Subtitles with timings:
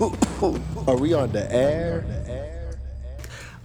[0.00, 2.04] Are we on the air?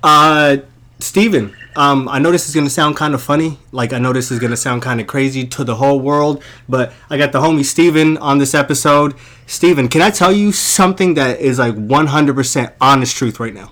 [0.04, 0.58] Uh,
[1.00, 3.58] Steven, um, I know this is gonna sound kind of funny.
[3.72, 6.92] Like I know this is gonna sound kind of crazy to the whole world, but
[7.10, 9.14] I got the homie Steven on this episode.
[9.48, 13.72] Steven, can I tell you something that is like 100% honest truth right now?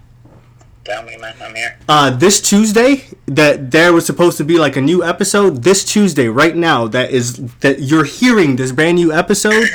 [0.86, 1.36] Tell me, man.
[1.41, 1.77] I'm here.
[1.89, 5.64] Uh, this Tuesday, that there was supposed to be like a new episode.
[5.64, 9.68] This Tuesday, right now, that is that you're hearing this brand new episode.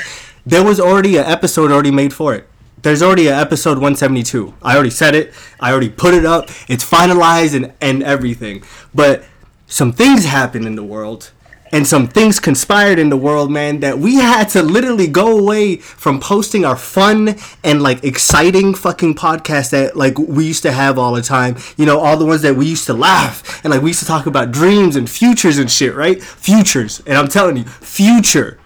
[0.46, 2.48] There was already an episode already made for it.
[2.82, 4.54] There's already an episode 172.
[4.62, 5.32] I already said it.
[5.58, 6.50] I already put it up.
[6.68, 8.62] It's finalized and and everything.
[8.94, 9.24] But
[9.66, 11.30] some things happened in the world
[11.72, 15.76] and some things conspired in the world, man, that we had to literally go away
[15.76, 20.98] from posting our fun and like exciting fucking podcast that like we used to have
[20.98, 21.56] all the time.
[21.76, 24.06] You know, all the ones that we used to laugh and like we used to
[24.06, 26.22] talk about dreams and futures and shit, right?
[26.22, 27.00] Futures.
[27.06, 28.58] And I'm telling you, future.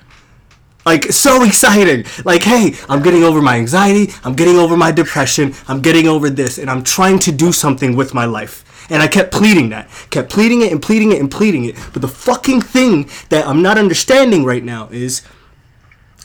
[0.85, 2.05] Like so exciting.
[2.25, 6.29] Like, hey, I'm getting over my anxiety, I'm getting over my depression, I'm getting over
[6.29, 8.65] this, and I'm trying to do something with my life.
[8.91, 9.89] And I kept pleading that.
[10.11, 11.77] Kept pleading it and pleading it and pleading it.
[11.93, 15.23] But the fucking thing that I'm not understanding right now is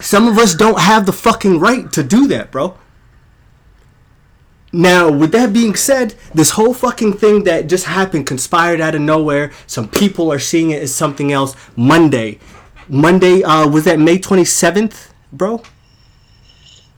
[0.02, 2.77] some of us don't have the fucking right to do that, bro.
[4.73, 9.02] Now, with that being said, this whole fucking thing that just happened conspired out of
[9.02, 9.52] nowhere.
[9.66, 11.55] Some people are seeing it as something else.
[11.75, 12.39] Monday.
[12.89, 15.61] Monday, uh, was that May 27th, bro?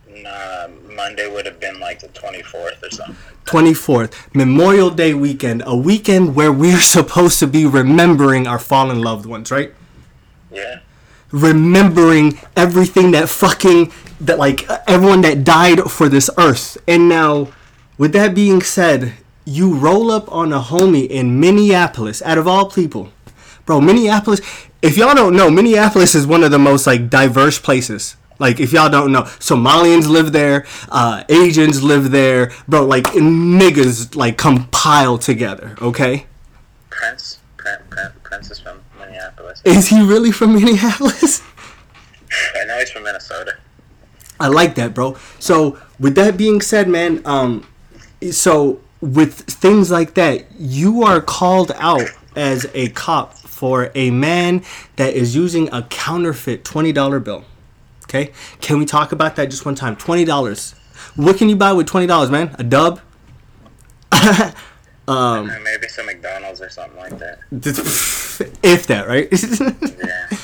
[0.08, 3.16] Nah, Monday would have been like the 24th or something.
[3.46, 9.26] 24th, Memorial Day weekend, a weekend where we're supposed to be remembering our fallen loved
[9.26, 9.74] ones, right?
[10.52, 10.80] Yeah.
[11.32, 16.78] Remembering everything that fucking, that like everyone that died for this earth.
[16.88, 17.50] And now,
[17.98, 19.14] with that being said,
[19.46, 23.12] you roll up on a homie in Minneapolis, out of all people.
[23.70, 24.42] Bro, Minneapolis,
[24.82, 28.16] if y'all don't know, Minneapolis is one of the most like diverse places.
[28.40, 32.84] Like if y'all don't know, Somalians live there, uh, Asians live there, bro.
[32.84, 35.76] Like niggas like compile together.
[35.80, 36.26] Okay,
[36.90, 39.62] Prince, Prince, Prince, Prince is from Minneapolis.
[39.64, 41.44] is he really from Minneapolis?
[42.56, 43.56] I know he's from Minnesota.
[44.40, 45.16] I like that, bro.
[45.38, 47.68] So with that being said, man, um,
[48.32, 54.64] so with things like that, you are called out as a cop for a man
[54.96, 57.44] that is using a counterfeit twenty dollar bill.
[58.06, 58.32] Okay,
[58.62, 59.98] can we talk about that just one time?
[59.98, 60.76] Twenty dollars.
[61.18, 62.56] What can you buy with twenty dollars, man?
[62.58, 63.02] A dub?
[65.10, 67.40] Um, maybe some McDonald's or something like that.
[68.62, 69.28] if that, right?
[70.00, 70.38] Yeah.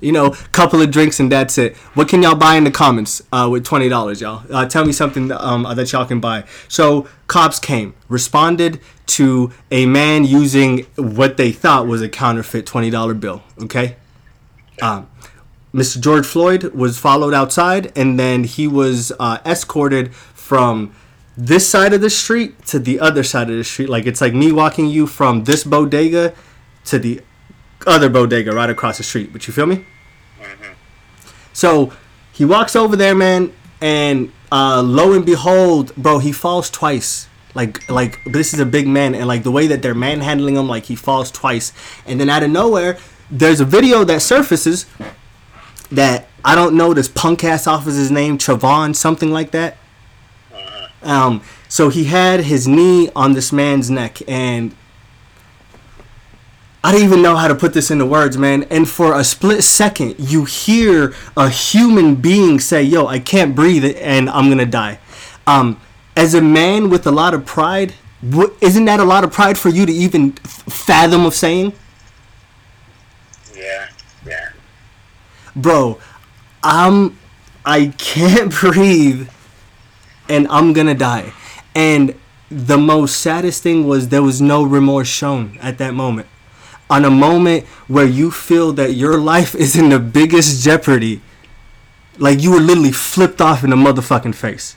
[0.00, 1.76] You know, couple of drinks and that's it.
[1.94, 4.44] What can y'all buy in the comments uh, with twenty dollars, y'all?
[4.50, 6.44] Uh, tell me something um, that y'all can buy.
[6.68, 12.90] So cops came, responded to a man using what they thought was a counterfeit twenty
[12.90, 13.42] dollar bill.
[13.62, 13.96] Okay.
[14.82, 15.08] Um,
[15.74, 16.00] Mr.
[16.00, 20.92] George Floyd was followed outside, and then he was uh, escorted from
[21.36, 23.88] this side of the street to the other side of the street.
[23.88, 26.34] Like it's like me walking you from this bodega
[26.86, 27.20] to the
[27.86, 29.32] other bodega right across the street.
[29.32, 29.84] But you feel me?
[31.52, 31.92] So
[32.32, 37.28] he walks over there, man, and uh, lo and behold, bro, he falls twice.
[37.54, 40.68] Like, like this is a big man, and like the way that they're manhandling him,
[40.68, 41.72] like he falls twice,
[42.06, 42.96] and then out of nowhere,
[43.30, 44.86] there's a video that surfaces
[45.90, 49.76] that I don't know this punk ass officer's name, Chavon, something like that.
[51.02, 54.74] Um, so he had his knee on this man's neck, and
[56.82, 58.62] I don't even know how to put this into words, man.
[58.64, 63.96] And for a split second, you hear a human being say, "Yo, I can't breathe,
[64.00, 64.98] and I'm gonna die."
[65.46, 65.78] Um,
[66.16, 67.94] as a man with a lot of pride,
[68.60, 71.72] isn't that a lot of pride for you to even fathom of saying?
[73.54, 73.88] Yeah.
[74.26, 74.48] Yeah.
[75.56, 75.98] bro,
[76.62, 77.18] I'm
[77.64, 79.28] I can't breathe
[80.28, 81.32] and I'm gonna die.
[81.74, 82.14] And
[82.50, 86.28] the most saddest thing was there was no remorse shown at that moment.
[86.90, 91.22] On a moment where you feel that your life is in the biggest jeopardy,
[92.18, 94.76] like you were literally flipped off in the motherfucking face.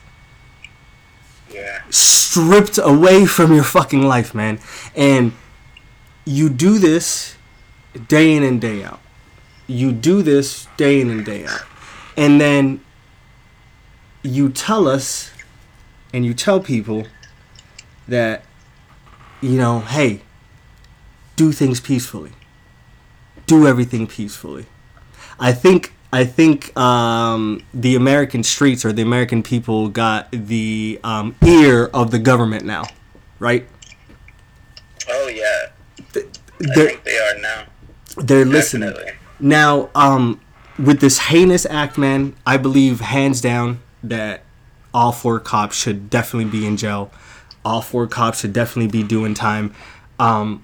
[1.52, 1.82] Yeah.
[1.90, 4.60] Stripped away from your fucking life, man.
[4.96, 5.34] And
[6.24, 7.36] you do this
[8.08, 9.00] day in and day out.
[9.68, 11.64] You do this day in and day out.
[12.16, 12.80] And then
[14.22, 15.32] you tell us
[16.14, 17.08] and you tell people
[18.08, 18.46] that,
[19.42, 20.22] you know, hey,
[21.36, 22.32] do things peacefully.
[23.46, 24.66] Do everything peacefully.
[25.40, 31.36] I think I think um, the American streets or the American people got the um,
[31.46, 32.84] ear of the government now,
[33.40, 33.68] right?
[35.10, 35.72] Oh yeah.
[36.16, 36.24] I
[36.60, 37.64] They're, think they are now.
[38.18, 38.90] they're listening.
[38.92, 39.14] Definitely.
[39.40, 40.40] Now, um,
[40.78, 44.44] with this heinous act, man, I believe hands down that
[44.94, 47.12] all four cops should definitely be in jail.
[47.66, 49.74] All four cops should definitely be doing time.
[50.20, 50.64] Um,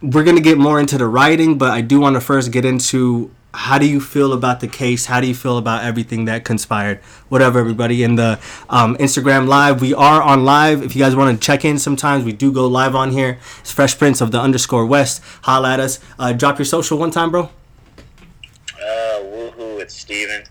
[0.00, 3.30] we're gonna get more into the writing, but I do want to first get into
[3.54, 5.06] how do you feel about the case?
[5.06, 6.98] How do you feel about everything that conspired?
[7.28, 10.82] Whatever, everybody in the um, Instagram live, we are on live.
[10.82, 13.38] If you guys want to check in, sometimes we do go live on here.
[13.60, 15.22] It's Fresh Prince of the underscore West.
[15.42, 15.98] Holla at us.
[16.18, 17.44] Uh, drop your social one time, bro.
[17.44, 19.80] Uh, woohoo!
[19.80, 20.44] It's Steven.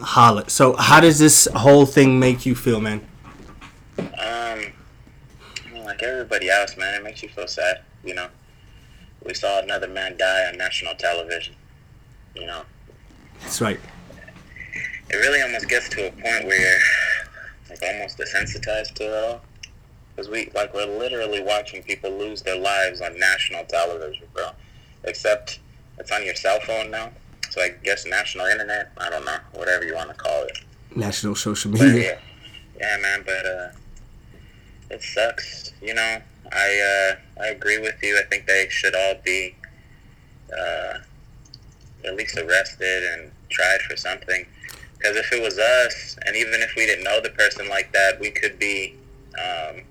[0.00, 0.48] Holla.
[0.48, 3.06] So, how does this whole thing make you feel, man?
[3.98, 4.72] Um,
[5.84, 7.82] like everybody else, man, it makes you feel sad.
[8.04, 8.28] You know,
[9.24, 11.54] we saw another man die on national television.
[12.34, 12.62] You know,
[13.42, 13.80] That's right.
[15.10, 16.80] it really almost gets to a point where you're
[17.70, 19.40] like almost desensitized to it all.
[20.14, 24.50] Because we like we're literally watching people lose their lives on national television, bro.
[25.04, 25.58] Except
[25.98, 27.10] it's on your cell phone now.
[27.50, 28.90] So I guess national internet.
[28.98, 30.58] I don't know, whatever you want to call it.
[30.94, 32.18] National social But media.
[32.78, 33.22] yeah, yeah, man.
[33.24, 33.68] But uh,
[34.90, 35.72] it sucks.
[35.82, 36.18] You know,
[36.52, 38.18] I uh, I agree with you.
[38.18, 39.56] I think they should all be
[40.52, 40.98] uh,
[42.06, 44.46] at least arrested and tried for something.
[44.98, 48.18] Because if it was us, and even if we didn't know the person like that,
[48.20, 48.94] we could be
[49.38, 49.82] um,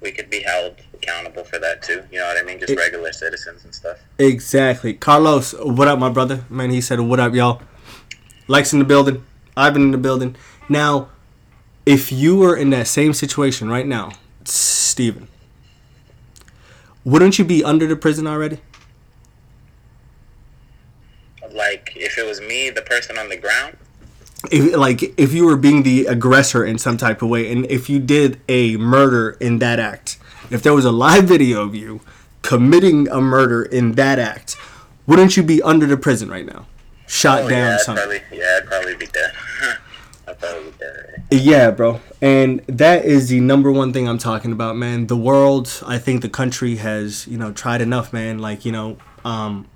[0.00, 2.02] we could be held accountable for that too.
[2.10, 2.58] You know what I mean?
[2.60, 3.98] Just It- regular citizens and stuff.
[4.18, 4.94] Exactly.
[4.94, 6.44] Carlos, what up, my brother?
[6.48, 7.62] Man, he said, What up, y'all?
[8.46, 9.24] Likes in the building.
[9.56, 10.36] I've been in the building.
[10.68, 11.08] Now,
[11.84, 14.12] if you were in that same situation right now,
[14.44, 15.28] Steven,
[17.04, 18.58] wouldn't you be under the prison already?
[21.52, 23.76] Like if it was me, the person on the ground.
[24.52, 27.90] If, like, if you were being the aggressor in some type of way, and if
[27.90, 30.16] you did a murder in that act,
[30.48, 32.02] if there was a live video of you
[32.42, 34.56] committing a murder in that act,
[35.08, 36.66] wouldn't you be under the prison right now?
[37.08, 38.04] Shot Oh, down yeah, something.
[38.04, 39.32] probably, yeah, I'd probably be dead.
[40.28, 41.17] I'd probably be dead.
[41.30, 42.00] Yeah, bro.
[42.22, 45.08] And that is the number one thing I'm talking about, man.
[45.08, 48.38] The world, I think the country has, you know, tried enough, man.
[48.38, 49.66] Like, you know, um,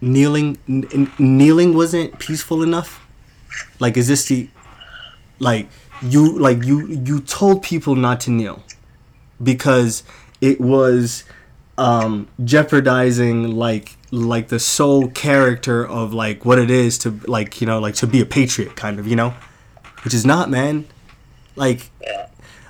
[0.00, 3.04] kneeling, n- kneeling wasn't peaceful enough.
[3.80, 4.48] Like, is this the,
[5.40, 5.68] like,
[6.00, 8.62] you, like, you, you told people not to kneel
[9.42, 10.04] because
[10.40, 11.24] it was,
[11.76, 17.66] um, jeopardizing, like, like the sole character of, like, what it is to, like, you
[17.66, 19.34] know, like, to be a patriot, kind of, you know?
[20.04, 20.86] Which is not, man
[21.56, 22.26] like Yeah.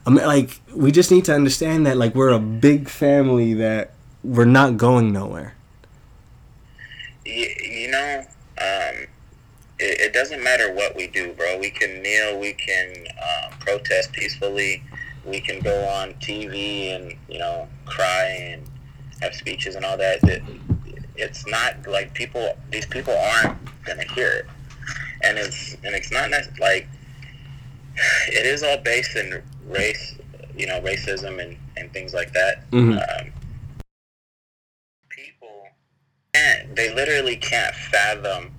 [0.07, 3.93] Like we just need to understand that like we're a big family that
[4.25, 5.55] we're not going nowhere.
[7.25, 8.25] You, you know,
[8.59, 9.07] um,
[9.79, 11.59] it, it doesn't matter what we do, bro.
[11.59, 14.83] We can kneel, we can um, protest peacefully,
[15.25, 18.63] we can go on TV and you know cry and
[19.21, 20.23] have speeches and all that.
[20.25, 20.43] It,
[21.17, 24.47] it's not like people; these people aren't gonna hear it,
[25.23, 26.89] and it's and it's not like
[28.29, 30.17] it is all based in race,
[30.57, 32.69] you know, racism and and things like that.
[32.71, 32.99] Mhm.
[33.21, 33.33] Um,
[35.09, 35.69] people
[36.35, 38.53] can't, they literally can't fathom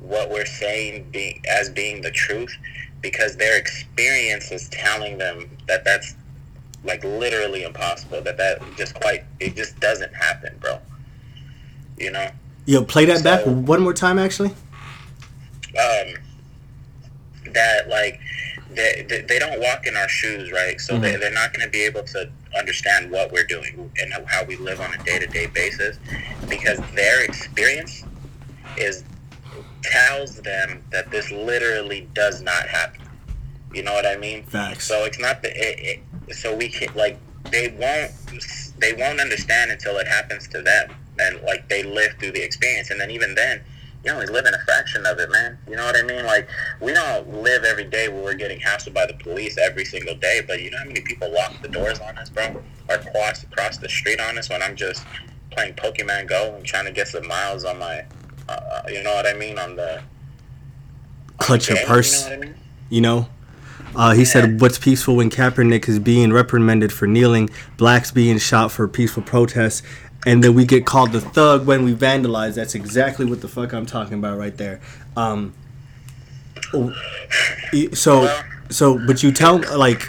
[0.00, 2.54] what we're saying being as being the truth
[3.00, 6.14] because their experience is telling them that that's
[6.84, 10.78] like literally impossible that that just quite it just doesn't happen bro
[11.98, 12.28] you know
[12.64, 14.50] Yo, play that back one more time, actually.
[15.78, 16.14] um
[17.52, 18.20] that like
[18.74, 20.80] they, they, they don't walk in our shoes right?
[20.80, 21.20] So they, mm-hmm.
[21.20, 24.80] they're not going to be able to understand what we're doing and how we live
[24.80, 25.98] on a day-to-day basis
[26.48, 28.04] because their experience
[28.76, 29.04] is
[29.82, 33.00] tells them that this literally does not happen.
[33.74, 34.44] You know what i mean?
[34.44, 34.86] Facts.
[34.86, 37.18] so it's not the it, it, so we can like
[37.50, 38.12] they won't
[38.78, 42.90] they won't understand until it happens to them and like they live through the experience.
[42.90, 43.62] And then even then
[44.04, 45.58] you only live in a fraction of it man.
[45.68, 46.24] You know what i mean?
[46.24, 46.48] Like
[46.80, 50.42] we don't live every day where we're getting hassled by the police every single day
[50.46, 52.62] but you know how many people lock the doors on us bro?
[52.88, 55.04] Or cross across the street on us when i'm just
[55.50, 58.04] playing pokemon go and trying to get some miles on my
[58.48, 59.58] uh, you know what i mean?
[59.58, 60.02] On the
[61.38, 62.24] Clutch your purse.
[62.24, 62.54] you know i mean?
[62.90, 63.28] You know.
[63.94, 68.72] Uh, he said, "What's peaceful when Kaepernick is being reprimanded for kneeling, blacks being shot
[68.72, 69.82] for peaceful protests,
[70.26, 73.72] and then we get called the thug when we vandalize." That's exactly what the fuck
[73.72, 74.80] I'm talking about right there.
[75.16, 75.52] Um,
[76.74, 76.92] oh,
[77.92, 80.02] so, so, but you tell like,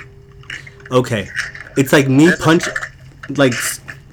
[0.92, 1.30] okay,
[1.78, 2.66] it's like me punch,
[3.30, 3.54] like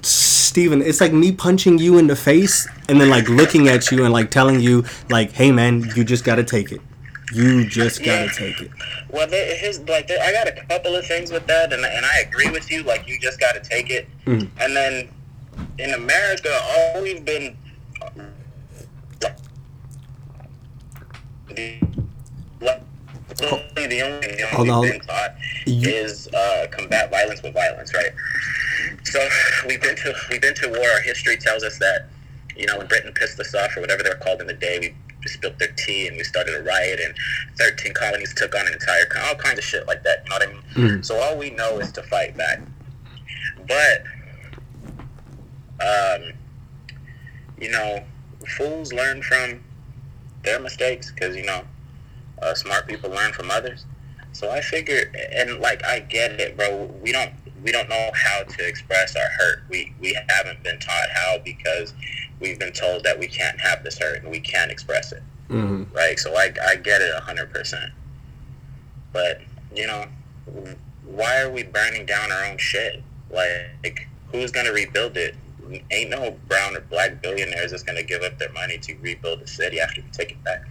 [0.01, 4.03] Steven, it's like me punching you in the face and then like looking at you
[4.03, 6.81] and like telling you like, "Hey man, you just gotta take it.
[7.33, 8.31] You just gotta Yeah.
[8.31, 8.71] take it."
[9.09, 12.05] Well, there, his like there, I got a couple of things with that, and and
[12.05, 12.83] I agree with you.
[12.83, 14.07] Like you just got to take it.
[14.25, 14.49] Mhm.
[14.59, 15.09] And then
[15.79, 17.55] in America, all we've been
[19.19, 19.31] the,
[22.59, 25.31] the the only thing Hold we've been taught
[25.65, 28.11] You- is uh, combat violence with violence, right?
[29.03, 29.27] So
[29.67, 30.85] we've been to we've been to war.
[30.95, 32.07] Our history tells us that
[32.55, 34.79] you know when Britain pissed us off or whatever they were called in the day,
[34.79, 37.13] we spilled their tea and we started a riot and
[37.57, 40.23] 13 colonies took on an entire all kinds of shit like that.
[40.25, 40.51] You know what I
[40.85, 40.97] mean?
[40.99, 41.05] Mhm.
[41.05, 42.59] So all we know is to fight back.
[43.67, 44.03] But
[45.81, 46.33] um,
[47.59, 48.03] you know,
[48.57, 49.61] fools learn from
[50.43, 51.61] their mistakes because you know
[52.41, 53.85] uh, smart people learn from others.
[54.33, 56.85] So I figure, and like I get it, bro.
[57.01, 57.31] We don't
[57.63, 59.63] we don't know how to express our hurt.
[59.69, 61.93] We we haven't been taught how because
[62.39, 65.83] we've been told that we can't have this hurt and we can't express it, hmm
[65.93, 66.17] right?
[66.17, 67.91] So I I get it hundred percent.
[69.13, 69.41] But
[69.75, 70.05] you know,
[71.05, 73.03] why are we burning down our own shit?
[73.29, 75.35] Like, who's gonna rebuild it?
[75.91, 79.47] Ain't no brown or black billionaires that's gonna give up their money to rebuild the
[79.47, 80.63] city after we take it back.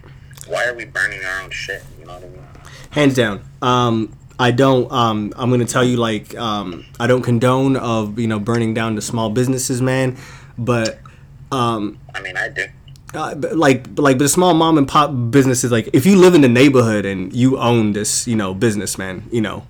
[0.47, 1.83] Why are we burning our own shit?
[1.99, 2.43] You know what I mean?
[2.91, 3.43] Hands down.
[3.61, 4.91] Um, I don't.
[4.91, 8.95] Um, I'm gonna tell you like um, I don't condone of you know burning down
[8.95, 10.17] the small businesses, man.
[10.57, 10.99] But
[11.51, 12.65] um, I mean, I do.
[13.13, 16.41] uh, but like like the small mom and pop businesses like if you live in
[16.41, 19.65] the neighborhood and you own this you know business man you know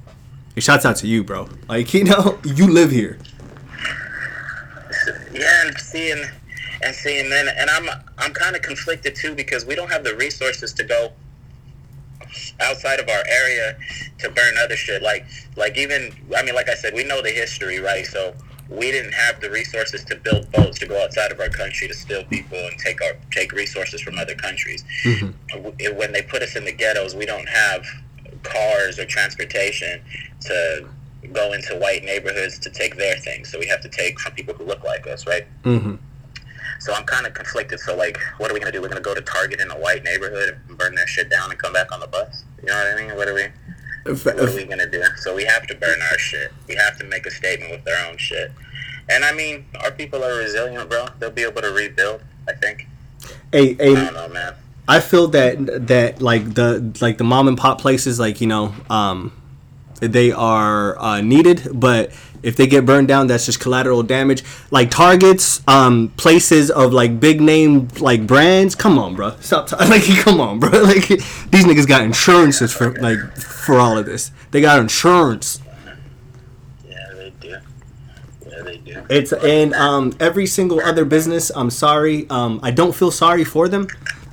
[0.56, 3.18] it shouts out to you bro like you know you live here
[5.34, 6.24] Yeah, and seeing
[6.84, 10.16] and seeing then, and I'm I'm kind of conflicted too because we don't have the
[10.16, 11.12] resources to go
[12.60, 13.78] outside of our area
[14.20, 15.02] to burn other shit.
[15.02, 18.06] Like like even I mean, like I said, we know the history, right?
[18.06, 18.34] So
[18.70, 21.94] we didn't have the resources to build boats to go outside of our country to
[21.94, 24.84] steal people and take our take resources from other countries.
[25.04, 25.64] Mm-hmm.
[25.64, 27.86] W- When they put us in the ghettos, we don't have
[28.44, 30.02] cars or transportation
[30.42, 30.88] to
[31.28, 33.52] go into white neighborhoods to take their things.
[33.52, 35.46] So we have to take from people who look like us, right?
[35.64, 35.96] mm-hmm.
[36.80, 37.80] So I'm kind of conflicted.
[37.80, 38.82] So like, what are we gonna do?
[38.82, 41.60] We're gonna go to Target in a white neighborhood and burn their shit down and
[41.60, 42.44] come back on the bus.
[42.60, 43.16] You know what I mean?
[43.16, 43.48] What are we?
[44.04, 45.04] What are we gonna do?
[45.18, 46.52] So we have to burn our shit.
[46.68, 48.52] We have to make a statement with our own shit.
[49.10, 51.06] And I mean, our people are resilient, bro.
[51.20, 52.24] They'll be able to rebuild.
[52.48, 52.88] I think.
[53.52, 54.56] hey, I don't know, man.
[54.88, 58.74] I feel that that like the like the mom and pop places like you know
[58.90, 59.32] um
[60.02, 62.12] they are uh, needed but
[62.44, 67.20] if they get burned down that's just collateral damage like targets um places of like
[67.20, 71.66] big name like brands come on bro stop t- like come on bro like these
[71.66, 75.60] niggas got insurances for like for all of this they got insurance
[76.88, 77.58] Yeah, they do.
[78.48, 79.04] Yeah, they do.
[79.10, 81.52] It's and um every single other business.
[81.56, 82.28] I'm sorry.
[82.30, 83.88] Um, I don't feel sorry for them.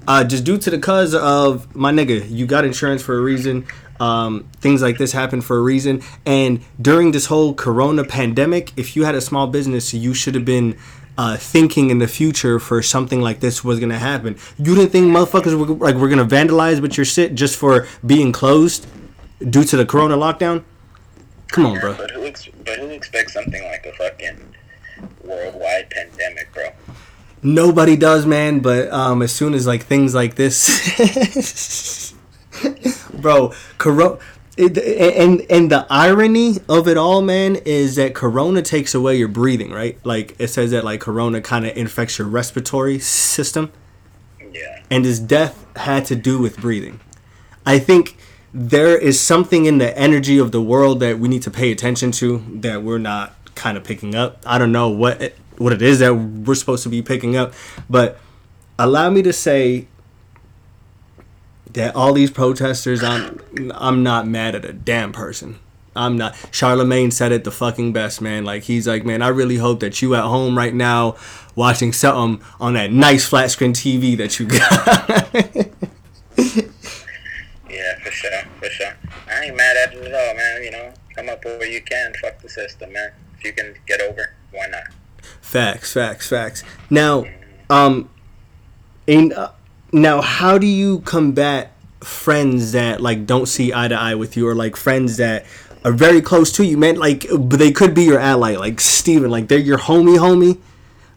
[0.06, 3.66] Uh, just due to the cause of my nigga, you got insurance for a reason.
[4.00, 6.02] Um, things like this happen for a reason.
[6.24, 10.44] And during this whole Corona pandemic, if you had a small business, you should have
[10.44, 10.76] been
[11.18, 14.36] uh, thinking in the future for something like this was gonna happen.
[14.56, 18.30] You didn't think motherfuckers were like we're gonna vandalize with your shit just for being
[18.30, 18.86] closed
[19.50, 20.62] due to the Corona lockdown.
[21.48, 21.94] Come on, bro.
[21.94, 24.54] But who ex- but who expects something like a fucking
[25.24, 26.70] worldwide pandemic, bro?
[27.42, 28.60] Nobody does, man.
[28.60, 32.07] But um, as soon as like things like this,
[33.14, 34.18] bro, Corona.
[34.58, 39.70] and and the irony of it all, man, is that Corona takes away your breathing,
[39.70, 39.98] right?
[40.04, 43.72] Like it says that like Corona kind of infects your respiratory system,
[44.52, 44.80] Yeah.
[44.90, 47.00] and his death had to do with breathing.
[47.64, 48.16] I think
[48.52, 52.10] there is something in the energy of the world that we need to pay attention
[52.12, 54.40] to that we're not kind of picking up.
[54.46, 57.52] I don't know what it, what it is that we're supposed to be picking up,
[57.90, 58.18] but
[58.78, 59.86] allow me to say
[61.74, 63.40] that all these protesters, I'm
[63.74, 65.58] I'm not mad at a damn person.
[65.96, 66.34] I'm not.
[66.34, 68.44] Charlamagne said it the fucking best, man.
[68.44, 71.16] Like he's like, man, I really hope that you at home right now
[71.56, 76.64] watching something on that nice flat screen TV that you got.
[77.78, 78.92] Yeah, for sure, for sure.
[79.30, 80.62] I ain't mad at it at all, man.
[80.64, 82.12] You know, come up where you can.
[82.20, 83.12] Fuck the system, man.
[83.38, 84.84] If you can get over, why not?
[85.40, 86.64] Facts, facts, facts.
[86.90, 87.24] Now,
[87.70, 88.10] um,
[89.06, 89.52] in uh,
[89.92, 94.46] now, how do you combat friends that like don't see eye to eye with you,
[94.48, 95.46] or like friends that
[95.84, 96.96] are very close to you, man?
[96.96, 100.58] Like, but they could be your ally, like Steven, like they're your homie, homie,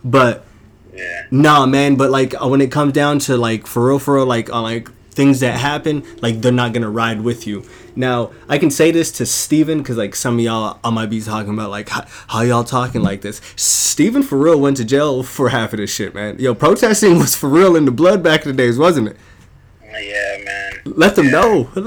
[0.03, 0.45] but
[0.93, 1.23] Yeah.
[1.31, 1.95] nah, man.
[1.95, 4.63] But like uh, when it comes down to like for real, for real, like on
[4.63, 4.89] like
[5.21, 7.63] things that happen, like they're not gonna ride with you.
[7.95, 11.21] Now I can say this to Steven because like some of y'all I might be
[11.21, 13.39] talking about like how, how y'all talking like this.
[13.55, 16.39] Steven for real went to jail for half of this shit, man.
[16.39, 19.17] Yo, protesting was for real in the blood back in the days, wasn't it?
[19.83, 20.81] Yeah, man.
[20.85, 21.69] Let them know.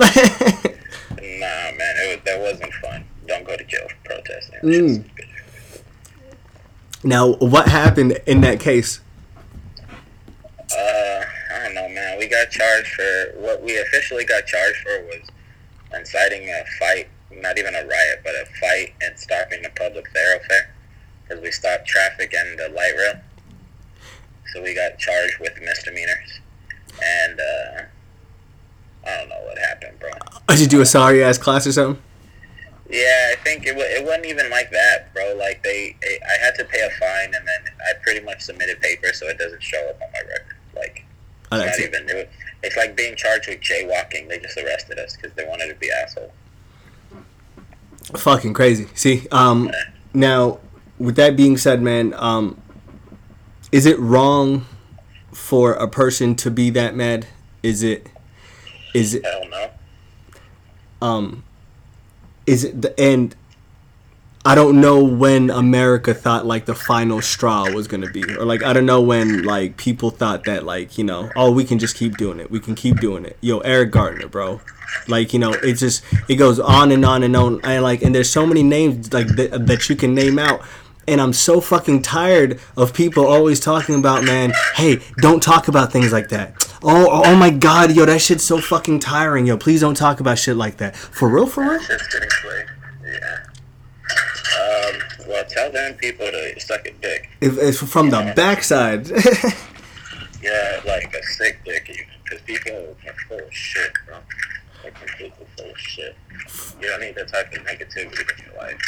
[1.37, 1.77] Nah, man.
[1.79, 3.05] It was, that wasn't fun.
[3.27, 4.61] Don't go to jail for protesting.
[4.63, 5.05] Mm.
[7.03, 9.01] now, what happened in that case?
[10.59, 11.34] Uh, I don't know,
[11.95, 12.19] man.
[12.19, 15.29] We got charged for what we officially got charged for was
[15.97, 20.75] inciting a fight, not even a riot, but a fight and stopping the public thoroughfare
[21.23, 23.21] because we stopped traffic and the light rail.
[24.53, 26.41] So we got charged with misdemeanors,
[27.03, 27.83] and uh,
[29.07, 30.11] I don't know what happened, bro.
[30.49, 32.03] I should do a sorry ass class or something.
[32.91, 35.35] Yeah, I think it, wa it wasn't even like that, bro.
[35.37, 38.81] Like they, I I had to pay a fine, and then I pretty much submitted
[38.81, 40.57] papers so it doesn't show up on my record.
[40.77, 41.05] Like
[41.61, 41.95] It's that's not it.
[41.95, 42.27] even new.
[42.63, 44.29] It's like being charged with jaywalking.
[44.29, 46.33] They just arrested us because they wanted to be assholes.
[48.17, 48.89] Fucking crazy.
[48.95, 49.71] See, um,
[50.13, 50.61] now
[50.99, 52.61] with that being said, man, um,
[53.73, 54.67] is it wrong
[55.33, 57.27] for a person to be that mad?
[57.63, 58.09] Is it?
[58.95, 59.25] Is it?
[59.25, 59.71] Hell no.
[61.03, 61.45] um
[62.47, 63.35] is it the and
[64.47, 68.63] I don't know when America thought like the final straw was gonna be, or like
[68.63, 71.97] I don't know when like people thought that like you know oh we can just
[71.97, 73.39] keep doing it, we can keep doing it.
[73.41, 74.61] Yo, Eric Gardner, bro,
[75.09, 78.15] like you know it just it goes on and on and on, and like and
[78.15, 80.61] there's so many names like that, that you can name out.
[81.07, 84.53] And I'm so fucking tired of people always talking about, man.
[84.75, 86.55] Hey, don't talk about things like that.
[86.83, 89.59] Oh, oh my God, yo, that shit's so fucking tiring, yo.
[89.59, 90.97] Please don't talk about shit like that.
[90.97, 91.79] For real, for real.
[91.79, 92.67] Just getting played.
[93.05, 93.41] Yeah.
[94.55, 97.31] Um, well, tell them people to suck a dick.
[97.41, 99.11] If it's from the backside.
[100.45, 101.91] Yeah, like a sick dick.
[102.23, 104.19] Because people are full of shit, bro.
[104.83, 106.17] They're completely full of shit.
[106.81, 108.79] You don't need that type of negativity in your life.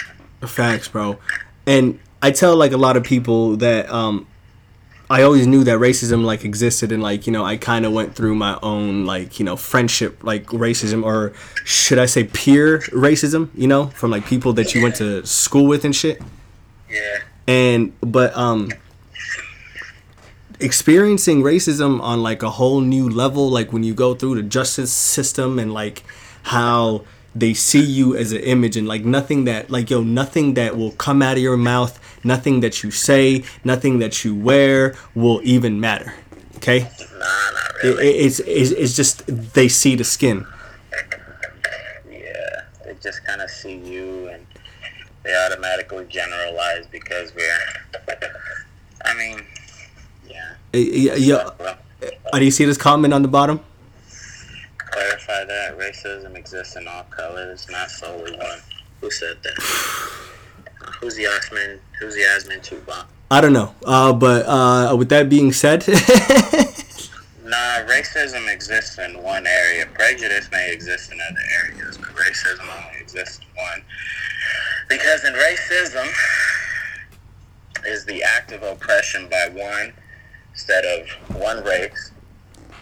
[0.46, 1.18] Facts, bro.
[1.66, 4.26] And I tell like a lot of people that um
[5.08, 8.16] I always knew that racism like existed and like, you know, I kind of went
[8.16, 11.32] through my own like, you know, friendship like racism or
[11.64, 15.66] should I say peer racism, you know, from like people that you went to school
[15.66, 16.20] with and shit.
[16.90, 17.18] Yeah.
[17.48, 18.70] and but um
[20.60, 24.92] experiencing racism on like a whole new level like when you go through the justice
[24.92, 26.02] system and like
[26.44, 27.04] how
[27.38, 30.92] they see you as an image and like nothing that like yo nothing that will
[30.92, 35.78] come out of your mouth nothing that you say nothing that you wear will even
[35.80, 36.14] matter
[36.56, 38.08] okay Nah, not it, really.
[38.26, 39.14] it's, it's it's just
[39.54, 40.46] they see the skin
[42.10, 44.46] Yeah, they just kind of see you and
[45.24, 47.58] they automatically generalize because we're.
[49.04, 49.40] I mean,
[50.28, 50.52] yeah.
[50.74, 51.50] Uh, yeah, yeah.
[51.58, 51.78] Well,
[52.32, 53.58] Uh, do you see this comment on the bottom
[54.96, 58.58] clarify that racism exists in all colors, not solely one.
[59.02, 59.54] Who said that?
[61.00, 61.80] Who's Yasmin?
[62.00, 63.06] Who's Yasmin Tuba?
[63.28, 65.82] i don't know uh but uh with that being said
[67.46, 69.86] Nah, racism exists in one area.
[69.94, 73.82] Prejudice may exist in other areas, but racism only exists in one.
[74.88, 76.08] Because in racism
[77.86, 79.92] is the act of oppression by one
[80.54, 82.10] set of one race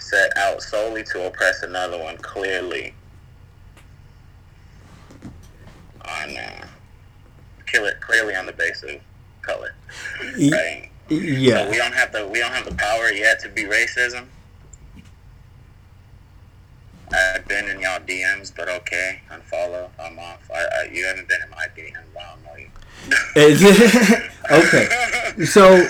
[0.05, 2.95] set out solely to oppress another one clearly
[6.05, 6.67] on uh,
[7.67, 9.01] kill it clearly on the basis of
[9.43, 9.75] color.
[10.21, 10.90] Right?
[11.09, 14.27] So yeah we don't have the we don't have the power yet to be racism.
[17.12, 19.88] I've been in y'all DMs, but okay, unfollow.
[20.01, 20.51] I'm off.
[20.53, 22.11] I, I, you haven't been in my DMs.
[22.19, 22.71] I don't know you.
[24.51, 25.45] okay.
[25.45, 25.88] So,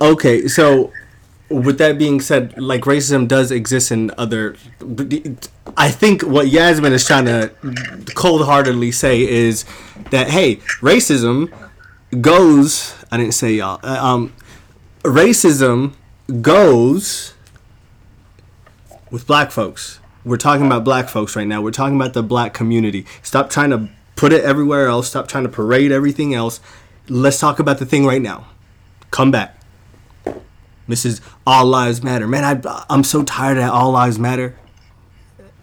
[0.00, 0.48] okay.
[0.48, 0.92] So,
[1.50, 4.56] with that being said, like racism does exist in other.
[5.76, 7.52] I think what Yasmin is trying to
[8.14, 9.64] cold-heartedly say is
[10.10, 11.52] that hey, racism
[12.20, 12.94] goes.
[13.10, 13.80] I didn't say y'all.
[13.82, 14.34] Uh, Um,
[15.02, 15.94] racism
[16.42, 17.34] goes
[19.10, 20.00] with black folks.
[20.24, 21.62] We're talking about black folks right now.
[21.62, 23.06] We're talking about the black community.
[23.22, 25.08] Stop trying to put it everywhere else.
[25.08, 26.60] Stop trying to parade everything else.
[27.08, 28.46] Let's talk about the thing right now.
[29.10, 29.57] Come back.
[30.88, 31.20] Mrs.
[31.46, 32.26] All Lives Matter.
[32.26, 34.56] Man, I, I'm so tired of All Lives Matter.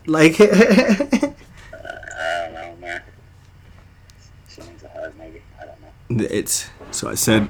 [0.06, 3.02] Like, I don't know, man.
[5.18, 5.42] Maybe.
[5.60, 5.82] I don't
[6.20, 6.28] know.
[6.30, 6.70] it's.
[6.92, 7.50] So I said,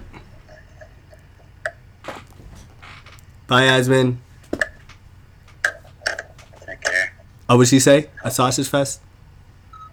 [3.48, 4.20] Bye, Yasmin.
[6.66, 7.14] Take care.
[7.48, 8.10] Oh, what'd she say?
[8.24, 9.02] A sausage fest?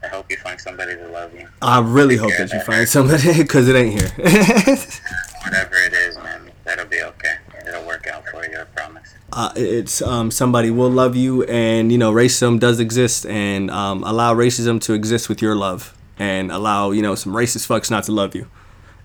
[0.02, 1.46] I hope you find somebody to love you.
[1.60, 4.08] I really hope that you find somebody because it ain't here.
[5.44, 7.34] Whatever it is, man, that'll be okay.
[7.68, 9.14] It'll work out for you, I promise.
[9.32, 14.04] Uh, it's um, somebody will love you, and you know racism does exist, and um,
[14.04, 18.04] allow racism to exist with your love, and allow you know some racist fucks not
[18.04, 18.46] to love you.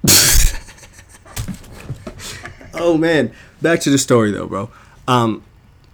[2.74, 4.70] oh man, back to the story though, bro.
[5.08, 5.44] Um,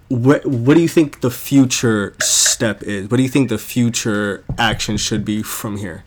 [0.08, 3.08] what what do you think the future step is?
[3.08, 6.04] What do you think the future action should be from here?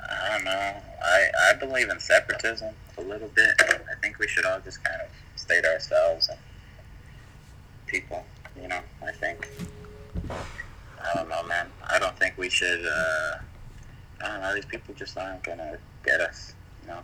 [0.00, 0.74] I don't know.
[1.02, 3.50] I, I believe in separatism a little bit.
[3.60, 5.08] I think we should all just kind of
[5.44, 6.38] stay to ourselves and
[7.86, 8.24] people,
[8.60, 9.48] you know, I think.
[10.30, 11.34] Um,
[12.44, 12.84] we should.
[12.84, 13.38] Uh,
[14.22, 14.54] I don't know.
[14.54, 16.52] These people just aren't gonna get us.
[16.82, 17.00] You know.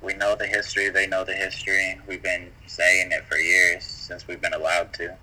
[0.00, 0.88] We know the history.
[0.88, 2.00] They know the history.
[2.08, 5.14] We've been saying it for years since we've been allowed to.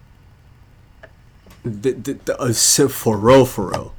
[1.63, 3.93] The, the, the, uh, so for real, for real.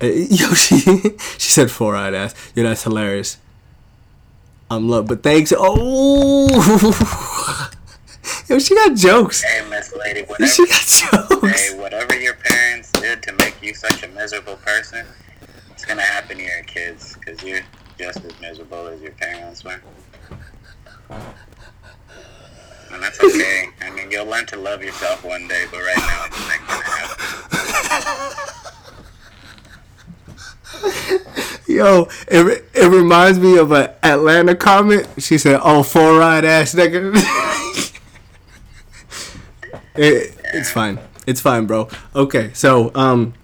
[0.00, 0.78] Uh, yo, she
[1.38, 2.34] she said four eyed ass.
[2.54, 3.36] Yo, that's hilarious.
[4.70, 5.52] I'm love, but thanks.
[5.56, 6.48] Oh,
[8.48, 9.42] yo, she got jokes.
[9.42, 10.50] Hey, Miss Lady, whatever.
[10.50, 11.70] She got jokes.
[11.70, 15.06] Hey, whatever your parents did to make you such a miserable person,
[15.70, 17.62] it's gonna happen to your kids because you're
[17.98, 19.80] just as miserable as your parents were.
[22.92, 23.70] And that's okay.
[23.80, 26.84] I mean, you'll learn to love yourself one day, but right now it's not gonna
[26.84, 28.64] happen.
[31.66, 35.06] Yo, it, it reminds me of an Atlanta comment.
[35.18, 37.14] She said, "Oh, four eyed ass nigga."
[39.94, 40.98] it, it's fine.
[41.26, 41.88] It's fine, bro.
[42.14, 43.34] Okay, so um,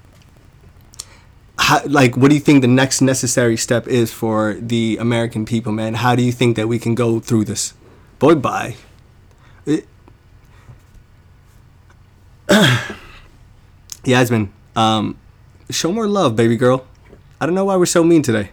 [1.58, 5.72] how, like, what do you think the next necessary step is for the American people,
[5.72, 5.94] man?
[5.94, 7.74] How do you think that we can go through this?
[8.18, 8.76] Boy, bye.
[9.66, 9.86] It,
[14.04, 15.18] Yasmin, um,
[15.70, 16.86] show more love, baby girl.
[17.44, 18.48] I don't know why we're so mean today.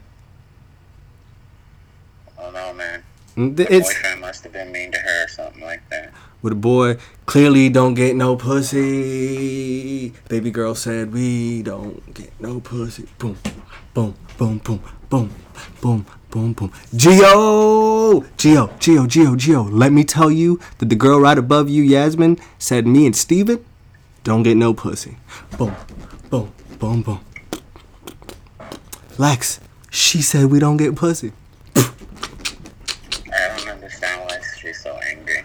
[2.38, 3.04] Oh no, man.
[3.38, 6.12] Mm, The It's boyfriend must have been mean to her or something like that.
[6.42, 10.10] with a boy clearly don't get no pussy.
[10.28, 13.08] Baby girl said we don't get no pussy.
[13.18, 13.38] Boom,
[13.94, 15.30] boom, boom, boom, boom,
[15.80, 16.72] boom, boom, boom.
[16.94, 19.64] Geo, Geo, Geo, Geo, Geo.
[19.64, 23.64] Let me tell you that the girl right above you, Yasmin, said me and Steven
[24.26, 25.16] don't get no pussy.
[25.58, 25.74] Boom,
[26.30, 27.22] boom, boom, boom.
[29.22, 29.60] Lex,
[29.92, 31.32] she said we don't get pussy.
[31.76, 31.84] I
[33.56, 35.44] don't understand why she's so angry.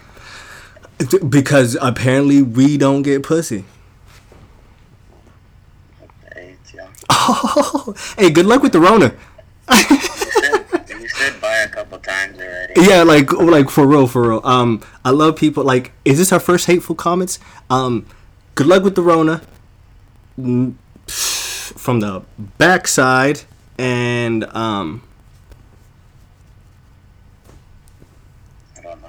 [1.29, 3.65] Because apparently we don't get pussy.
[6.33, 6.55] Hey,
[7.11, 9.13] Oh, hey, good luck with the Rona.
[9.69, 12.81] You said, you said bye a couple times already.
[12.81, 14.41] Yeah, like like for real, for real.
[14.43, 15.63] Um, I love people.
[15.63, 17.37] Like, is this our first hateful comments?
[17.69, 18.07] Um,
[18.55, 19.43] good luck with the Rona.
[21.05, 22.23] From the
[22.57, 23.41] backside,
[23.77, 25.03] and um,
[28.77, 29.07] I don't know.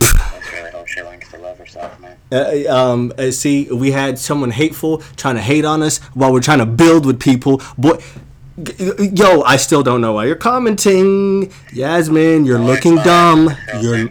[0.00, 2.16] I just really hope she learns to love herself, man.
[2.30, 6.40] uh, um, uh, see, we had someone hateful trying to hate on us while we're
[6.40, 7.60] trying to build with people.
[7.78, 7.98] Boy,
[8.62, 12.44] g- yo, I still don't know why you're commenting, Yasmin.
[12.44, 13.50] You're Oh, looking dumb.
[13.80, 14.08] You're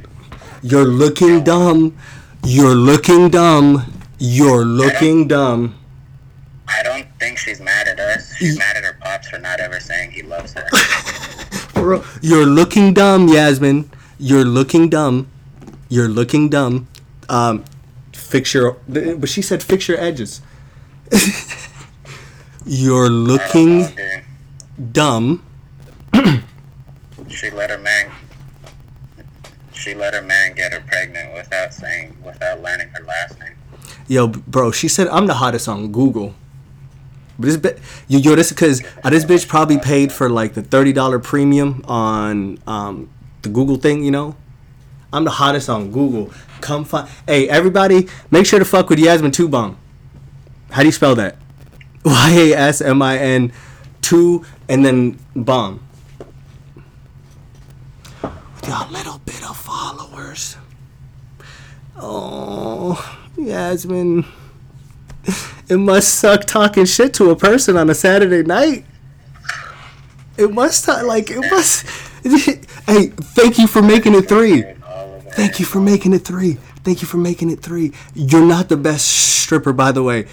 [0.62, 1.97] you're looking dumb.
[2.43, 3.91] You're looking dumb.
[4.19, 5.75] You're looking dumb.
[6.67, 8.34] I don't think she's mad at us.
[8.36, 8.90] She's mad at her
[9.32, 10.67] for not ever saying he loves her.
[11.82, 12.04] Real.
[12.22, 13.89] You're looking dumb, Yasmin.
[14.20, 15.32] You're looking dumb.
[15.89, 16.88] You're looking dumb.
[17.30, 17.63] Um,
[18.12, 18.78] fix your.
[18.88, 20.41] But she said fix your edges.
[22.65, 24.22] You're looking know,
[24.91, 25.44] dumb.
[27.30, 28.12] She let her man.
[29.74, 33.54] She let her man get her pregnant without saying, without learning her last name.
[34.08, 36.36] Yo, bro, she said I'm the hottest on Google.
[37.39, 40.62] But this bit, yo, yo, this because uh, this bitch probably paid for like the
[40.62, 43.10] thirty dollar premium on um
[43.41, 44.36] the Google thing, you know.
[45.13, 46.32] I'm the hottest on Google.
[46.62, 47.10] Come find.
[47.28, 49.78] Hey, everybody, make sure to fuck with Yasmin Bomb.
[50.70, 51.38] How do you spell that?
[52.06, 53.52] Y A S M I N
[54.02, 55.82] two and then bomb.
[58.22, 60.58] With your little bit of followers.
[61.98, 62.98] Oh,
[63.38, 64.26] Yasmin.
[65.71, 68.84] It must suck talking shit to a person on a Saturday night.
[70.36, 71.86] It must like it must.
[72.88, 74.65] hey, thank you for making it three.
[74.65, 75.34] All of that.
[75.34, 76.55] Thank you for making it three.
[76.84, 77.93] Thank you for making it three.
[78.13, 80.27] You're not the best stripper, by the way.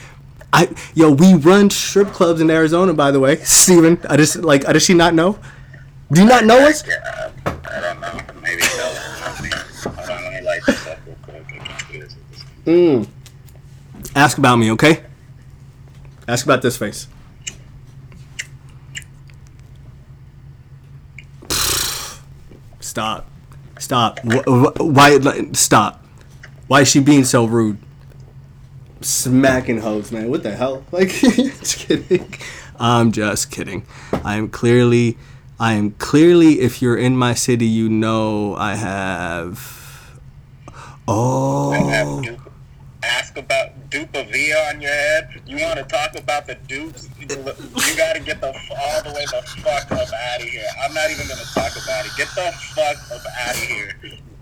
[0.52, 3.36] I yo, we run strip clubs in Arizona, by the way.
[3.36, 5.38] Steven, I just like, does she not know?
[6.10, 6.84] Do you not know us?
[6.84, 8.20] Yeah, I don't know.
[8.42, 8.92] Maybe tell
[9.84, 11.46] Hold on, let me light this up real quick.
[11.48, 12.64] I can't do this with this.
[12.66, 13.08] Mm.
[14.16, 15.04] Ask about me, okay?
[16.28, 17.08] Ask about this face.
[22.80, 23.26] Stop.
[23.78, 24.20] Stop.
[24.20, 25.18] Wh- wh- Why?
[25.52, 26.04] Stop.
[26.66, 27.78] Why is she being so rude?
[29.00, 30.28] Smacking hoes, man.
[30.30, 30.84] What the hell?
[30.92, 32.34] Like, just kidding.
[32.78, 33.86] I'm just kidding.
[34.24, 35.16] I am clearly,
[35.58, 36.60] I am clearly.
[36.60, 40.18] If you're in my city, you know I have.
[41.06, 42.36] Oh.
[43.08, 45.40] Dupe- Ask about dupe of V on your head.
[45.46, 47.08] You want to talk about the dupes?
[47.18, 47.26] You
[47.96, 50.66] got to get the all the way the fuck up out of here.
[50.82, 52.12] I'm not even gonna talk about it.
[52.16, 53.92] Get the fuck up out of here.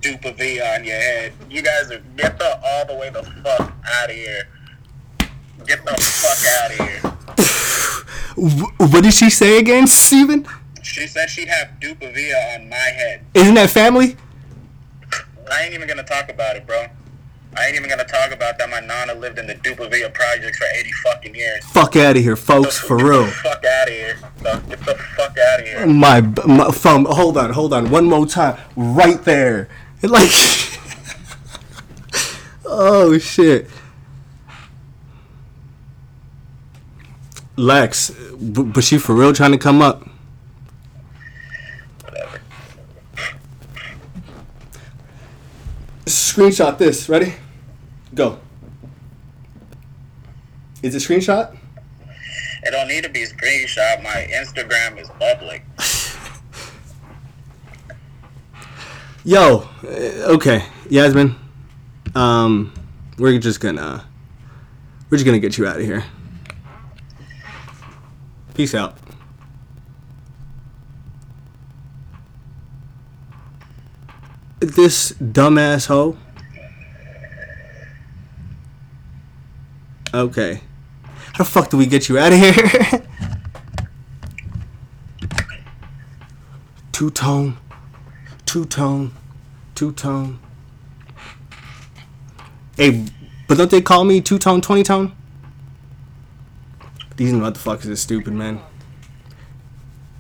[0.01, 1.33] Dupe of V on your head.
[1.49, 4.49] You guys are get the all the way the fuck out of here.
[5.67, 7.01] Get the fuck out of here.
[8.79, 10.47] What did she say again, Steven?
[10.83, 13.25] She said she'd have Dupavia on my head.
[13.35, 14.17] Isn't that family?
[15.51, 16.87] I ain't even gonna talk about it, bro.
[17.59, 18.69] I ain't even gonna talk about that.
[18.69, 21.65] My nana lived in the Dupavia projects for 80 fucking years.
[21.67, 23.25] Fuck out of here, folks, for Get real.
[23.25, 24.17] the fuck out of here.
[24.43, 25.87] Get the fuck out of here.
[25.87, 29.69] My, my from hold on, hold on, one more time, right there,
[30.03, 30.31] like,
[32.65, 33.69] oh shit.
[37.59, 40.07] Lex, but she for real trying to come up.
[42.05, 42.41] Whatever.
[46.05, 47.09] Screenshot this.
[47.09, 47.35] Ready?
[48.17, 48.41] Go.
[50.83, 51.57] Is it screenshot?
[52.63, 54.03] It don't need to be screenshot.
[54.03, 55.63] My Instagram is public.
[59.25, 61.37] Yo, uh, okay, Yasmin.
[62.15, 62.73] Um,
[63.19, 64.09] we're just gonna,
[65.11, 66.03] we're just gonna get you out of here.
[68.55, 68.97] Peace out.
[74.61, 76.17] This dumbass hoe.
[80.17, 80.61] Okay.
[81.35, 82.53] How the fuck do we get you out of here?
[86.93, 87.59] Two tone
[88.57, 89.13] two tone,
[89.75, 90.39] two tone.
[92.75, 93.05] Hey,
[93.47, 95.13] but don't they call me two tone, twenty tone?
[97.17, 98.61] These motherfuckers are stupid, man.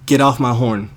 [0.04, 0.90] Get off my horn.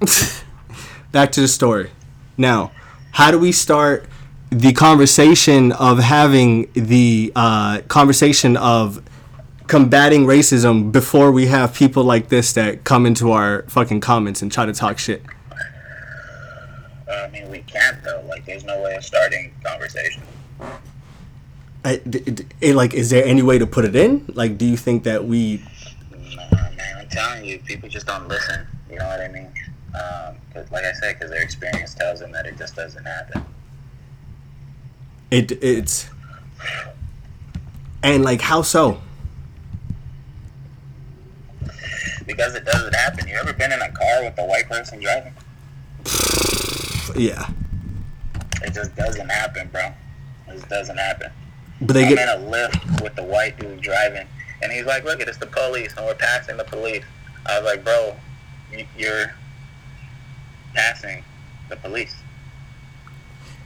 [1.12, 1.90] Back to the story.
[2.38, 2.72] Now,
[3.12, 4.08] how do we start
[4.50, 9.02] the conversation of having the uh, conversation of
[9.68, 14.50] combating racism before we have people like this that come into our fucking comments and
[14.50, 15.22] try to talk shit?
[17.08, 18.24] Uh, I mean, we can't though.
[18.28, 20.22] Like, there's no way of starting conversation.
[21.84, 24.24] I, d- d- eh, like, is there any way to put it in?
[24.34, 25.62] Like, do you think that we?
[26.10, 28.66] Nah, man, I'm telling you, people just don't listen.
[28.90, 29.52] You know what I mean?
[29.94, 30.36] Um,
[30.70, 33.44] like I said, because their experience tells them that it just doesn't happen.
[35.30, 36.08] It it's.
[38.02, 39.00] And like, how so?
[42.26, 43.28] Because it doesn't happen.
[43.28, 45.34] You ever been in a car with a white person driving?
[47.16, 47.50] Yeah,
[48.62, 49.86] It just doesn't happen, bro.
[50.46, 51.32] It just doesn't happen.
[51.80, 54.28] but they I'm in a Lyft with the white dude driving,
[54.62, 57.02] and he's like, "Look, it's the police, and we're passing the police."
[57.46, 58.14] I was like, "Bro,
[58.96, 59.34] you're
[60.72, 61.24] passing
[61.68, 62.14] the police."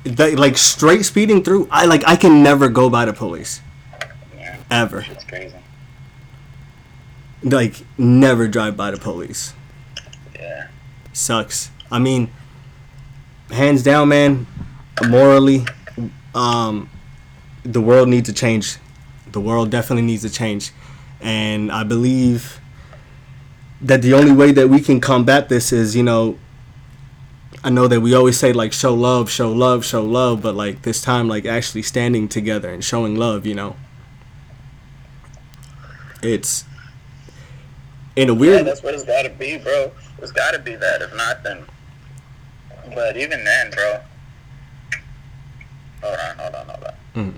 [0.04, 1.68] They, like straight speeding through.
[1.70, 2.02] I like.
[2.06, 3.60] I can never go by the police
[4.36, 5.04] Yeah, ever.
[5.08, 5.56] it's crazy.
[7.42, 9.52] Like, never drive by the police.
[10.34, 10.68] Yeah,
[11.12, 11.70] sucks.
[11.90, 12.30] I mean,
[13.50, 14.46] hands down, man.
[15.08, 15.66] Morally,
[16.34, 16.88] um,
[17.64, 18.78] the world needs to change.
[19.32, 20.70] The world definitely needs to change,
[21.20, 22.60] and I believe
[23.82, 26.38] that the only way that we can combat this is, you know,
[27.64, 30.82] I know that we always say like show love, show love, show love, but like
[30.82, 33.74] this time, like actually standing together and showing love, you know.
[36.22, 36.64] It's
[38.16, 38.58] in a weird.
[38.58, 39.90] yeah, that's what it's got to be, bro.
[40.18, 41.00] It's got to be that.
[41.00, 41.64] If not, then.
[42.94, 44.00] But even then, bro.
[46.02, 46.94] Hold on, hold on, hold on.
[47.14, 47.34] Mhm.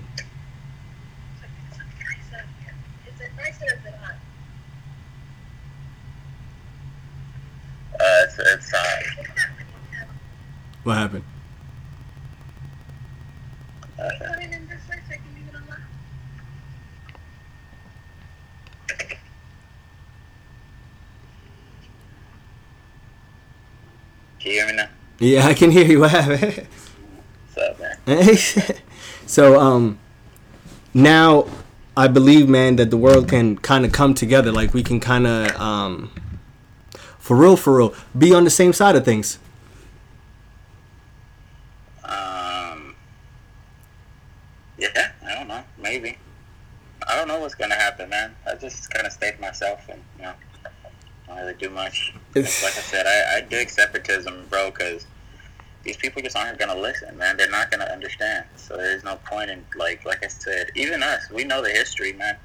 [3.07, 4.17] Is it nice or is it hot?
[7.95, 9.03] Uh, it's it's uh,
[10.87, 11.25] What happened?
[13.99, 14.19] okay.
[14.21, 15.51] Put it in this way so I can leave.
[24.39, 24.89] Can you hear me now?
[25.19, 25.99] Yeah, I can hear you.
[26.03, 26.69] What happened?
[27.55, 28.77] What's up, man?
[29.27, 29.99] so um
[30.95, 31.49] now
[31.97, 35.27] I believe man that the world can kind of come together like we can kind
[35.27, 36.13] of um
[37.19, 39.41] for real for real be on the same side of things.
[42.05, 42.95] Um.
[44.79, 45.65] Yeah, I don't know.
[45.79, 46.19] Maybe.
[47.09, 48.35] I don't know what's gonna happen, man.
[48.57, 50.33] I just kind of stay to myself and you know,
[51.27, 52.15] don't really do much.
[52.35, 55.07] It's like I said, I, I dig separatism, bro, because
[55.83, 57.37] these people just aren't gonna listen, man.
[57.37, 58.47] They're not gonna understand.
[58.57, 62.15] So there's no point in like, like I said, even us, we know the history,
[62.15, 62.37] man.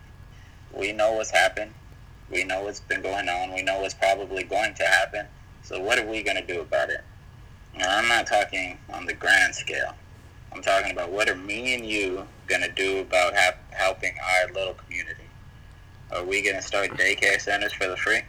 [0.74, 1.74] We know what's happened.
[2.30, 3.54] We know what's been going on.
[3.54, 5.26] We know what's probably going to happen.
[5.64, 7.04] So what are we gonna do about it?
[7.78, 9.96] Now, I'm not talking on the grand scale.
[10.52, 14.74] I'm talking about what are me and you gonna do about hap- helping our little
[14.74, 15.21] community?
[16.14, 18.22] Are we gonna start daycare centers for the free?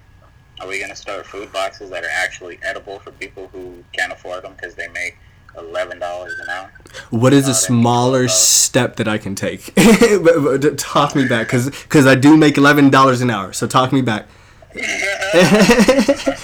[0.60, 4.44] Are we gonna start food boxes that are actually edible for people who can't afford
[4.44, 5.16] them because they make
[5.58, 6.72] eleven dollars an hour.
[7.10, 9.74] What is Oh, a smaller step that I can take?
[10.76, 13.52] Talk me back, because because I do make eleven dollars an hour.
[13.52, 14.28] So talk me back.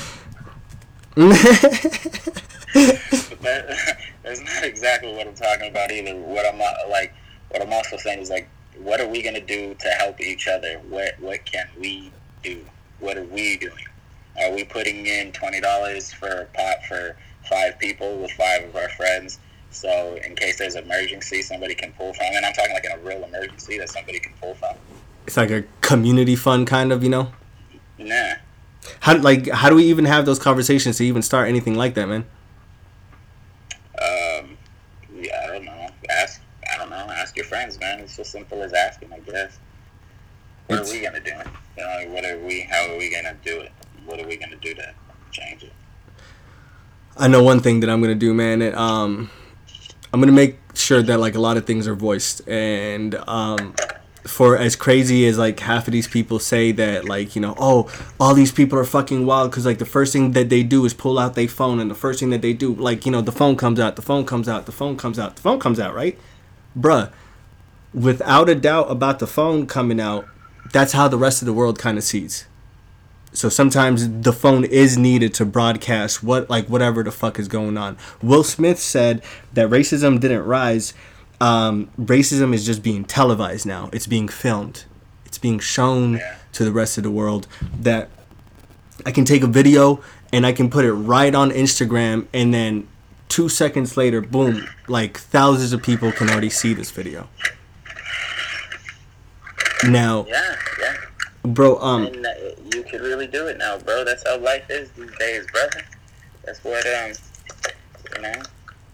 [3.40, 6.14] That, that's not exactly what I'm talking about either.
[6.16, 7.14] What I'm uh, like,
[7.50, 8.48] what I'm also saying is like,
[8.82, 10.80] what are we gonna do to help each other?
[10.88, 12.12] What what can we
[12.42, 12.64] do?
[13.00, 13.86] What are we doing?
[14.40, 17.16] Are we putting in twenty dollars for a pot for
[17.48, 19.38] five people with five of our friends?
[19.70, 22.26] So in case there's an emergency, somebody can pull from.
[22.32, 24.76] And I'm talking like in a real emergency that somebody can pull from.
[25.26, 27.32] It's like a community fund, kind of, you know.
[27.98, 28.34] Nah.
[29.00, 32.08] How like how do we even have those conversations to even start anything like that,
[32.08, 32.24] man?
[34.00, 34.56] Um,
[35.14, 35.88] yeah, I don't know.
[36.08, 36.40] Ask.
[36.72, 36.96] I don't know.
[36.96, 38.00] Ask your friends, man.
[38.00, 39.58] It's as simple as asking, I guess.
[40.66, 41.30] What It's- are we gonna do?
[41.78, 42.60] You know, what are we?
[42.70, 43.72] How are we gonna do it?
[44.04, 44.92] What are we gonna do to
[45.30, 45.72] change it?
[47.16, 48.60] I know one thing that I'm gonna do, man.
[48.60, 49.30] It, um,
[50.12, 53.74] I'm gonna make sure that like a lot of things are voiced, and um,
[54.26, 57.90] for as crazy as like half of these people say that like you know oh
[58.20, 60.92] all these people are fucking wild because like the first thing that they do is
[60.92, 63.32] pull out their phone, and the first thing that they do like you know the
[63.32, 65.94] phone comes out, the phone comes out, the phone comes out, the phone comes out,
[65.94, 66.18] right,
[66.78, 67.10] bruh.
[67.94, 70.26] Without a doubt about the phone coming out,
[70.72, 72.46] that's how the rest of the world kind of sees.
[73.32, 77.76] So sometimes the phone is needed to broadcast what like whatever the fuck is going
[77.76, 77.96] on.
[78.22, 79.22] Will smith said
[79.52, 80.94] that racism didn't rise
[81.40, 83.90] um, racism is just being televised now.
[83.92, 84.84] It's being filmed.
[85.24, 86.20] It's being shown
[86.52, 87.46] to the rest of the world
[87.80, 88.08] that
[89.06, 92.88] i can take a video and i can put it right on instagram and then
[93.28, 97.28] two seconds later boom like thousands of people can already see this video
[99.86, 100.94] now Yeah, yeah.
[101.44, 102.30] bro um And uh,
[102.74, 104.04] you could really do it now, bro.
[104.04, 105.84] That's how life is these days, brother.
[106.44, 107.12] That's what um,
[108.14, 108.42] you know,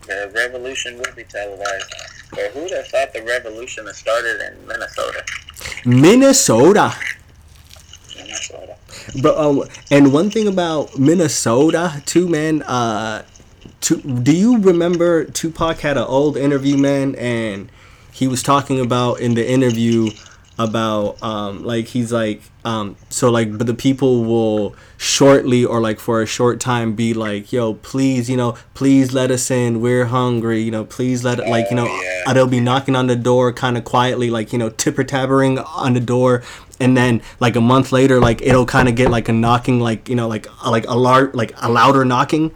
[0.06, 1.94] the revolution will be televised.
[2.30, 5.24] But who'd have thought the revolution had started in Minnesota?
[5.84, 6.94] minnesota
[8.16, 8.76] Minnesota.
[9.22, 12.62] But um, and one thing about Minnesota too, man.
[12.62, 13.24] Uh,
[13.82, 17.70] to, do you remember Tupac had an old interview, man, and
[18.12, 20.10] he was talking about in the interview
[20.56, 25.98] about um like he's like um so like but the people will shortly or like
[25.98, 29.80] for a short time be like yo please you know please let us in.
[29.80, 32.22] We're hungry you know please let it like you know yeah.
[32.26, 35.64] uh, they'll be knocking on the door kind of quietly like you know tipper tappering
[35.76, 36.42] on the door.
[36.80, 40.08] And then like a month later like it'll kind of get like a knocking like
[40.08, 42.52] you know like a, like a lar- like a louder knocking.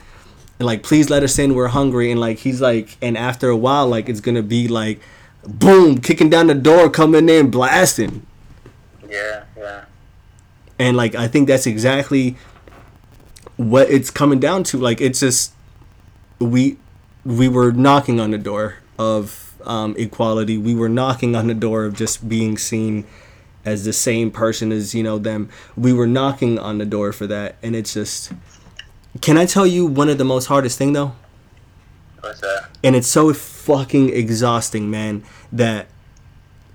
[0.61, 2.12] And like please let us in we're hungry.
[2.12, 5.00] And like he's like and after a while like it's gonna be like
[5.48, 8.26] boom kicking down the door coming in blasting.
[9.08, 9.84] Yeah, yeah.
[10.78, 12.37] and like i think that's exactly
[13.58, 14.78] what it's coming down to.
[14.78, 15.52] Like it's just
[16.38, 16.78] we
[17.24, 20.56] we were knocking on the door of um, equality.
[20.56, 23.04] We were knocking on the door of just being seen
[23.64, 25.50] as the same person as you know them.
[25.76, 27.56] We were knocking on the door for that.
[27.62, 28.32] And it's just
[29.22, 31.12] can i tell you one of the most hardest thing though
[32.20, 32.68] What's that?
[32.83, 35.87] and it's so fucking exhausting, man, that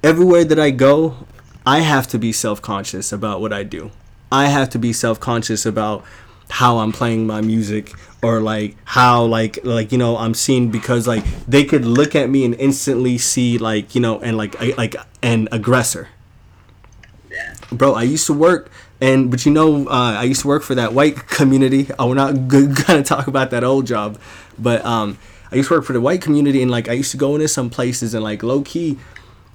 [0.04, 1.26] everywhere that I go,
[1.66, 3.92] I have to be self-conscious about what I do.
[4.32, 6.04] I have to be self-conscious about
[6.50, 11.08] how I'm playing my music or like how like like you know I'm seen because
[11.08, 14.74] like they could look at me and instantly see like you know and like I,
[14.78, 16.10] like an aggressor
[17.32, 17.56] Yeah.
[17.72, 18.70] bro i used to work
[19.02, 22.14] and but you know uh, i used to work for that white community i we're
[22.14, 24.20] not gonna talk about that old job
[24.60, 25.18] but um
[25.54, 27.48] i used to work for the white community and like i used to go into
[27.48, 28.98] some places and like low key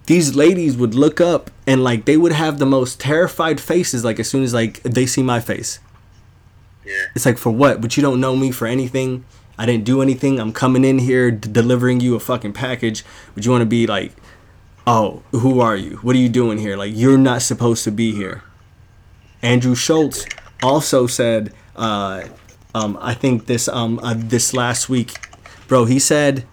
[0.09, 4.19] these ladies would look up and like they would have the most terrified faces like
[4.19, 5.81] as soon as like they see my face.
[6.83, 7.05] Yeah.
[7.15, 7.83] it's like for what?
[7.83, 9.27] But you don't know me for anything.
[9.59, 10.41] I didn't do anything.
[10.41, 13.05] I'm coming in here d- delivering you a fucking package.
[13.35, 14.13] But you want to be like
[14.87, 15.99] oh who are you?
[15.99, 16.79] What are you doing here?
[16.79, 18.43] Like you're not supposed to be here.
[19.43, 20.25] Andrew schulz
[20.63, 22.25] also said uh,
[22.75, 25.28] um, i think this um, uh, this last week
[25.69, 26.45] bro he said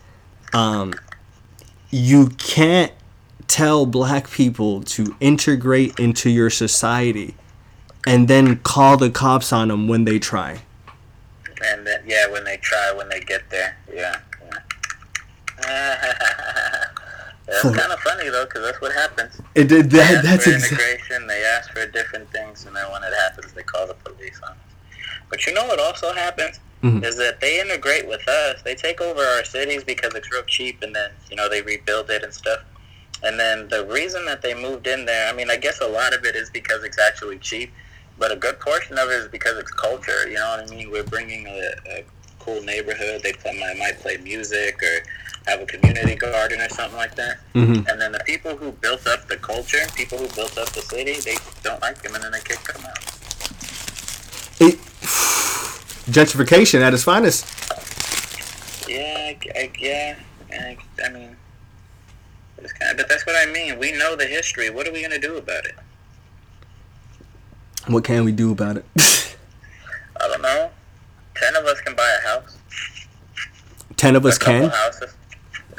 [0.53, 0.93] um,
[1.89, 2.91] you can't
[3.47, 7.35] tell black people to integrate into your society
[8.05, 10.59] and then call the cops on them when they try
[11.63, 14.19] And then, yeah, when they try, when they get there, yeah.
[14.43, 14.59] yeah.
[17.47, 19.39] that's kind of funny though, because that's what happens.
[19.55, 21.27] it did They that ask that's for integration.
[21.27, 24.51] They ask for different things, and then when it happens, they call the police on
[24.51, 24.57] us.
[25.29, 27.03] But you know what also happens Mhm.
[27.03, 28.61] is that they integrate with us.
[28.61, 32.09] They take over our cities because it's real cheap, and then you know they rebuild
[32.11, 32.59] it and stuff.
[33.23, 36.13] And then the reason that they moved in there, I mean, I guess a lot
[36.13, 37.73] of it is because it's actually cheap,
[38.19, 40.27] but a good portion of it is because it's culture.
[40.27, 40.91] You know what I mean?
[40.91, 42.03] We're bringing a, a
[42.39, 43.21] cool neighborhood.
[43.23, 45.03] They play, might, might play music or
[45.47, 47.37] have a community garden or something like that.
[47.55, 47.87] Mhm.
[47.89, 51.19] And then the people who built up the culture, people who built up the city,
[51.21, 52.99] they don't like them, and then they kick them out.
[54.59, 54.79] It,
[56.07, 57.45] gentrification at its finest.
[58.87, 60.15] Yeah, I, I, yeah.
[60.51, 61.35] I, I mean,
[62.79, 63.79] kind of, but that's what I mean.
[63.79, 64.69] We know the history.
[64.69, 65.75] What are we gonna do about it?
[67.87, 68.85] What can we do about it?
[70.21, 70.69] I don't know.
[71.35, 72.57] Ten of us can buy a house.
[73.97, 74.69] Ten of us can.
[74.69, 75.13] houses.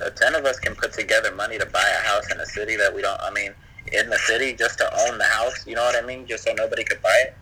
[0.00, 2.76] Uh, ten of us can put together money to buy a house in a city
[2.76, 3.20] that we don't.
[3.20, 3.52] I mean,
[3.92, 5.66] in the city just to own the house.
[5.66, 6.26] You know what I mean?
[6.26, 7.34] Just so nobody could buy it.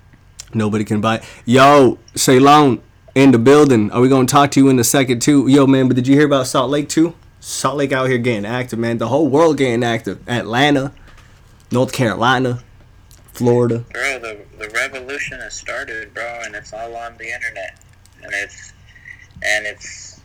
[0.53, 1.17] Nobody can buy.
[1.17, 1.25] it.
[1.45, 2.83] Yo, Ceylon
[3.15, 3.91] in the building.
[3.91, 5.49] Are we gonna talk to you in a second too?
[5.49, 7.15] Yo, man, but did you hear about Salt Lake too?
[7.41, 8.99] Salt Lake out here getting active, man.
[8.99, 10.29] The whole world getting active.
[10.29, 10.93] Atlanta,
[11.71, 12.63] North Carolina,
[13.33, 13.85] Florida.
[13.93, 17.79] Bro, the the revolution has started, bro, and it's all on the internet,
[18.23, 18.73] and it's
[19.43, 20.21] and it's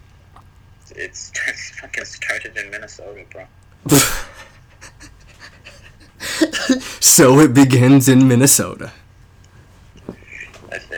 [0.95, 3.45] it's, it's fucking started in Minnesota, bro.
[6.99, 8.91] so it begins in Minnesota.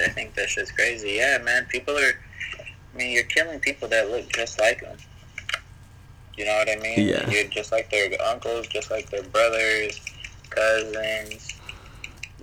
[0.01, 1.11] I, think that shit's crazy.
[1.11, 1.65] Yeah, man.
[1.65, 2.13] People are.
[2.93, 4.97] I mean, you're killing people that look just like them.
[6.37, 7.07] You know what I mean?
[7.07, 7.29] Yeah.
[7.29, 9.99] You're just like their uncles, just like their brothers,
[10.49, 11.59] cousins,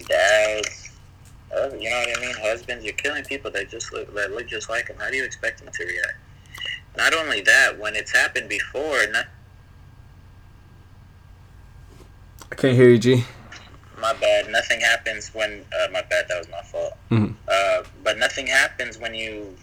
[0.07, 0.91] dads.
[1.51, 2.35] You know what I mean?
[2.41, 2.85] Husbands.
[2.85, 4.97] You're killing people that just look that look just like them.
[4.99, 6.19] How do you expect them to react?
[6.97, 9.27] Not only that, when it's happened before, not,
[12.51, 13.25] I can't hear you, G.
[14.01, 14.49] my bad.
[14.51, 16.27] Nothing happens when uh, my bad.
[16.29, 16.95] That was my fault.
[17.11, 17.35] Mhm.
[17.49, 19.57] Uh, but nothing happens when you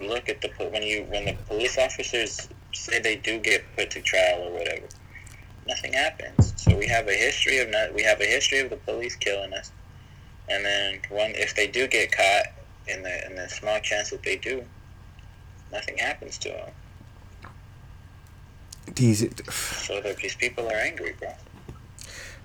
[0.00, 4.00] look at the when you when the police officers say they do get put to
[4.00, 4.86] trial or whatever.
[5.66, 6.54] Nothing happens.
[6.56, 9.52] So we have a history of not, we have a history of the police killing
[9.52, 9.70] us,
[10.48, 12.46] and then one if they do get caught
[12.86, 14.64] in the in the small chance that they do,
[15.72, 16.70] nothing happens to them.
[18.94, 21.32] These So these people are angry, bro.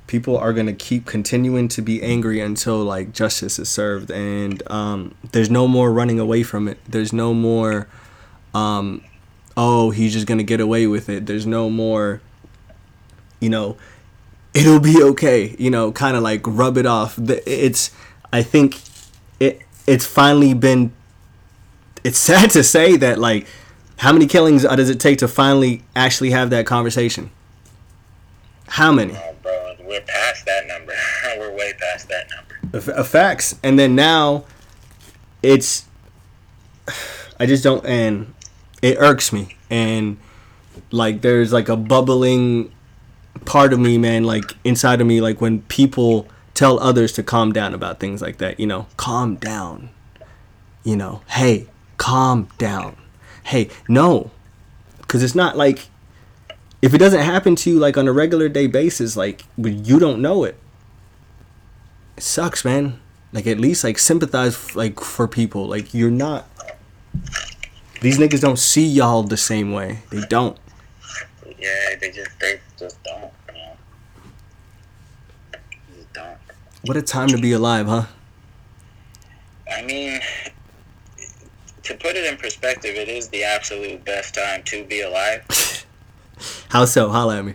[0.08, 5.16] People are gonna keep continuing to be angry until like justice is served, and um,
[5.32, 6.78] there's no more running away from it.
[6.88, 7.88] There's no more,
[8.54, 9.04] um,
[9.56, 11.26] oh, he's just gonna get away with it.
[11.26, 12.22] There's no more,
[13.39, 13.78] you know,
[14.54, 15.56] it'll be okay.
[15.58, 17.18] You know, kind of like rub it off.
[17.20, 17.91] It's,
[18.32, 18.80] I think,
[19.39, 20.93] it it's finally been.
[22.04, 23.47] It's sad to say that like,
[23.97, 27.32] how many killings uh, does it take to finally actually have that conversation?
[28.68, 29.16] How many?
[29.94, 30.94] We're past that number.
[31.38, 32.91] we're way past that number.
[33.00, 33.60] Uh, facts.
[33.62, 34.46] And then now
[35.44, 35.86] it's
[37.39, 38.34] i just don't and
[38.82, 39.56] it irks me.
[39.70, 40.18] And
[40.89, 42.72] like there's like a bubbling
[43.46, 47.52] part of me man like inside of me like when people tell others to calm
[47.52, 48.88] down about things like that you know?
[48.98, 49.89] Calm down.
[50.84, 51.22] You know?
[51.28, 51.68] Hey
[51.98, 52.98] calm down.
[53.44, 54.32] Hey no.
[54.98, 55.88] Because it's not like
[56.84, 60.21] if it doesn't happen to you like on a regular day basis like you don't
[60.21, 60.57] know it
[62.17, 62.99] it sucks, man.
[63.31, 65.67] Like at least like sympathize like for people.
[65.67, 66.47] Like you're not.
[68.01, 69.99] These niggas don't see y'all the same way.
[70.11, 70.57] They don't.
[71.57, 73.31] Yeah, they just they just don't.
[73.53, 73.75] Know.
[75.95, 76.38] Just don't.
[76.86, 78.05] What a time to be alive, huh?
[79.71, 80.19] I mean,
[81.84, 85.43] to put it in perspective, it is the absolute best time to be alive.
[86.69, 87.09] How so?
[87.09, 87.53] Holla at me.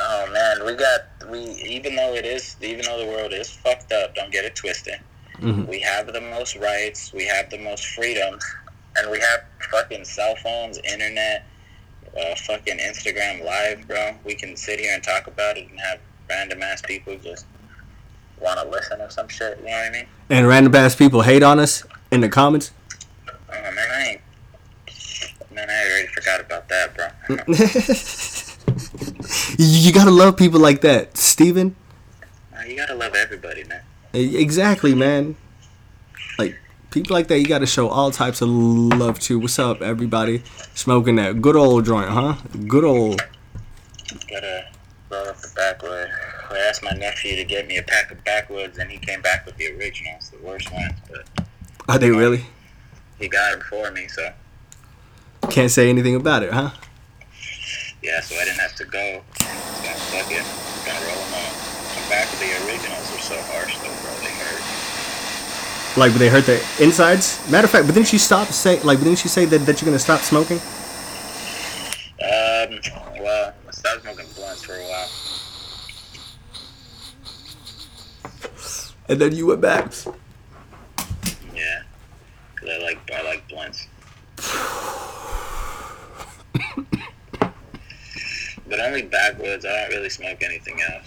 [0.00, 3.92] Oh man, we got we even though it is even though the world is fucked
[3.92, 4.98] up, don't get it twisted.
[5.38, 5.66] Mhm.
[5.66, 8.44] We have the most rights, we have the most freedoms,
[8.96, 11.44] and we have fucking cell phones, internet,
[12.16, 14.14] uh, fucking Instagram live, bro.
[14.24, 17.46] We can sit here and talk about it and have random ass people just
[18.40, 19.58] want to listen or some shit.
[19.58, 20.06] You know what I mean?
[20.30, 22.70] And random ass people hate on us in the comments.
[23.28, 24.20] Oh man, I ain't.
[25.54, 27.08] Man, I already forgot about that, bro.
[29.58, 31.76] you gotta love people like that, Steven.
[32.56, 33.82] Uh, you gotta love everybody, man.
[34.14, 35.36] Exactly, man.
[36.38, 36.56] Like
[36.90, 39.38] people like that, you gotta show all types of love to.
[39.38, 40.42] What's up, everybody?
[40.74, 42.36] Smoking that good old joint, huh?
[42.66, 43.20] Good old.
[44.30, 44.68] Gotta
[45.10, 46.08] roll up the backwood.
[46.50, 49.44] I asked my nephew to get me a pack of backwoods, and he came back
[49.46, 51.46] with the originals, the worst ones, but
[51.88, 52.44] Are they really?
[53.18, 54.30] he got them for me, so
[55.50, 56.70] Can't say anything about it, huh?
[58.02, 59.22] yeah, so I didn't have to go.
[59.38, 59.44] So
[60.10, 60.42] fuck it,
[60.86, 61.52] gonna roll them up.
[61.94, 64.12] Come back the originals are so harsh though, bro.
[64.24, 65.96] They hurt.
[65.98, 67.38] Like they hurt the insides.
[67.50, 69.86] Matter of fact, but didn't she stop say like didn't she say that, that you're
[69.86, 70.58] gonna stop smoking?
[72.22, 72.80] Um,
[73.22, 75.08] well, I stopped smoking blunts for a while.
[79.08, 79.92] And then you went back.
[81.54, 81.82] Yeah,
[82.56, 83.86] 'Cause I like I like blunts.
[88.82, 89.64] Only backwoods.
[89.64, 91.06] I don't really smoke anything else.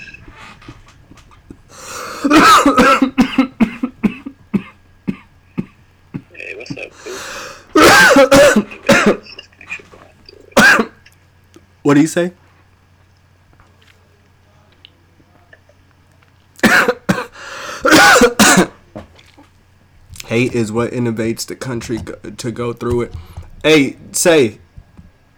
[6.34, 6.92] hey, what's up?
[11.84, 12.32] What do you say?
[20.26, 23.14] Hate is what innovates the country go- to go through it.
[23.64, 24.58] Hey, say,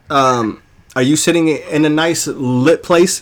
[0.09, 0.61] um,
[0.97, 3.21] are you sitting in a nice lit place?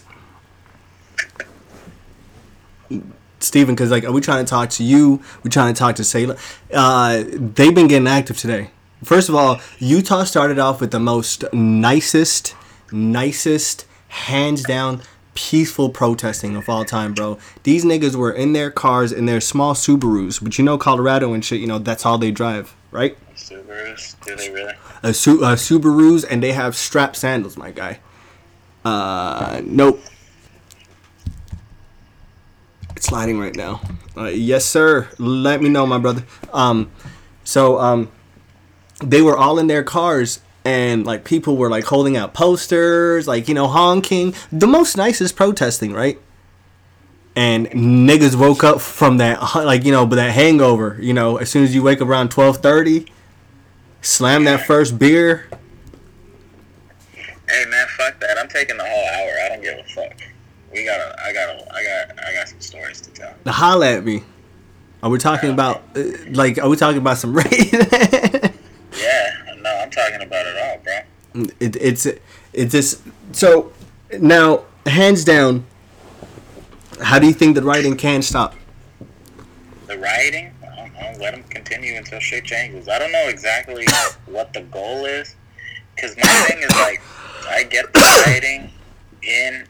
[3.41, 5.21] Steven, because like, are we trying to talk to you?
[5.43, 6.37] We trying to talk to Sailor?
[6.73, 8.69] Uh, they've been getting active today.
[9.03, 12.55] First of all, Utah started off with the most nicest,
[12.93, 15.01] nicest, hands down,
[15.33, 17.37] peaceful protesting of all time, bro.
[17.63, 21.43] These niggas were in their cars in their small Subarus, but you know Colorado and
[21.43, 21.59] shit.
[21.59, 23.17] You know that's all they drive, right?
[23.35, 24.15] Subarus?
[24.25, 24.73] Do they really?
[25.03, 27.99] a, Su- a Subarus and they have strap sandals, my guy.
[28.83, 29.99] Uh, nope.
[32.95, 33.81] It's sliding right now.
[34.15, 35.09] Uh, yes, sir.
[35.17, 36.23] Let me know, my brother.
[36.53, 36.91] Um,
[37.43, 38.11] so um,
[39.03, 43.47] they were all in their cars and like people were like holding out posters, like
[43.47, 44.33] you know honking.
[44.51, 46.19] The most nicest protesting, right?
[47.35, 50.97] And niggas woke up from that like you know, but that hangover.
[50.99, 53.05] You know, as soon as you wake up around twelve thirty,
[54.05, 55.47] slam that first beer.
[57.49, 58.37] Hey man, fuck that.
[58.37, 59.29] I'm taking the whole hour.
[59.45, 60.13] I don't give a fuck.
[60.71, 61.15] We gotta.
[61.23, 61.73] I gotta.
[61.73, 62.25] I got.
[62.25, 63.33] I got some stories to tell.
[63.43, 64.23] The holla at me.
[65.03, 66.57] Are we talking about uh, like?
[66.57, 67.73] Are we talking about some race?
[67.73, 69.31] Yeah.
[69.59, 71.45] No, I'm talking about it all, bro.
[71.59, 72.07] it, it's
[72.53, 73.01] it's just
[73.31, 73.71] so
[74.19, 75.65] now hands down.
[77.01, 78.55] How do you think the writing can stop?
[79.87, 80.54] The rioting.
[81.17, 82.87] Let them continue until shit changes.
[82.87, 83.85] I don't know exactly
[84.25, 85.35] what the goal is,
[85.95, 87.01] because my thing is like,
[87.49, 88.71] I get the rioting
[89.23, 89.67] in.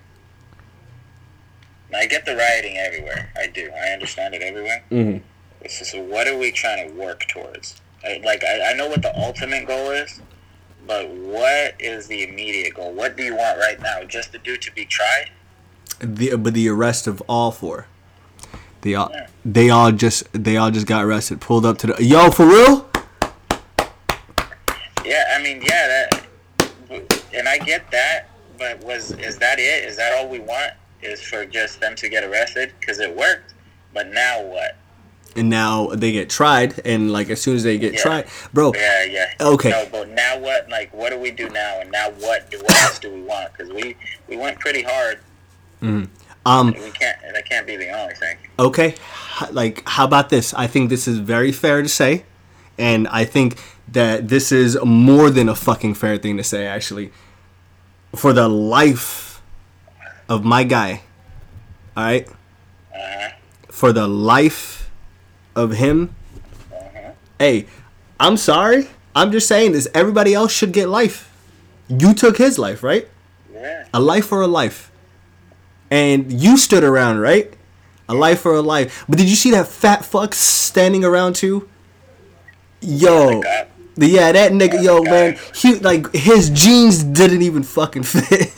[1.93, 3.31] I get the rioting everywhere.
[3.37, 3.71] I do.
[3.71, 4.83] I understand it everywhere.
[4.91, 5.23] Mm-hmm.
[5.61, 7.81] It's just what are we trying to work towards?
[8.03, 10.21] I, like I, I know what the ultimate goal is,
[10.85, 12.93] but what is the immediate goal?
[12.93, 14.03] What do you want right now?
[14.03, 15.31] Just the dude to be tried?
[15.99, 17.87] The but the arrest of all four.
[18.85, 19.11] They all
[19.43, 21.41] they all just they all just got arrested.
[21.41, 22.87] Pulled up to the yo for real.
[25.03, 26.07] Yeah, I mean, yeah,
[26.91, 28.29] that, and I get that,
[28.59, 29.85] but was is that it?
[29.85, 30.73] Is that all we want?
[31.01, 33.55] Is for just them to get arrested because it worked?
[33.91, 34.77] But now what?
[35.35, 38.01] And now they get tried, and like as soon as they get Yeah.
[38.01, 38.71] tried, bro.
[38.75, 39.33] Yeah, yeah.
[39.41, 39.71] Okay.
[39.71, 40.69] No, but now what?
[40.69, 41.79] Like, what do we do now?
[41.81, 42.51] And now what?
[42.51, 43.51] Do what else do we want?
[43.51, 43.95] Because we
[44.27, 45.17] we went pretty hard.
[45.81, 46.03] Mm-hmm.
[46.45, 46.67] Um.
[46.67, 47.17] We can't.
[47.33, 48.37] That can't be the only thing.
[48.59, 48.95] okay
[49.51, 52.23] like how about this i think this is very fair to say
[52.77, 53.59] and i think
[53.91, 57.11] that this is more than a fucking fair thing to say actually
[58.15, 59.41] for the life
[60.29, 61.01] of my guy
[61.97, 62.27] all right
[62.95, 63.29] Uh-huh.
[63.69, 64.89] for the life
[65.55, 66.15] of him
[66.71, 67.11] Uh-huh.
[67.39, 67.65] hey
[68.19, 71.29] i'm sorry i'm just saying this everybody else should get life
[71.89, 73.07] you took his life right
[73.53, 73.83] Yeah.
[73.93, 74.91] a life for a life.
[75.91, 77.53] And you stood around, right?
[78.07, 79.05] A life for a life.
[79.07, 81.67] But did you see that fat fuck standing around too?
[82.81, 83.41] Yo.
[83.97, 88.53] Yeah, that nigga, yo, man, he like his jeans didn't even fucking fit.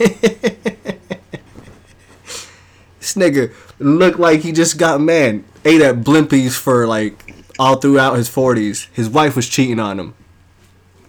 [2.98, 8.16] this nigga looked like he just got man ate at Blimpie's for like all throughout
[8.16, 8.88] his forties.
[8.92, 10.14] His wife was cheating on him.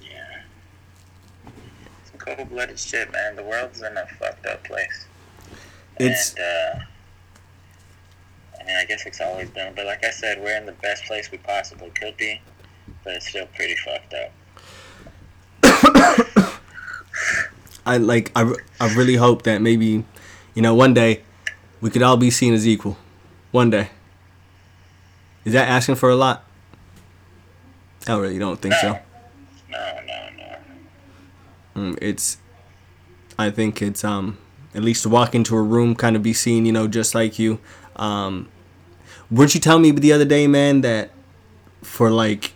[0.01, 0.41] Yeah.
[2.05, 3.35] Some cold-blooded shit, man.
[3.35, 5.07] The world's in a fucked up place.
[5.99, 6.79] It's and uh,
[8.59, 11.03] I mean, I guess it's always been, but like I said, we're in the best
[11.05, 12.41] place we possibly could be,
[13.03, 14.31] but it's still pretty fucked up.
[17.85, 20.03] I like I, I really hope that maybe
[20.53, 21.23] you know one day
[21.81, 22.97] we could all be seen as equal.
[23.51, 23.89] One day.
[25.45, 26.43] Is that asking for a lot?
[28.07, 28.99] I really don't think so.
[29.69, 31.81] No, no, no.
[31.81, 32.37] Mm, It's
[33.37, 34.37] I think it's um
[34.75, 37.39] at least to walk into a room kind of be seen, you know, just like
[37.39, 37.59] you.
[37.95, 38.47] Um
[39.31, 41.11] weren't you telling me the other day, man, that
[41.83, 42.53] for like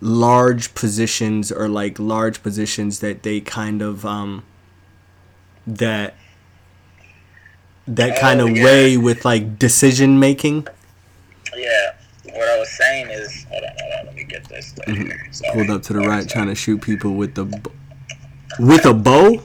[0.00, 4.42] large positions or like large positions that they kind of um
[5.66, 6.14] that
[7.86, 8.64] that kind Oh, of yeah.
[8.64, 10.66] way with like decision making
[11.56, 11.94] Yeah,
[12.24, 14.72] what I was saying is, hold on, hold on, let me get this.
[14.72, 15.28] Thing here.
[15.30, 15.50] Sorry.
[15.50, 15.58] Mm-hmm.
[15.66, 17.44] pulled up to the right trying to shoot people with the
[18.58, 19.42] with a bow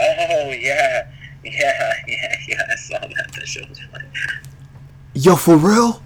[0.00, 1.08] Oh yeah,
[1.44, 2.62] yeah, yeah, yeah.
[2.70, 3.32] I saw that.
[3.34, 4.04] That shit was funny.
[5.14, 6.02] yo for real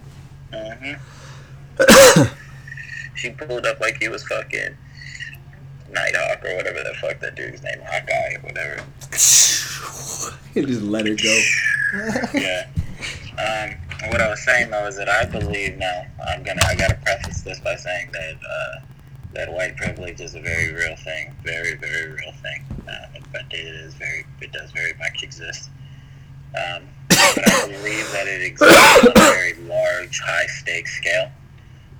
[0.52, 0.92] hmm
[3.14, 4.76] she pulled up like he was fucking
[5.90, 8.82] Nighthawk or whatever the fuck that dude's name, Hawkeye or whatever.
[9.10, 11.40] just let it go.
[12.38, 12.66] yeah.
[13.38, 16.06] Um, what I was saying though is that I believe now.
[16.26, 16.62] I'm gonna.
[16.66, 18.80] I gotta preface this by saying that uh,
[19.34, 22.64] that white privilege is a very real thing, very very real thing.
[22.88, 24.24] Um, but it is very.
[24.40, 25.70] It does very much exist.
[26.54, 31.30] Um, but I believe that it exists on a very large, high stakes scale.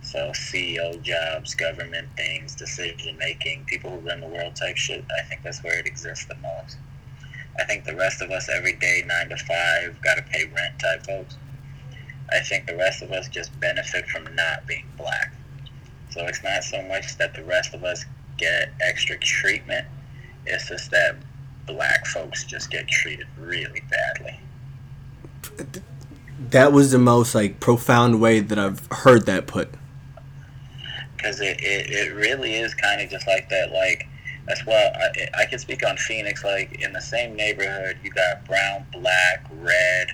[0.02, 5.04] So CEO jobs, government things, decision making, people who run the world type shit.
[5.18, 6.76] I think that's where it exists the most.
[7.58, 11.06] I think the rest of us every day, nine to five, gotta pay rent type
[11.06, 11.36] folks.
[12.30, 15.32] I think the rest of us just benefit from not being black.
[16.12, 18.04] So it's not so much that the rest of us
[18.36, 19.86] get extra treatment,
[20.44, 21.16] it's just that
[21.66, 24.38] black folks just get treated really badly.
[26.50, 29.70] That was the most like profound way that I've heard that put.
[31.16, 33.72] Because it, it, it really is kind of just like that.
[33.72, 34.06] Like,
[34.46, 36.44] that's why I, I can speak on Phoenix.
[36.44, 40.08] Like, in the same neighborhood, you got brown, black, red,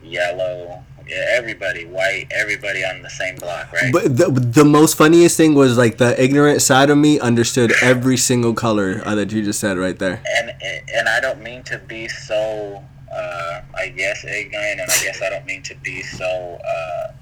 [0.00, 3.92] yellow, yeah, everybody, white, everybody on the same block, right?
[3.92, 8.16] But the, the most funniest thing was like the ignorant side of me understood every
[8.16, 10.22] single color uh, that you just said right there.
[10.38, 10.52] and
[10.94, 12.82] and I don't mean to be so,
[13.12, 17.12] uh, I guess ignorant, and I guess I don't mean to be so uh,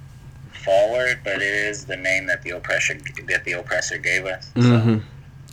[0.64, 2.95] forward, but it is the name that the oppressor
[3.28, 4.51] that the oppressor gave us.
[4.57, 4.95] So Mm-hmm.
[4.95, 5.03] why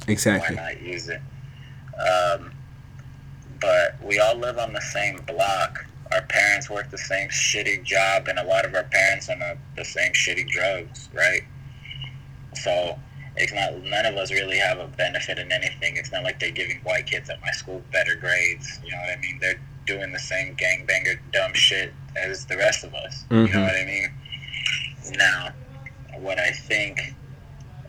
[0.08, 0.56] Exactly.
[0.56, 1.22] not use it?
[2.00, 2.52] Um,
[3.62, 5.86] but we all live on the same block.
[6.14, 9.40] Our parents work the same shitty job, and a lot of our parents on
[9.76, 11.42] the, same shitty drugs, right?
[12.56, 12.98] So
[13.36, 15.98] it's not none of us really have a benefit in anything.
[15.98, 18.80] It's not like they're giving white kids at my school better grades.
[18.86, 19.40] You know what I mean?
[19.42, 23.26] They're doing the same gangbanger dumb shit as the rest of us.
[23.32, 23.54] You Mhm.
[23.54, 24.12] know what I mean?
[25.18, 25.54] Now,
[26.20, 27.16] what I think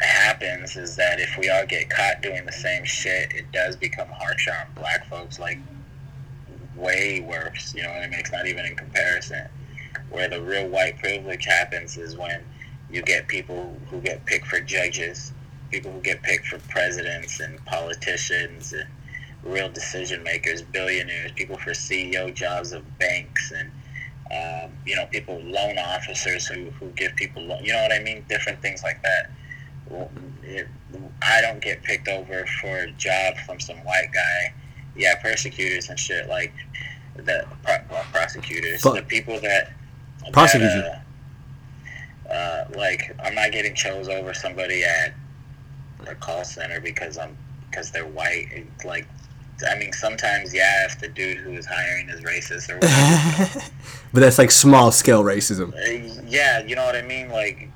[0.01, 4.09] happens is that if we all get caught doing the same shit, it does become
[4.09, 5.59] harsher on black folks, like
[6.77, 7.75] way worse.
[7.75, 8.21] You know what I mean?
[8.21, 9.49] It's not even in comparison.
[10.11, 12.43] Where the real white privilege happens is when
[12.91, 15.33] you get people who get picked for judges,
[15.71, 18.89] people who get picked for presidents and politicians and
[19.43, 23.71] real decision makers, billionaires, people for CEO jobs of banks and
[24.33, 28.01] um, you know, people, loan officers who, who give people, lo- you know what I
[28.01, 28.25] mean?
[28.29, 29.31] Different things like that.
[30.43, 30.67] It,
[31.23, 34.55] I don't get picked over for a job from some white guy.
[34.97, 36.53] Yeah, persecutors and shit like
[37.17, 37.47] the
[37.91, 38.95] well, prosecutors, Fuck.
[38.97, 39.73] the people that
[40.33, 41.05] Prosecute that,
[42.29, 45.15] uh, uh, like I'm not getting chose over somebody at
[46.07, 47.37] a call center because I'm
[47.71, 48.49] because they're white.
[48.51, 49.07] It's like
[49.71, 53.71] I mean, sometimes yeah, if the dude who is hiring is racist or whatever.
[54.13, 55.73] but that's like small scale racism.
[55.75, 57.29] Uh, yeah, you know what I mean?
[57.29, 57.69] Like,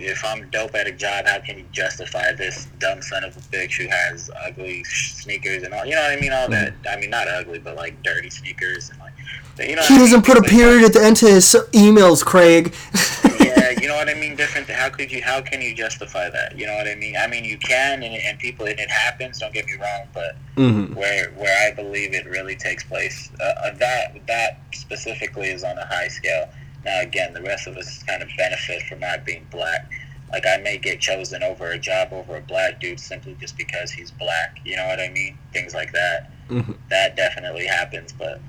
[0.00, 3.40] if I'm dope at a job, how can you justify this dumb son of a
[3.40, 5.84] bitch who has ugly sneakers and all?
[5.84, 6.32] You know what I mean?
[6.32, 6.74] All that.
[6.88, 9.12] I mean, not ugly, but like dirty sneakers and like.
[9.58, 9.98] You know He I mean?
[9.98, 12.74] doesn't put a like period at the end to his emails, Craig.
[13.40, 14.36] Yeah, you know what I mean.
[14.36, 14.68] Different.
[14.68, 15.22] How could you?
[15.22, 16.56] How can you justify that?
[16.58, 17.16] You know what I mean?
[17.16, 19.38] I mean, you can, and, and people, and it happens.
[19.40, 23.30] Don't get me wrong, but hmm where where I believe it really takes place.
[23.40, 26.48] Uh, uh, that that specifically is on a high scale.
[26.84, 29.90] Now again, the rest of us kind of benefit from not being black.
[30.30, 33.90] Like I may get chosen over a job over a black dude simply just because
[33.90, 34.58] he's black.
[34.64, 35.38] You know what I mean?
[35.52, 36.30] Things like that.
[36.48, 36.76] Mhm.
[36.90, 38.40] That definitely happens, but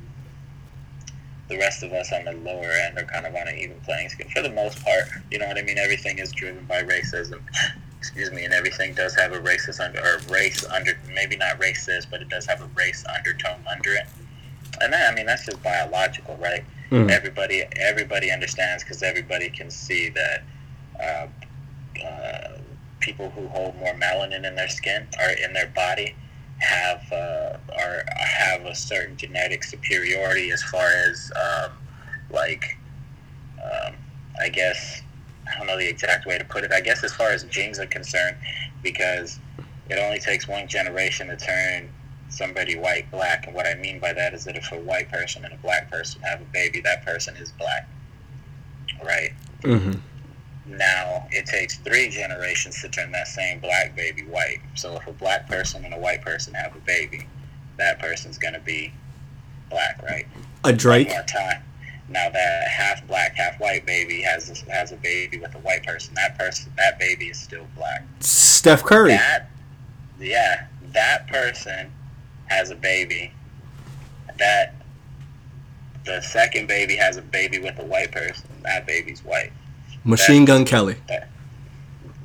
[1.48, 4.10] the rest of us on the lower end are kind of on an even playing
[4.10, 5.06] scale for the most part.
[5.32, 5.78] You know what I mean?
[5.80, 7.42] Everything is driven by racism.
[7.98, 12.08] Excuse me, and everything does have a racist under or race under maybe not racist,
[12.10, 14.06] but it does have a race undertone under it.
[14.82, 16.64] And that, I mean that's just biological, right?
[16.92, 17.12] Mhm.
[17.12, 20.44] Everybody everybody understands because everybody can see that
[21.00, 21.28] uh,
[22.06, 22.58] uh,
[23.00, 26.16] people who hold more melanin in their skin or in their body
[26.60, 31.72] have uh, are have a certain genetic superiority as far as um,
[32.32, 32.78] like
[33.64, 33.94] um,
[34.42, 35.02] I guess
[35.52, 36.72] I don't know the exact way to put it.
[36.72, 38.38] I guess as far as genes are concerned,
[38.84, 39.40] because
[39.90, 41.90] it only takes one generation to turn
[42.30, 45.44] somebody white black, and what I mean by that is that if a white person
[45.46, 47.88] and a black person have a baby, that person is black,
[49.04, 49.32] right?
[49.64, 49.94] hmm
[50.66, 54.60] Now it takes three generations to turn that same black baby white.
[54.76, 57.28] So if a black person and a white person have a baby,
[57.78, 58.94] that person's gonna be
[59.70, 60.28] black, right?
[60.64, 61.08] A Drake.
[61.08, 61.64] One more time.
[62.10, 65.86] Now that half black, half white baby has a, has a baby with a white
[65.86, 66.14] person.
[66.16, 68.04] That person, that baby is still black.
[68.20, 69.12] Steph Curry.
[69.12, 69.50] That,
[70.20, 71.92] yeah, that person
[72.50, 73.32] has a baby.
[74.38, 74.76] That
[76.06, 78.50] the second baby has a baby with a white person.
[78.64, 79.52] That baby's white.
[80.04, 80.96] Machine Gun Kelly.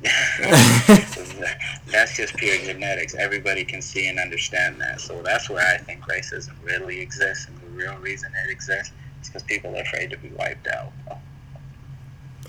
[1.91, 3.15] that's just pure genetics.
[3.15, 5.01] Everybody can see and understand that.
[5.01, 9.29] So that's where I think racism really exists, and the real reason it exists is
[9.29, 10.91] because people are afraid to be wiped out.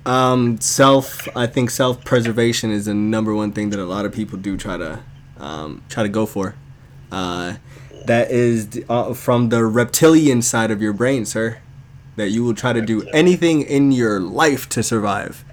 [0.05, 1.27] Um, self.
[1.37, 4.57] I think self preservation is the number one thing that a lot of people do
[4.57, 5.01] try to,
[5.39, 6.55] um, try to go for.
[7.11, 7.57] Uh,
[8.07, 11.59] that is uh, from the reptilian side of your brain, sir.
[12.17, 15.45] That you will try to do anything in your life to survive.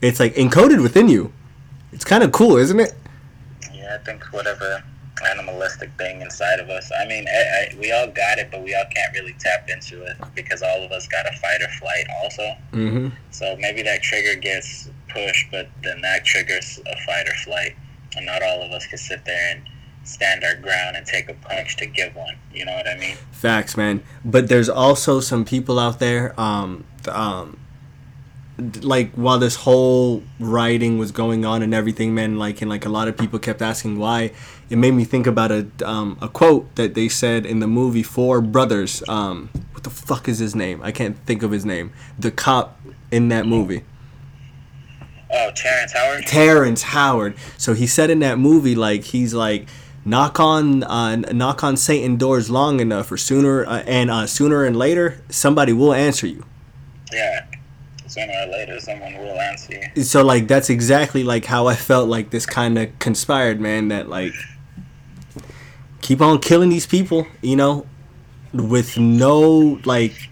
[0.00, 1.32] It's like encoded within you.
[1.92, 2.92] It's kind of cool, isn't it?
[3.72, 4.84] Yeah, I think whatever
[5.24, 6.90] animalistic thing inside of us.
[7.00, 10.02] I mean, I, I, we all got it, but we all can't really tap into
[10.02, 12.42] it because all of us got a fight or flight also.
[12.72, 13.08] Mm-hmm.
[13.30, 17.76] So maybe that trigger gets pushed, but then that triggers a fight or flight,
[18.16, 19.62] and not all of us can sit there and
[20.04, 22.36] stand our ground and take a punch to give one.
[22.52, 23.16] You know what I mean?
[23.32, 24.02] Facts, man.
[24.24, 27.58] But there's also some people out there, um, um,
[28.82, 32.88] like while this whole rioting was going on and everything, man, like and like a
[32.88, 34.32] lot of people kept asking why.
[34.70, 38.02] It made me think about a um, a quote that they said in the movie
[38.02, 39.02] Four Brothers.
[39.08, 40.80] Um, what the fuck is his name?
[40.82, 41.92] I can't think of his name.
[42.18, 42.80] The cop
[43.10, 43.82] in that movie.
[45.30, 46.26] Oh, Terrence Howard.
[46.26, 47.34] Terrence Howard.
[47.58, 49.66] So he said in that movie, like he's like,
[50.04, 54.64] knock on uh, knock on Satan doors long enough, or sooner uh, and uh, sooner
[54.64, 56.44] and later, somebody will answer you.
[57.12, 57.46] Yeah.
[58.06, 60.04] Sooner or later, someone will answer you.
[60.04, 63.88] So like that's exactly like how I felt like this kind of conspired, man.
[63.88, 64.32] That like
[66.00, 67.86] keep on killing these people, you know,
[68.52, 70.30] with no like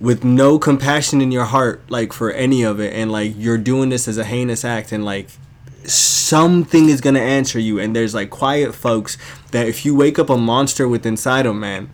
[0.00, 3.88] with no compassion in your heart like for any of it and like you're doing
[3.88, 5.28] this as a heinous act and like
[5.90, 9.16] something is gonna answer you and there's like quiet folks
[9.50, 11.90] that if you wake up a monster with inside them man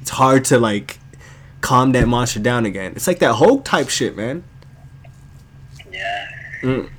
[0.00, 0.98] it's hard to like
[1.60, 4.42] calm that monster down again it's like that hulk type shit man
[5.92, 6.28] Yeah.
[6.62, 6.90] Mm.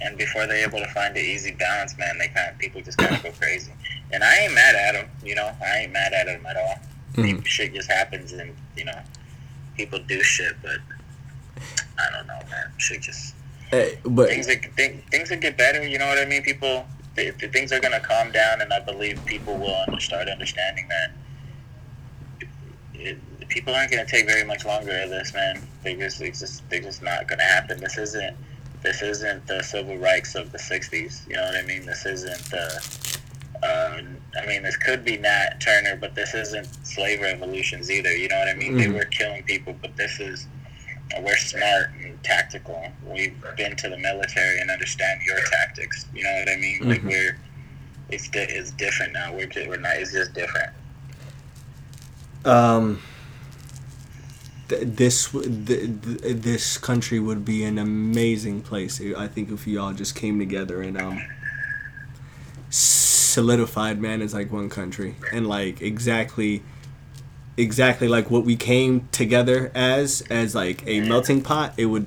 [0.00, 2.98] And before they're able to find the easy balance, man, they kind of people just
[2.98, 3.70] kind of go crazy.
[4.10, 5.48] And I ain't mad at them, you know.
[5.64, 6.80] I ain't mad at them at all.
[7.14, 7.46] Mhm.
[7.46, 8.98] Shit just happens, and you know,
[9.76, 10.78] people do shit, but
[11.98, 12.72] I don't know, man.
[12.78, 13.34] Shit just
[13.72, 15.86] Eh, but things that th- things will get better.
[15.86, 16.42] You know what I mean?
[16.42, 20.28] People, th- th- things are gonna calm down, and I believe people will under- start
[20.28, 21.10] understanding that.
[22.94, 25.60] It, people aren't gonna take very much longer of this, man.
[25.82, 27.80] They just, it's just, they're just not gonna happen.
[27.80, 28.36] This isn't,
[28.82, 31.26] this isn't the civil rights of the '60s.
[31.28, 31.86] You know what I mean?
[31.86, 33.08] This isn't the.
[33.62, 34.02] Uh,
[34.42, 38.14] I mean, this could be Nat Turner, but this isn't slave revolutions either.
[38.14, 38.76] You know what I mean?
[38.76, 38.94] They Mhm.
[38.98, 40.46] were killing people, but this is
[41.20, 42.90] we're smart and tactical.
[43.06, 46.06] We've been to the military and understand your tactics.
[46.14, 46.88] You know what I mean?
[46.88, 47.08] Like Mhm.
[47.08, 47.38] we're
[48.10, 49.32] it's di- it's different now.
[49.34, 49.96] We're just, we're not.
[49.96, 50.70] It's just different.
[52.44, 53.00] um
[54.68, 59.80] th- this th- th- this country would be an amazing place i think if you
[59.80, 61.22] all just came together and um
[62.68, 66.62] solidified man as like one country and like exactly
[67.56, 72.06] exactly like what we came together as as like a melting pot it would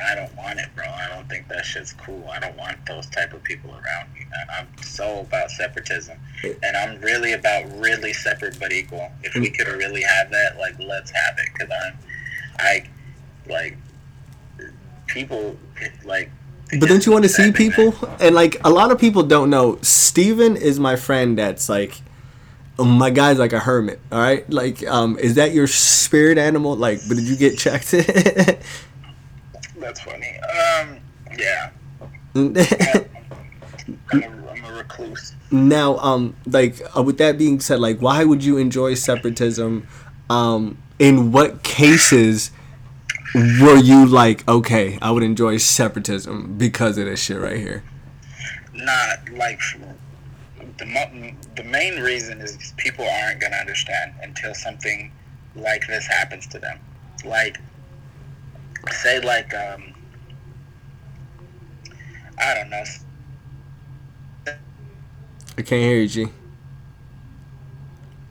[0.00, 0.84] I don't want it, bro.
[0.86, 2.28] I don't think that shit's cool.
[2.32, 4.46] I don't want those type of people around me, man.
[4.56, 9.10] I'm so about separatism, and I'm really about really separate but equal.
[9.22, 9.58] If we mm.
[9.58, 11.58] could really have that, like, let's have it.
[11.58, 11.98] Cause I'm,
[12.60, 12.84] I,
[13.48, 13.76] like,
[15.08, 15.56] people
[16.04, 16.30] like.
[16.78, 19.78] but don't you want to see people and like a lot of people don't know
[19.80, 22.00] steven is my friend that's like
[22.78, 27.00] my guy's like a hermit all right like um is that your spirit animal like
[27.08, 27.90] but did you get checked
[29.80, 30.36] That's funny.
[30.40, 30.98] Um,
[31.38, 31.70] yeah.
[32.34, 35.34] I'm a, I'm a recluse.
[35.50, 39.86] now um like uh, with that being said like why would you enjoy separatism
[40.30, 42.50] um in what cases
[43.34, 47.82] were you like okay i would enjoy separatism because of this shit right here
[48.74, 49.60] Not like
[50.78, 55.12] the the main reason is people aren't gonna understand until something
[55.54, 56.78] like this happens to them.
[57.24, 57.58] Like,
[58.92, 59.94] say like um,
[62.38, 62.84] I don't know.
[64.46, 66.28] I can't hear you, G.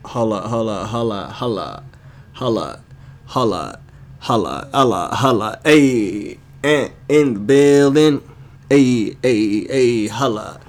[0.04, 1.84] Holla, holla, holla, holla,
[2.32, 2.80] holla,
[3.26, 3.80] holla,
[4.20, 5.60] holla, holla, holla.
[5.64, 8.22] And in the building.
[8.70, 10.60] Hey, hey, hey, holla,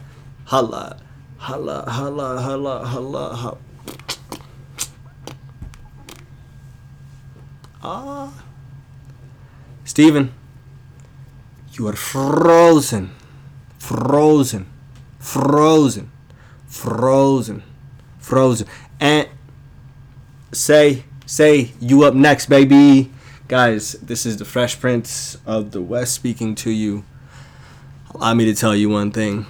[0.45, 0.97] holla,
[1.39, 3.57] holla, holla, holla, holla, holla.
[7.81, 8.43] Ah.
[9.85, 10.31] Steven,
[11.73, 13.11] you are frozen,
[13.79, 14.67] frozen,
[15.17, 16.11] frozen,
[16.67, 17.63] frozen,
[18.19, 18.67] frozen.
[18.99, 19.29] And
[20.51, 23.11] say, say, you up next, baby.
[23.47, 27.03] Guys, this is the Fresh Prince of the West speaking to you.
[28.13, 29.45] Allow me to tell you one thing.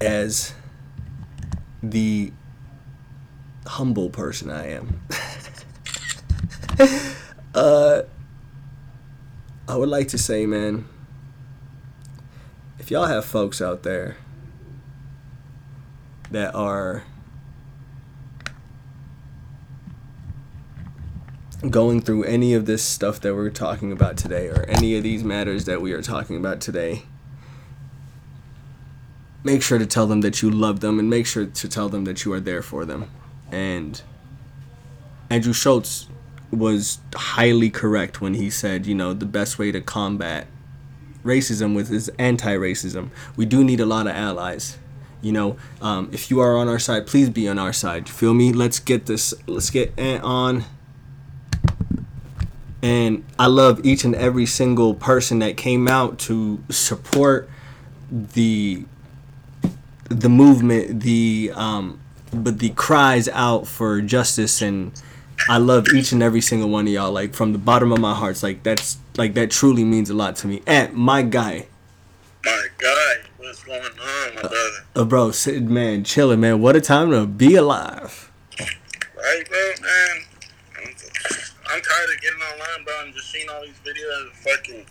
[0.00, 0.54] As
[1.82, 2.32] the
[3.66, 5.00] humble person I am,
[7.54, 8.02] uh,
[9.68, 10.86] I would like to say, man,
[12.78, 14.16] if y'all have folks out there
[16.30, 17.04] that are
[21.70, 25.24] going through any of this stuff that we're talking about today or any of these
[25.24, 27.02] matters that we are talking about today,
[29.46, 32.04] make sure to tell them that you love them and make sure to tell them
[32.04, 33.08] that you are there for them.
[33.50, 34.02] And
[35.30, 36.08] Andrew Schulz
[36.50, 40.48] was highly correct when he said, you know, the best way to combat
[41.24, 43.10] racism with is anti-racism.
[43.36, 44.78] We do need a lot of allies.
[45.22, 48.08] You know, um, if you are on our side, please be on our side.
[48.08, 48.52] Feel me?
[48.52, 49.32] Let's get this.
[49.46, 50.64] Let's get on.
[52.82, 57.48] And I love each and every single person that came out to support
[58.10, 58.84] the
[60.08, 62.00] the movement, the um,
[62.32, 64.92] but the cries out for justice and
[65.48, 67.12] I love each and every single one of y'all.
[67.12, 70.36] Like from the bottom of my heart, like that's like that truly means a lot
[70.36, 70.62] to me.
[70.66, 71.66] And my guy,
[72.44, 74.56] My guy, what's going on, my brother?
[74.94, 76.60] uh, bro, sit, man, chilling, man.
[76.60, 78.30] What a time to be alive.
[78.58, 80.24] Right, bro, man.
[80.78, 80.94] I'm,
[81.68, 84.30] I'm tired of getting online, bro, and just seeing all these videos.
[84.36, 84.86] Fucking,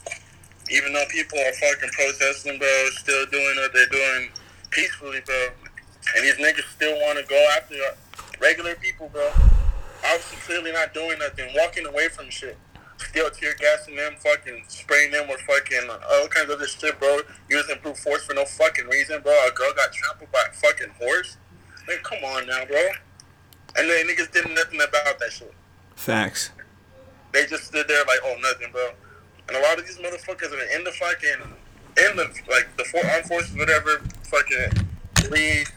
[0.69, 4.29] even though people are fucking protesting, bro, still doing what they're doing
[4.75, 5.47] peacefully, bro.
[6.15, 7.75] And these niggas still want to go after
[8.39, 9.31] regular people, bro.
[10.05, 12.57] Obviously, clearly not doing nothing, walking away from shit.
[12.97, 17.19] Still tear gassing them, fucking spraying them with fucking all kinds of other shit, bro.
[17.49, 19.33] Using brute force for no fucking reason, bro.
[19.47, 21.37] A girl got trampled by a fucking horse.
[21.87, 22.81] Like, come on now, bro.
[23.77, 25.53] And they niggas did nothing about that shit.
[25.95, 26.51] Facts.
[27.31, 28.91] They just stood there like, oh, nothing, bro.
[29.47, 31.54] And a lot of these motherfuckers are in the fucking,
[31.97, 34.85] in the, like, the four armed forces, whatever, fucking
[35.15, 35.71] police,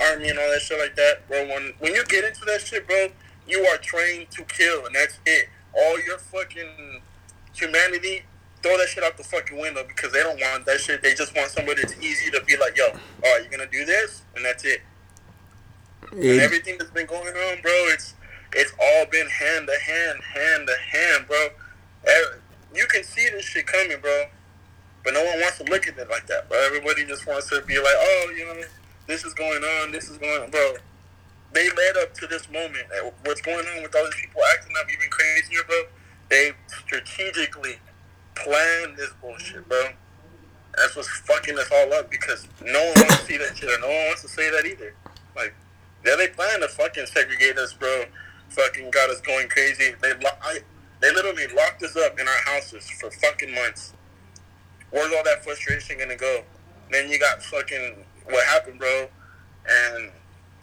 [0.00, 1.46] army, and all that shit like that, bro.
[1.46, 3.08] When, when you get into that shit, bro,
[3.46, 5.48] you are trained to kill, and that's it.
[5.76, 7.00] All your fucking
[7.54, 8.22] humanity,
[8.62, 11.02] throw that shit out the fucking window because they don't want that shit.
[11.02, 12.92] They just want somebody that's easy to be like, yo, all
[13.24, 14.80] right, you're gonna do this, and that's it.
[16.12, 18.14] And everything that's been going on, bro, it's
[18.52, 21.48] it's all been hand to hand, hand to hand, bro.
[22.06, 22.22] Eh,
[22.74, 24.24] You can see this shit coming, bro,
[25.04, 26.58] but no one wants to look at it like that, bro.
[26.66, 28.60] Everybody just wants to be like, oh, you know,
[29.06, 30.74] this is going on, this is going on, bro.
[31.52, 32.86] They led up to this moment.
[33.24, 35.82] What's going on with all these people acting up even crazier, bro?
[36.28, 37.78] They strategically
[38.36, 39.90] planned this bullshit, bro.
[40.76, 43.80] That's what's fucking us all up because no one wants to see that shit, or
[43.80, 44.94] no one wants to say that either.
[45.36, 45.54] Like,
[46.06, 48.04] yeah, they plan to fucking segregate us, bro.
[48.50, 49.94] Fucking got us going crazy.
[50.00, 50.60] They lo- I,
[51.00, 53.92] they literally locked us up in our houses for fucking months.
[54.90, 56.42] Where's all that frustration gonna go?
[56.90, 59.08] Then you got fucking what happened, bro,
[59.68, 60.10] and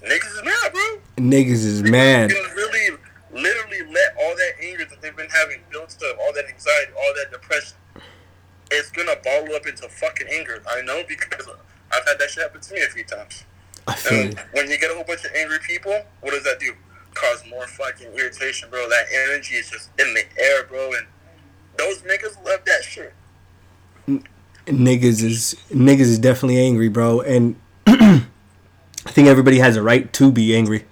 [0.03, 0.99] niggas is mad, bro.
[1.17, 2.31] Niggas is mad.
[2.31, 2.97] You can really,
[3.31, 7.13] literally let all that anger that they've been having built up, all that anxiety, all
[7.15, 7.77] that depression,
[8.71, 10.61] it's gonna bottle up into fucking anger.
[10.69, 11.47] I know because
[11.91, 13.43] I've had that shit happen to me a few times.
[14.11, 16.73] And when you get a whole bunch of angry people, what does that do?
[17.13, 18.87] Cause more fucking irritation, bro.
[18.89, 20.91] That energy is just in the air, bro.
[20.93, 21.07] And
[21.77, 23.13] those niggas love that shit.
[24.65, 27.55] Niggas is niggas is definitely angry, bro, and
[27.87, 28.21] I
[29.05, 30.85] think everybody has a right to be angry.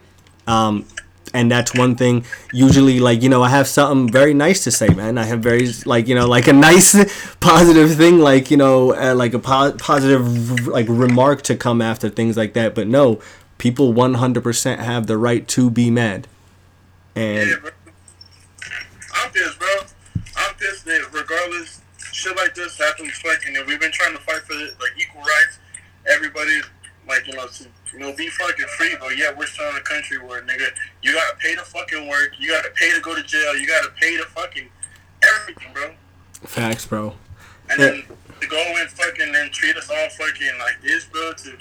[0.48, 0.86] Um,
[1.34, 2.24] and that's one thing.
[2.54, 5.18] Usually, like you know, I have something very nice to say, man.
[5.18, 6.94] I have very like you know, like a nice
[7.40, 12.10] positive thing, like you know, uh, like a po- positive like remark to come after
[12.10, 12.74] things like that.
[12.74, 13.20] But no,
[13.58, 16.28] people one hundred percent have the right to be mad.
[17.16, 17.56] And Yeah.
[19.16, 19.68] I'm pissed, bro.
[20.38, 21.82] I'm pissed that regardless,
[22.16, 25.60] shit like this happens fucking, and we've been trying to fight for like equal rights.
[26.08, 26.62] Everybody,
[27.08, 29.82] like, you know, to, you know, be fucking free, but yeah, we're still in a
[29.82, 30.68] country where, nigga,
[31.02, 33.90] you gotta pay to fucking work, you gotta pay to go to jail, you gotta
[34.00, 34.70] pay to fucking
[35.24, 35.94] everything, bro.
[36.46, 37.16] facts, bro.
[37.70, 38.04] And then
[38.40, 41.58] to go and fucking and treat us all fucking like this, bro, to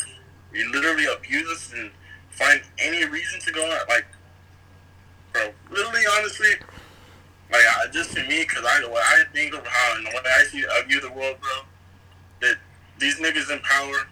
[0.53, 1.91] you literally abuse us and
[2.31, 4.07] find any reason to go out, like,
[5.33, 6.51] bro, literally, honestly,
[7.55, 10.11] Oh, like, I, just to me, because I, what I think of how and the
[10.11, 11.51] way I see, I view the world, bro,
[12.41, 12.57] that
[12.99, 14.09] these niggas in power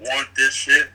[0.00, 0.88] want this shit,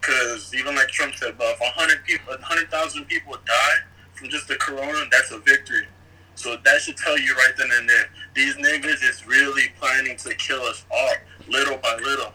[0.00, 3.76] because even like Trump said, bro, if 100 people, 100,000 people die
[4.14, 5.86] from just the corona, that's a victory.
[6.34, 8.06] So that should tell you right then and there.
[8.34, 11.14] These niggas is really planning to kill us all,
[11.48, 12.32] little by little.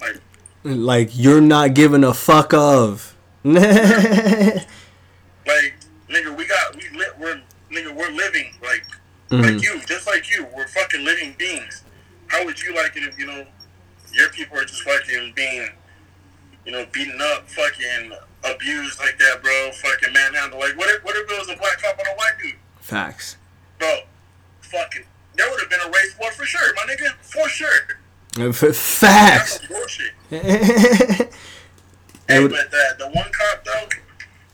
[0.00, 0.20] Like,
[0.64, 3.16] Like you're not giving a fuck of.
[3.44, 3.64] like
[6.08, 7.18] nigga, we got we lit.
[7.18, 7.40] We're
[7.82, 8.84] nigga, we're living Like
[9.30, 9.42] mm-hmm.
[9.42, 11.84] like you, just like you, we're fucking living beings.
[12.28, 13.46] How would you like it if you know
[14.12, 15.68] your people are just fucking being,
[16.64, 18.12] you know, beaten up, fucking
[18.44, 19.70] abused like that, bro?
[19.72, 20.60] Fucking manhandled.
[20.60, 23.36] Like, what if what if it was a black cop on a white dude, Facts.
[23.78, 24.00] bro?
[24.60, 25.04] Fucking,
[25.34, 27.98] there would have been a race war for sure, my nigga, for sure.
[28.38, 29.60] Uh, f- Facts.
[29.60, 30.12] some bullshit.
[32.28, 33.88] Hey, would- but the, the one cop though,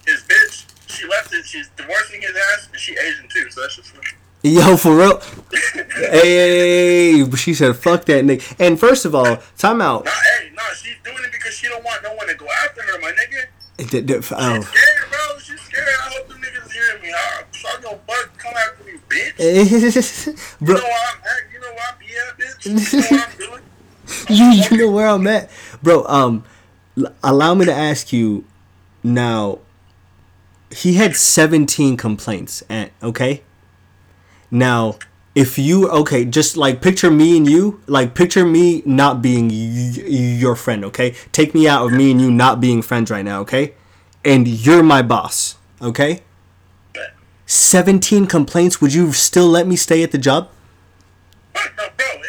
[0.06, 0.64] his bitch,
[0.94, 1.44] she left it.
[1.44, 3.50] She's divorcing his ass, and she Asian too.
[3.50, 4.06] So that's just funny.
[4.42, 5.20] Yo, for real.
[5.96, 10.04] Hey, but she said, "Fuck that nigga." And first of all, time out.
[10.04, 12.82] Nah, hey, nah, she's doing it because she don't want no one to go after
[12.82, 13.46] her, my nigga.
[13.90, 14.60] D- d- She's oh.
[14.60, 15.38] scared, bro.
[15.38, 15.88] She's scared.
[15.88, 17.12] I hope the niggas hearing me.
[17.12, 18.38] I'll suck your butt.
[18.38, 20.36] Come after me, bitch.
[20.60, 21.52] You Bro, know where I'm at.
[21.52, 22.66] You know where I'm be at, bitch.
[22.66, 23.62] You know what I'm doing.
[24.28, 25.50] you, you know where I'm at,
[25.82, 26.04] bro.
[26.06, 26.44] Um,
[27.22, 28.44] allow me to ask you
[29.02, 29.58] now.
[30.74, 33.42] He had 17 complaints, and okay.
[34.50, 34.98] Now,
[35.34, 40.02] if you okay, just like picture me and you, like picture me not being y-
[40.06, 41.14] your friend, okay?
[41.32, 43.74] Take me out of me and you not being friends right now, okay?
[44.24, 46.22] And you're my boss, okay?
[47.46, 50.48] 17 complaints, would you still let me stay at the job?
[51.52, 51.62] Bro,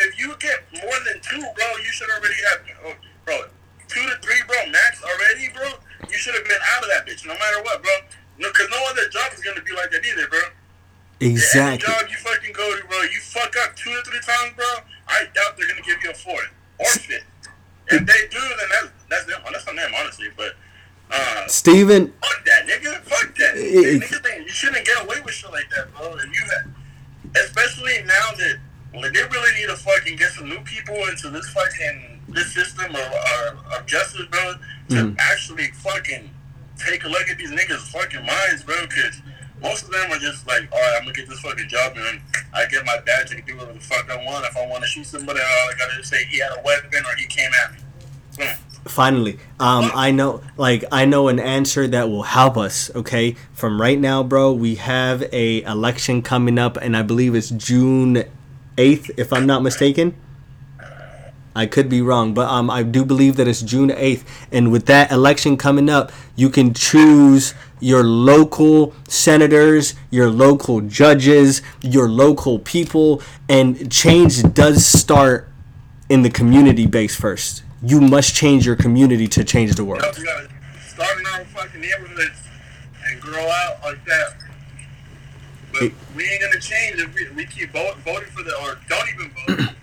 [0.05, 2.93] if you get more than two, bro, you should already have, oh,
[3.25, 3.41] bro,
[3.87, 5.69] two to three, bro, max already, bro.
[6.09, 7.91] You should have been out of that bitch, no matter what, bro.
[8.37, 10.39] No, cause no other job is gonna be like that either, bro.
[11.21, 11.61] Exactly.
[11.71, 14.65] Any job you fucking go to, bro, you fuck up two or three times, bro.
[15.07, 17.23] I doubt they're gonna give you a fourth or fifth.
[17.87, 19.41] If they do, then that's that's them.
[19.51, 20.27] That's on them, honestly.
[20.35, 20.55] But
[21.11, 23.01] uh, Steven, fuck that, nigga.
[23.03, 23.55] Fuck that.
[23.55, 26.13] It- Niggas ain't- you shouldn't get away with shit like that, bro.
[26.15, 26.41] And you,
[27.41, 28.57] especially now that
[28.93, 32.89] like, they really need to fucking get some new people into this fucking this system
[32.95, 34.55] of, uh, of justice, bro,
[34.89, 35.15] to Mhm.
[35.19, 36.29] actually fucking
[36.77, 38.75] take a look at these niggas' fucking minds, bro.
[38.81, 39.21] Because
[39.61, 42.21] most of them are just like, all right, I'm gonna get this fucking job and
[42.53, 44.45] I get my badge, I can do whatever the fuck I want.
[44.45, 47.15] If I want to shoot somebody, all I gotta say he had a weapon or
[47.17, 47.79] he came at me.
[48.37, 48.47] Boom.
[48.85, 53.79] finally um i know like i know an answer that will help us okay from
[53.81, 58.25] right now bro we have a election coming up and i believe it's june
[58.77, 60.13] 8th if i'm not mistaken
[61.55, 64.85] i could be wrong but um i do believe that it's june 8th and with
[64.87, 72.59] that election coming up you can choose your local senators your local judges your local
[72.59, 75.49] people and change does start
[76.07, 77.63] in the community base first.
[77.81, 80.03] You must change your community to change the world.
[80.15, 80.47] We gotta
[80.87, 82.37] start in our fucking neighborhoods
[83.09, 84.35] and grow out like that.
[85.73, 88.77] But It- we ain't gonna change if we, we keep vote, voting for the or
[88.87, 89.31] don't even
[89.65, 89.75] vote.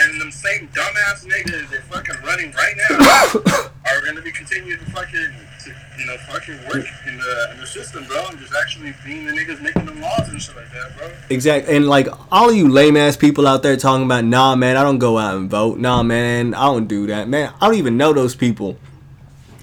[0.00, 4.84] And them same dumbass niggas that fucking running right now are gonna be continuing to
[4.90, 5.32] fucking
[5.64, 9.26] to, you know fucking work in the in the system, bro, and just actually being
[9.26, 11.10] the niggas making the laws and shit like that, bro.
[11.30, 11.76] Exactly.
[11.76, 14.82] And like all of you lame ass people out there talking about, nah, man, I
[14.82, 15.78] don't go out and vote.
[15.78, 17.28] Nah, man, I don't do that.
[17.28, 18.76] Man, I don't even know those people.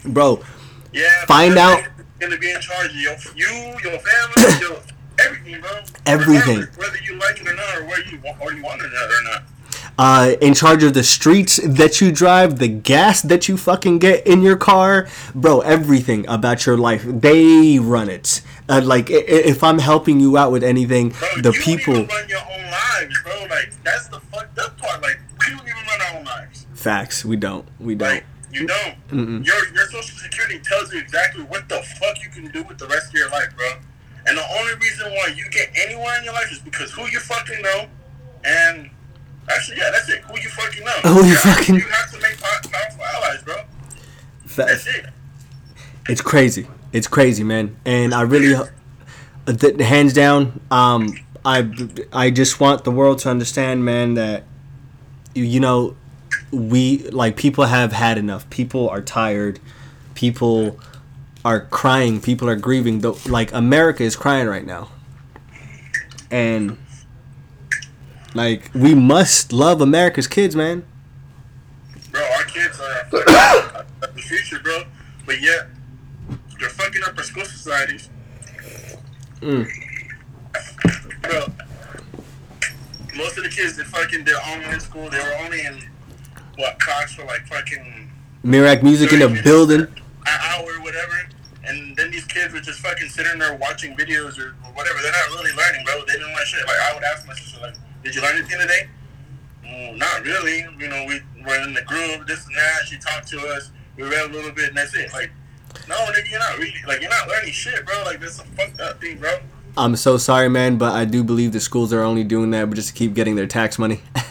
[0.05, 0.43] Bro,
[0.93, 1.25] Yeah.
[1.25, 1.83] Find out-
[2.19, 3.47] Gonna be in charge of your you,
[3.83, 4.77] your family, your
[5.19, 5.69] everything, bro.
[6.05, 6.59] Everything.
[6.59, 9.23] Regardless, Whether you like it or not, or where you or you want it or
[9.23, 9.43] not.
[9.97, 14.25] Uh, in charge of the streets that you drive, the gas that you fucking get
[14.27, 18.41] in your car, bro, everything about your life, they run it.
[18.67, 22.71] Uh, like, if I'm helping you out with anything, Bro, the people, run your own
[22.71, 23.45] lives, bro.
[23.49, 25.01] Like that's the fucked up part.
[25.01, 26.65] Like we don't even run our own lives.
[26.73, 28.09] facts, we don't, we don't.
[28.09, 28.95] Like you don't.
[29.09, 29.45] Mm-mm.
[29.45, 32.87] Your your social security tells you exactly what the fuck you can do with the
[32.87, 33.67] rest of your life, bro.
[34.27, 37.19] And the only reason why you get anywhere in your life is because who you
[37.19, 37.87] fucking know,
[38.43, 38.89] and
[39.49, 40.21] actually, yeah, that's it.
[40.23, 40.91] Who you fucking know.
[41.21, 43.55] Who you fucking- You have to make powerful allies, bro.
[44.55, 45.05] That's it.
[46.07, 46.67] It's crazy.
[46.93, 47.75] It's crazy, man.
[47.85, 51.69] And I really, uh, th- hands down, um, I,
[52.13, 54.43] I just want the world to understand, man, that
[55.33, 55.95] you, you know,
[56.51, 58.49] we like people have had enough.
[58.49, 59.59] People are tired.
[60.13, 60.79] People
[61.43, 62.21] are crying.
[62.21, 62.99] People are grieving.
[62.99, 64.89] Though, like America is crying right now,
[66.31, 66.77] and
[68.35, 70.85] like we must love America's kids, man.
[72.11, 74.83] Bro, our kids are fucking the future, bro.
[75.25, 75.67] But yet,
[76.59, 78.09] they're fucking up our school societies.
[79.41, 79.67] Mm.
[81.21, 81.47] Bro,
[83.15, 85.81] most of the kids that fucking they're only in school, they were only in
[86.57, 88.11] what class for like fucking
[88.43, 89.81] Mirac music in the building.
[89.81, 89.87] an
[90.27, 91.29] hour, whatever.
[91.67, 94.99] And then these kids were just fucking sitting there watching videos or, or whatever.
[95.01, 95.99] They're not really learning, bro.
[96.05, 96.65] They didn't learn shit.
[96.67, 97.75] Like I would ask my sister, like,
[98.05, 98.87] "Did you learn anything today?"
[99.65, 100.59] Mm, not really.
[100.79, 102.85] You know, we were in the group, this and that.
[102.87, 103.71] She talked to us.
[103.97, 105.11] We read a little bit, and that's it.
[105.11, 105.31] Like,
[105.89, 108.03] no, nigga, you're not really like you're not learning shit, bro.
[108.05, 109.31] Like that's a fucked up thing, bro.
[109.77, 112.75] I'm so sorry, man, but I do believe the schools are only doing that but
[112.75, 114.01] just to keep getting their tax money.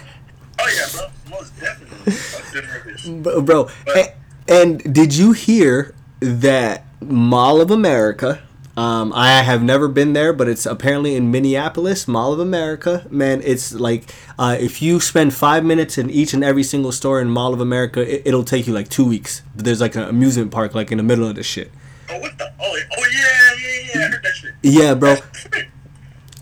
[0.57, 1.37] Oh yeah, bro.
[1.39, 3.21] Most definitely.
[3.23, 4.15] Bro, bro a-
[4.49, 8.41] and did you hear that Mall of America?
[8.77, 13.07] Um, I have never been there, but it's apparently in Minneapolis, Mall of America.
[13.09, 17.21] Man, it's like uh, if you spend five minutes in each and every single store
[17.21, 19.43] in Mall of America, it, it'll take you like two weeks.
[19.55, 21.71] But there's like an amusement park like in the middle of the shit.
[22.11, 22.53] Oh what the?
[22.61, 24.07] Oh, oh yeah, yeah, yeah.
[24.07, 24.55] I heard that shit.
[24.63, 25.17] Yeah, bro.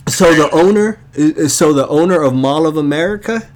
[0.09, 1.01] So the owner,
[1.49, 3.49] so the owner of Mall of America,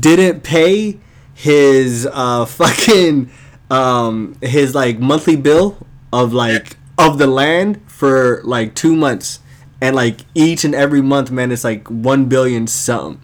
[0.00, 1.00] didn't pay
[1.34, 3.30] his uh fucking
[3.70, 5.78] um his like monthly bill
[6.12, 9.40] of like of the land for like two months,
[9.80, 13.20] and like each and every month, man, it's like one billion something.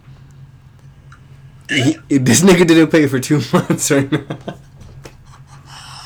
[1.69, 4.19] He, this nigga didn't pay for two months right now.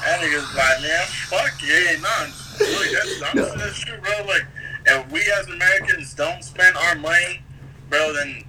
[0.01, 2.32] That nigga's like, man, fuck yeah, none.
[2.59, 4.26] Really, that's, I'm true, bro.
[4.26, 4.45] Like,
[4.86, 7.41] if we as Americans don't spend our money,
[7.89, 8.43] bro, then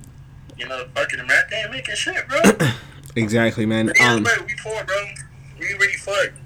[0.57, 2.41] you know, fucking America ain't making shit, bro.
[3.17, 3.91] Exactly, man.
[4.01, 4.97] Either Um, we poor, bro.
[5.59, 6.39] We already fucked.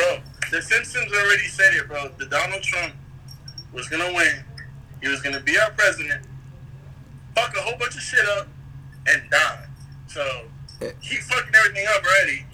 [0.00, 0.20] Bro,
[0.50, 2.08] the Simpsons already said it, bro.
[2.16, 2.94] The Donald Trump
[3.72, 4.44] was gonna win.
[5.02, 6.24] He was gonna be our president,
[7.34, 8.48] fuck a whole bunch of shit up,
[9.06, 9.66] and die.
[10.06, 10.22] So
[11.00, 12.46] he fucking everything up already.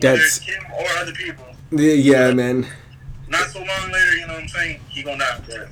[0.00, 1.44] That's him or other people.
[1.70, 2.66] yeah, man.
[3.28, 4.80] Not so long later, you know what I'm saying?
[4.88, 5.40] He gonna die.
[5.46, 5.68] But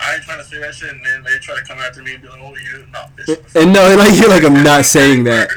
[0.00, 2.14] I ain't trying to say that shit, and then they try to come after me
[2.14, 5.24] and be like, "Oh, you no, bitch." And no, like you're like I'm not saying
[5.24, 5.50] that.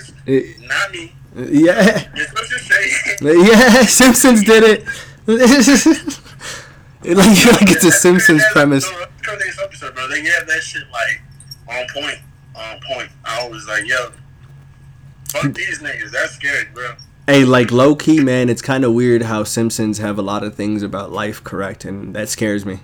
[0.68, 1.14] Not me.
[1.36, 2.04] Yeah.
[2.16, 3.18] You're supposed to say.
[3.22, 4.86] Yeah, Simpsons did it.
[5.28, 6.18] it
[7.18, 8.88] like, like it's a Simpsons premise.
[8.90, 11.22] This episode, bro, they have that shit like
[11.70, 12.20] on point,
[12.56, 13.10] on point.
[13.26, 14.12] I was like, yo,
[15.30, 16.12] fuck these niggas.
[16.12, 16.94] That's scary, bro.
[17.26, 20.56] Hey, like low key, man, it's kind of weird how Simpsons have a lot of
[20.56, 22.82] things about life correct, and that scares me.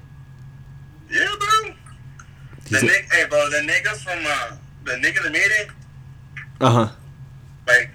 [1.11, 1.73] Yeah, bro.
[2.69, 5.67] The nigga, hey, bro, the nigga from uh, the nigga made it,
[6.61, 6.89] Uh huh.
[7.67, 7.89] like,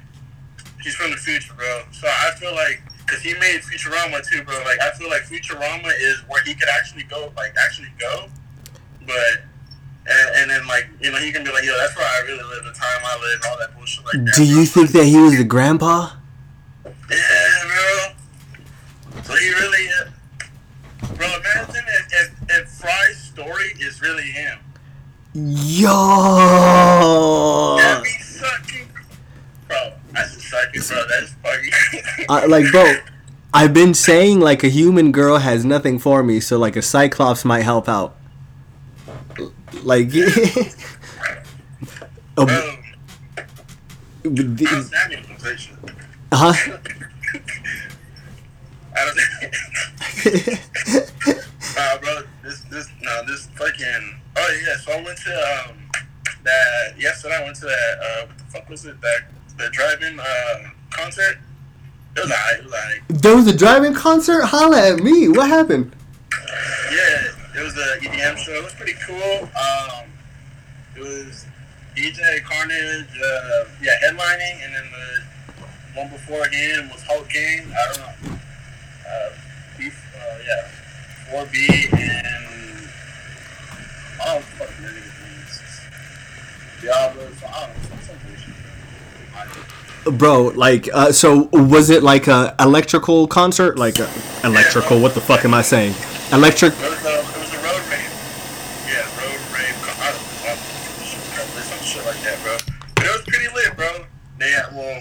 [0.85, 1.83] he's from the future, bro.
[1.91, 4.55] So I feel like, cause he made Futurama too, bro.
[4.65, 8.29] Like, I feel like Futurama is where he could actually go, like, actually go,
[9.07, 9.43] but.
[10.07, 12.43] And, and then, like, you know, he can be like, yo, that's where I really
[12.43, 14.35] live, the time I live, all that bullshit like that.
[14.37, 16.11] Do you think that he was the grandpa?
[16.85, 18.13] Yeah, bro.
[19.23, 20.11] So he really, uh,
[21.17, 21.27] bro.
[21.27, 24.59] Imagine if, if, if Fry's story is really him.
[25.33, 25.89] Yo.
[27.79, 28.89] That'd be sucking,
[29.67, 29.95] bro.
[30.15, 31.05] That's just sucking, bro.
[31.09, 31.73] That's fucking.
[32.29, 32.95] Uh, like, bro,
[33.53, 37.45] I've been saying like a human girl has nothing for me, so like a cyclops
[37.45, 38.17] might help out.
[39.83, 40.21] Like, bro,
[42.37, 42.47] how's
[44.91, 45.75] that even play shit?
[46.33, 46.53] huh?
[48.97, 49.19] I don't.
[51.77, 52.23] Nah, bro.
[52.43, 54.21] This, this, no, this fucking.
[54.37, 54.77] Oh yeah.
[54.77, 55.77] So I went to um
[56.45, 57.37] that yesterday.
[57.41, 59.21] I went to that uh what the fuck was it that
[59.59, 61.39] the drive-in uh concert.
[62.17, 62.59] It was alright.
[62.59, 63.01] It was alright.
[63.09, 64.43] There was a driving concert.
[64.45, 65.29] Holla at me.
[65.29, 65.95] What happened?
[66.93, 67.23] Yeah,
[67.57, 68.53] it was a EDM show.
[68.53, 69.49] It was pretty cool.
[69.57, 70.07] Um,
[70.97, 71.47] it was
[71.97, 77.73] DJ Carnage, uh, yeah, headlining, and then the one before him was Hulk Gang.
[77.73, 77.99] I don't
[78.31, 78.39] know.
[79.09, 79.31] Uh,
[79.79, 80.69] beef, uh, yeah,
[81.33, 82.89] 4B and
[84.27, 85.81] oh fuck, the niggas' names.
[86.81, 87.31] Diablo.
[87.41, 87.89] So I don't know.
[87.89, 88.55] Some, some bullshit.
[88.55, 89.24] I-
[90.05, 93.79] Bro, like, uh, so was it like a electrical concert?
[93.79, 94.09] Like a
[94.45, 95.01] electrical?
[95.01, 95.95] What the fuck am I saying?
[96.31, 96.75] Electric?
[96.75, 98.13] It was a, it was a road rave.
[98.85, 99.73] Yeah, road rave.
[101.65, 102.57] some shit like that, bro.
[103.05, 104.05] It was pretty lit, bro.
[104.39, 105.01] They had, well,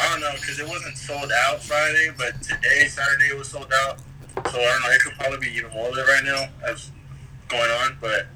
[0.00, 3.70] I don't know, because it wasn't sold out Friday, but today, Saturday, it was sold
[3.84, 3.98] out.
[4.50, 6.90] So I don't know, it could probably be even more lit right now as
[7.48, 8.28] going on, but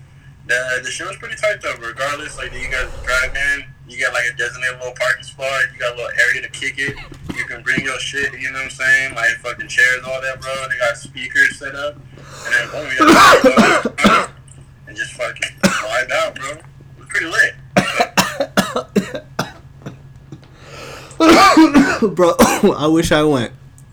[0.47, 2.37] the, the show was pretty tight, though, regardless.
[2.37, 5.95] Like, you guys drive in, you got like a designated little parking spot, you got
[5.95, 6.97] a little area to kick it.
[7.37, 9.15] You can bring your shit, you know what I'm saying?
[9.15, 10.53] Like fucking chairs, all that, bro.
[10.69, 11.95] They got speakers set up.
[11.95, 14.31] And then boom, you got
[14.87, 16.51] and just fucking vibe out, bro.
[16.51, 16.63] It
[16.99, 17.55] was pretty lit.
[22.15, 22.35] Bro,
[22.77, 23.53] I wish I went.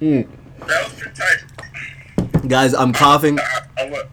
[0.00, 2.48] That was pretty tight.
[2.48, 3.38] Guys, I'm coughing.
[3.38, 4.08] I, I would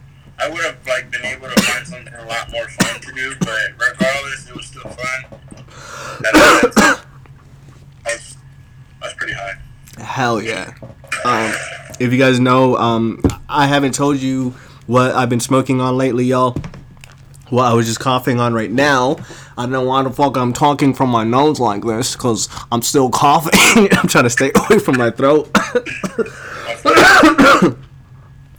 [0.46, 3.34] I would have like been able to find something a lot more fun to do,
[3.40, 5.40] but regardless, it was still fun.
[6.22, 7.04] That,
[8.06, 8.38] was
[9.02, 9.56] I was pretty high.
[9.98, 10.76] Hell yeah.
[11.24, 11.52] Um,
[12.00, 14.54] if you guys know, um, I haven't told you
[14.86, 16.56] what I've been smoking on lately, y'all.
[17.50, 19.16] What I was just coughing on right now.
[19.58, 22.84] I don't know why the fuck I'm talking from my nose like this, because I'm
[22.84, 23.88] still coughing.
[23.94, 25.50] I'm trying to stay away from my throat.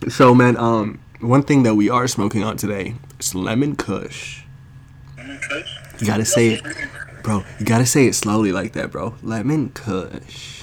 [0.09, 4.43] So man, um, one thing that we are smoking on today is lemon Kush.
[5.19, 5.65] Okay.
[5.99, 6.63] You gotta say it,
[7.23, 7.43] bro.
[7.59, 9.15] You gotta say it slowly like that, bro.
[9.23, 10.63] Lemon Kush,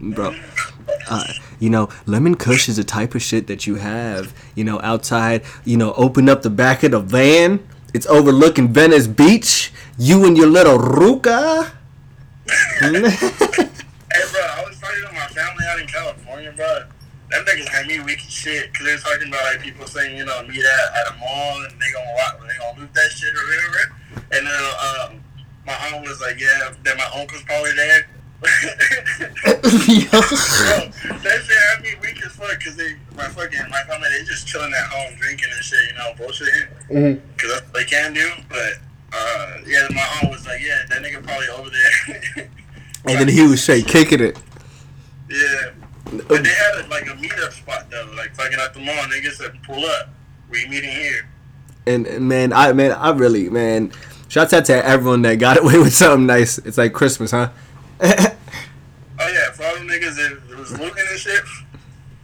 [0.00, 0.34] bro.
[1.10, 1.24] Uh,
[1.58, 5.42] you know, lemon Kush is a type of shit that you have, you know, outside.
[5.64, 7.66] You know, open up the back of the van.
[7.94, 9.72] It's overlooking Venice Beach.
[9.96, 11.72] You and your little ruka.
[14.10, 16.84] Hey, bro, I was talking to my family out in California, bro.
[17.30, 20.16] Them niggas had me weak as shit because they were talking about like people saying,
[20.16, 23.10] you know, meet at, at a mall and they gonna walk, they gonna loot that
[23.10, 23.94] shit or whatever.
[24.32, 25.20] And then um,
[25.66, 28.08] my aunt was like, yeah, then my uncle's probably there.
[28.40, 28.46] Bro,
[31.20, 34.46] that shit had me weak as fuck because they, my fucking, my family, they just
[34.46, 36.68] chilling at home drinking and shit, you know, bullshitting.
[36.90, 37.20] Mhm.
[37.36, 38.30] Because that's what they can do.
[38.48, 38.72] But,
[39.12, 42.48] uh, yeah, my aunt was like, yeah, that nigga probably over there.
[43.04, 44.36] And then he was straight kicking it.
[46.10, 48.94] But they had a, like a meetup spot though, like fucking at the mall.
[48.94, 50.08] Niggas said, pull up.
[50.50, 51.28] We meeting here.
[51.86, 53.92] And and, man, I man, I really man.
[54.28, 56.58] Shouts out to everyone that got away with something nice.
[56.58, 57.50] It's like Christmas, huh?
[59.20, 61.42] Oh yeah, for all them niggas that was looking and shit,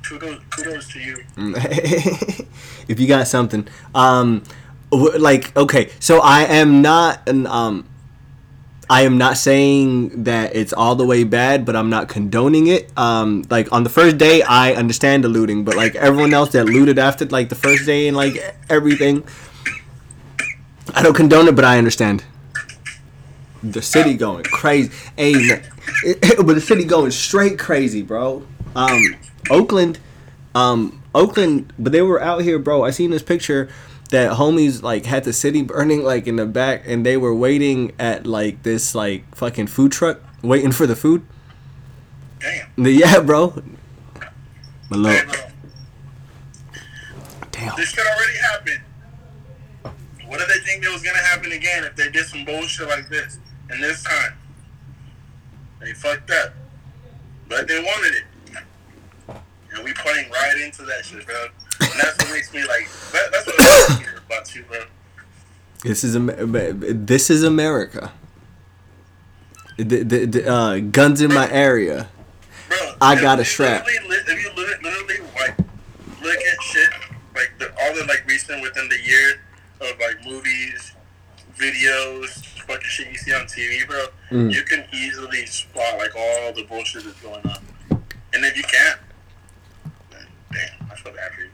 [0.05, 1.17] kudos, kudos to you.
[2.89, 3.67] if you got something,
[3.97, 4.45] um,
[4.93, 7.89] like okay, so I am not an um.
[8.89, 12.91] I am not saying that it's all the way bad, but I'm not condoning it.
[12.99, 16.67] Um, like on the first day, I understand the looting, but like everyone else that
[16.67, 18.37] looted after like the first day and like
[18.69, 19.25] everything,
[20.95, 22.25] I don't condone it, but I understand.
[23.63, 25.33] The city going crazy, hey,
[26.37, 28.47] but the city going straight crazy, bro.
[28.77, 29.17] Um,
[29.51, 29.99] Oakland,
[30.55, 32.85] um, Oakland, but they were out here, bro.
[32.85, 33.71] I seen this picture
[34.15, 37.91] that homies like had the city burning like in the back, and they were waiting
[37.99, 41.27] at like this like fucking food truck, waiting for the food.
[42.39, 42.69] Damn.
[42.77, 43.61] Yeah, bro.
[44.89, 45.27] But look.
[45.27, 45.35] bro,
[47.51, 47.77] damn.
[47.77, 48.81] this shit already happened.
[50.29, 53.09] What did they think that was gonna happen again if they did some bullshit like
[53.09, 53.39] this?
[53.69, 54.35] And this time,
[55.81, 56.55] they fucked up.
[57.49, 59.37] But they wanted it.
[59.75, 61.49] And we playing right into that shit, bro.
[61.95, 64.81] And that's what makes me like, that, that's what I like about you, bro.
[65.85, 66.15] This is
[67.07, 68.11] this is America.
[69.77, 72.09] The, the, the, uh, guns in my area.
[72.69, 73.85] Bro, I got a strap.
[73.87, 75.59] If you literally, literally like
[76.21, 76.89] look at shit,
[77.37, 79.41] like the, all the like recent within the year
[79.81, 80.95] of like movies,
[81.57, 84.53] videos, fucking shit you see on TV, bro, Mm.
[84.53, 87.59] you can easily spot like all the bullshit that's going on.
[88.33, 88.99] And if you can't,
[90.11, 91.51] then damn, I feel bad for you.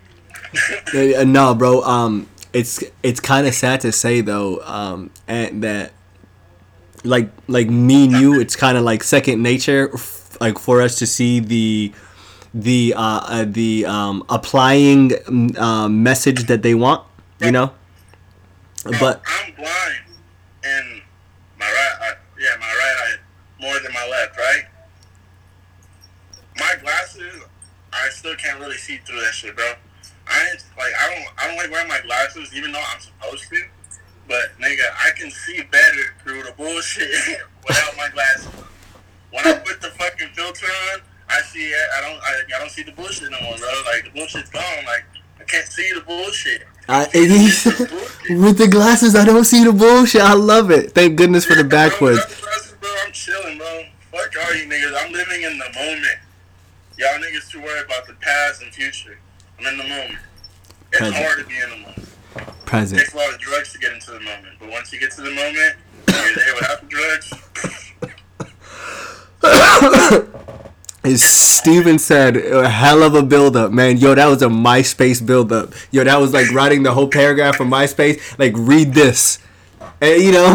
[0.95, 1.83] Uh, no, bro.
[1.83, 4.61] Um, it's it's kind of sad to say though.
[4.65, 5.93] Um, and that
[7.05, 9.91] like like me and you, it's kind of like second nature.
[9.95, 11.93] f- Like for us to see the
[12.55, 17.05] the uh, uh the um applying mm, uh, message that they want,
[17.41, 17.73] you know.
[18.85, 20.01] Bro, But I'm blind,
[20.65, 21.03] and
[21.59, 23.17] my right, eye, yeah, my right eye
[23.61, 24.65] more than my left, right?
[26.57, 27.43] My glasses,
[27.93, 29.75] I still can't really see through that shit, bro.
[30.31, 33.49] I ain't, like, I don't, I don't like wearing my glasses, even though I'm supposed
[33.51, 33.63] to.
[34.29, 37.11] But nigga, I can see better through the bullshit
[37.69, 38.49] without my glasses.
[39.33, 41.89] When I put the fucking filter on, I see it.
[41.97, 43.69] I don't, I, I don't see the bullshit no more, bro.
[43.87, 44.63] Like the bullshit's gone.
[44.87, 45.05] Like
[45.41, 46.63] I can't see the bullshit.
[46.89, 48.39] I, The bullshit.
[48.39, 50.21] with the glasses, I don't see the bullshit.
[50.23, 50.93] I love it.
[50.93, 53.85] Thank goodness for the Yeah, bro, that's- Bro, I'm chilling, bro.
[54.13, 54.95] Fuck all you niggas.
[54.97, 56.19] I'm living in the moment.
[56.99, 59.19] Y'all niggas too worried about the past and future.
[59.61, 60.19] I'm in the moment.
[60.93, 61.17] It's Present.
[61.17, 62.09] hard to be in the moment.
[62.73, 64.55] It takes a lot of drugs to get into the moment.
[64.59, 65.77] But once you get to the moment,
[66.09, 67.33] you're there without the drugs.
[71.05, 73.97] As Steven said, a hell of a build up, man.
[73.99, 75.73] Yo, that was a MySpace build up.
[75.91, 78.39] Yo, that was like writing the whole paragraph from MySpace.
[78.39, 79.39] Like, read this.
[80.01, 80.45] And, you know,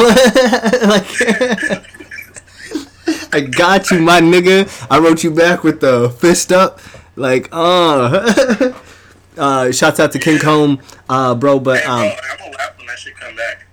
[0.83, 1.05] like,
[3.33, 4.87] I got you, my nigga.
[4.89, 6.79] I wrote you back with the fist up.
[7.15, 8.71] Like, uh.
[9.37, 12.01] uh, shouts out to King Comb, uh, bro, but, Hey, bro, um,
[12.31, 13.65] I'm gonna laugh when that shit come back.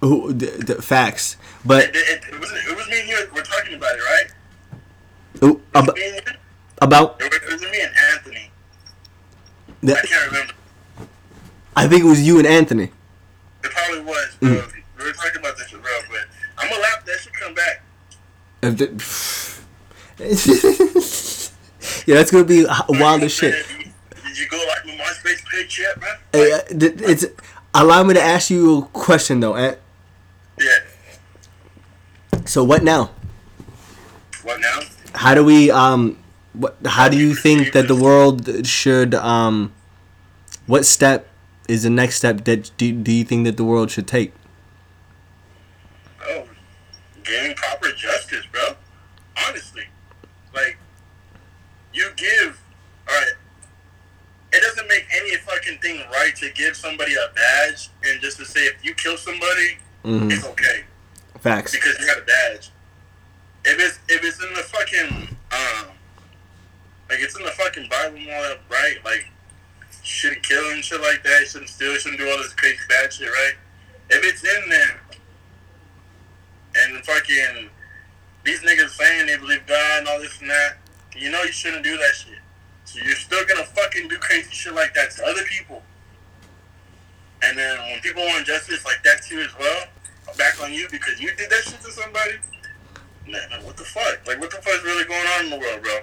[0.00, 0.34] who,
[0.80, 1.36] facts.
[1.64, 3.26] But, It, it, it, was, it was me and you.
[3.34, 4.30] We're talking about it, right?
[5.44, 6.36] ooh, It was me and
[6.80, 8.50] about, It was, it was me and Anthony.
[9.84, 10.52] I can't remember.
[11.74, 12.90] I think it was you and Anthony.
[13.64, 14.48] It probably was, bro.
[14.50, 14.72] Mm.
[14.98, 15.90] We were talking about this shit, bro.
[16.10, 16.26] But
[16.58, 17.04] I'm gonna laugh.
[17.04, 17.82] That should come back.
[22.06, 23.64] Yeah, that's gonna be wild as shit.
[24.32, 26.16] Did you, go like my MySpace page yet, man?
[26.32, 27.26] Hey, uh, it's
[27.74, 29.76] allow me to ask you a question though, Ant.
[30.58, 30.78] Yeah.
[32.46, 33.10] So what now?
[34.42, 34.80] What now?
[35.14, 36.16] How do we um?
[36.54, 36.78] What?
[36.86, 39.74] How do you think that the world should um
[40.66, 41.28] what step
[41.68, 44.32] is the next step that do, do you think that the world should take?
[46.26, 46.48] Oh,
[47.22, 48.76] giving proper justice, bro.
[49.46, 49.84] Honestly,
[50.54, 50.78] like
[51.92, 52.61] you give.
[54.52, 58.44] It doesn't make any fucking thing right to give somebody a badge and just to
[58.44, 60.30] say if you kill somebody, Mhm.
[60.32, 60.84] it's okay
[61.40, 61.72] Facts.
[61.72, 62.70] because you got a badge.
[63.64, 65.86] If it's if it's in the fucking um,
[67.08, 69.02] like it's in the fucking Bible and all that, right?
[69.04, 69.26] Like,
[70.02, 71.46] shouldn't kill and shit like that.
[71.48, 71.94] Shouldn't steal.
[71.96, 73.54] Shouldn't do all this crazy bad shit, right?
[74.10, 75.00] If it's in there,
[76.74, 77.70] and fucking
[78.44, 80.76] these niggas saying they believe God and all this and that,
[81.14, 82.38] you know you shouldn't do that shit.
[82.92, 85.82] So you're still gonna fucking do crazy shit like that to other people.
[87.42, 89.84] And then when people want justice like that too as well,
[90.36, 92.32] back on you because you did that shit to somebody.
[93.26, 94.26] Man, like, what the fuck?
[94.26, 95.98] Like, what the fuck is really going on in the world, bro?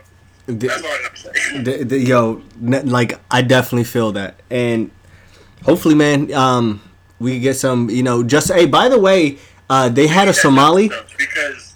[0.47, 1.61] That's all I have to say.
[1.63, 4.89] The- the- yo, like I definitely feel that, and
[5.63, 6.81] hopefully, man, um,
[7.19, 7.89] we get some.
[7.91, 9.37] You know, just hey, by the way,
[9.69, 10.87] uh, they had a Somali.
[11.17, 11.75] Because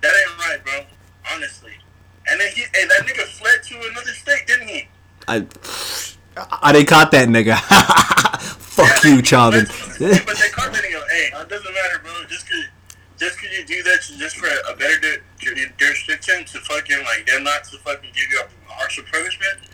[0.00, 0.84] that ain't right, bro.
[2.34, 4.88] And then he, hey, that nigga fled to another state, didn't he?
[5.28, 5.46] I,
[6.62, 7.54] I they caught that nigga.
[8.74, 9.66] Fuck you, Chauvin.
[9.66, 11.00] but they caught that nigga.
[11.10, 12.10] Hey, it doesn't matter, bro.
[12.28, 12.64] Just cause,
[13.18, 17.24] just cause you do that, just for a better di- ju- jurisdiction to fucking like
[17.24, 19.70] them not to fucking give you a harsher punishment.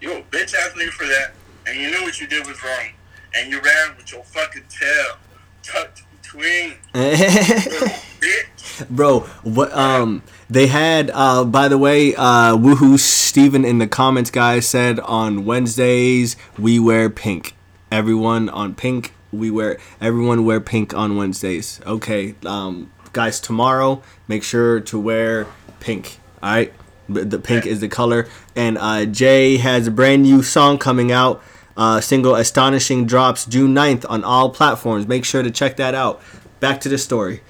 [0.00, 1.30] You a bitch ass nigga for that,
[1.68, 2.88] and you knew what you did was wrong,
[3.36, 5.16] and you ran with your fucking tail
[5.62, 8.88] tucked between, bitch.
[8.90, 14.30] Bro, what um they had uh by the way, uh woohoo Steven in the comments
[14.30, 17.54] guys said on Wednesdays we wear pink.
[17.90, 21.80] Everyone on pink, we wear everyone wear pink on Wednesdays.
[21.86, 22.34] Okay.
[22.46, 25.46] Um guys tomorrow make sure to wear
[25.80, 26.18] pink.
[26.42, 26.72] All right?
[27.08, 28.26] The pink is the color
[28.56, 31.42] and uh Jay has a brand new song coming out.
[31.76, 35.06] Uh, single Astonishing drops June 9th on all platforms.
[35.06, 36.20] Make sure to check that out.
[36.58, 37.40] Back to the story.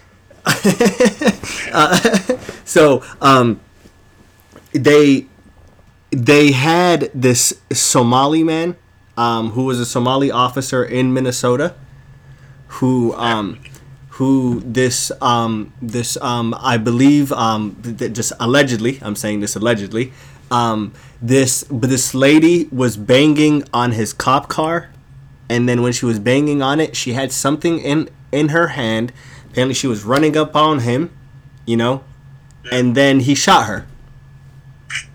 [2.65, 3.61] so um,
[4.73, 5.27] they
[6.11, 8.77] they had this Somali man
[9.17, 11.75] um, who was a Somali officer in Minnesota
[12.69, 13.59] who um,
[14.11, 20.13] who this um, this um, I believe um, th- just allegedly I'm saying this allegedly
[20.51, 24.91] um, this but this lady was banging on his cop car
[25.49, 29.13] and then when she was banging on it she had something in in her hand
[29.59, 31.11] apparently she was running up on him
[31.67, 32.05] you know
[32.71, 33.87] and then he shot her.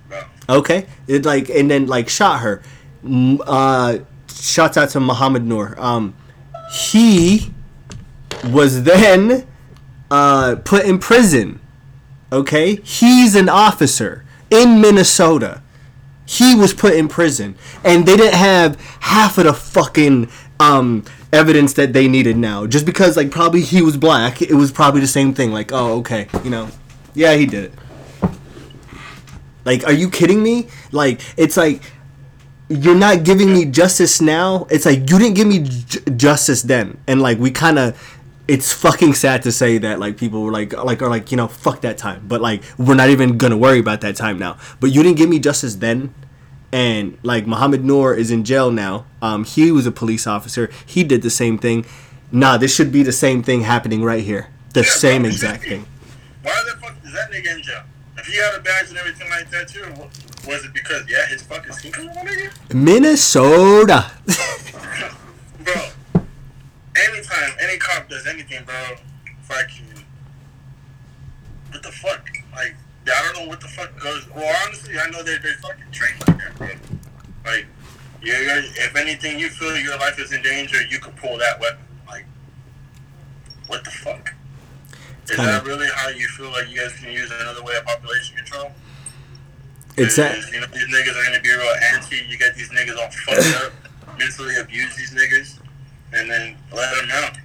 [0.09, 0.23] Bro.
[0.49, 0.87] okay?
[1.07, 2.61] It like and then like shot her.
[3.05, 5.75] Uh shouts out to mohamed noor.
[5.77, 6.15] Um
[6.73, 7.53] he
[8.45, 9.47] was then
[10.09, 11.59] uh put in prison.
[12.31, 12.75] Okay?
[12.77, 15.61] He's an officer in minnesota.
[16.25, 17.55] He was put in prison.
[17.83, 20.29] And they didn't have half of the fucking
[20.59, 21.03] um
[21.33, 22.65] evidence that they needed now.
[22.67, 25.99] Just because like probably he was black it was probably the same thing like oh
[25.99, 26.69] okay you know.
[27.13, 27.73] Yeah he did it.
[29.65, 30.67] Like are you kidding me?
[30.91, 31.81] Like it's like
[32.69, 34.67] you're not giving me justice now?
[34.69, 36.97] It's like you didn't give me j- justice then.
[37.07, 40.73] And like we kind of it's fucking sad to say that like people were like
[40.73, 42.25] like are like you know fuck that time.
[42.27, 44.57] But like we're not even gonna worry about that time now.
[44.79, 46.13] But you didn't give me justice then
[46.73, 51.03] and like Mohamed Noor is in jail now um he was a police officer he
[51.03, 51.85] did the same thing
[52.31, 55.85] nah this should be the same thing happening right here the Yeah, same exact thing
[56.41, 57.83] Why the fuck is that nigga in jail?
[58.17, 59.85] If he had a badge and everything like that too,
[60.47, 62.73] was it because yeah his fucking skin color, my nigga?
[62.73, 64.11] Minnesota
[65.63, 66.23] Bro,
[66.95, 68.73] anytime any cop does anything, bro,
[69.43, 70.01] fuck you.
[71.71, 72.27] What the fuck?
[72.53, 72.75] Like,
[73.07, 74.27] I don't know what the fuck goes.
[74.29, 76.67] Well, honestly, I know they're, they're fucking trained like that, bro.
[77.45, 77.65] Like,
[78.21, 81.85] you're, if anything, you feel your life is in danger, you can pull that weapon.
[82.07, 82.25] Like,
[83.67, 84.33] what the fuck?
[85.29, 88.35] Is that really how you feel like you guys can use another way of population
[88.35, 88.71] control?
[89.95, 92.17] it's that you know, these niggas are gonna be real anti.
[92.27, 93.73] You got these niggas all fucked up,
[94.19, 95.59] mentally abuse these niggas,
[96.13, 97.37] and then let them out.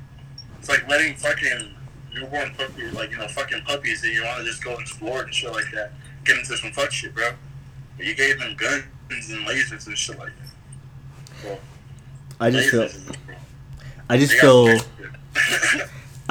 [0.59, 1.75] It's like letting fucking
[2.15, 5.35] newborn puppies, like you know, fucking puppies that you want to just go explore and
[5.35, 5.93] shit like that,
[6.25, 7.31] get into some fuck shit, bro.
[7.97, 8.85] But you gave them guns
[9.31, 11.45] and lasers and shit like that.
[11.45, 11.59] Well,
[12.41, 13.17] I just feel lasers
[14.11, 14.69] I just feel.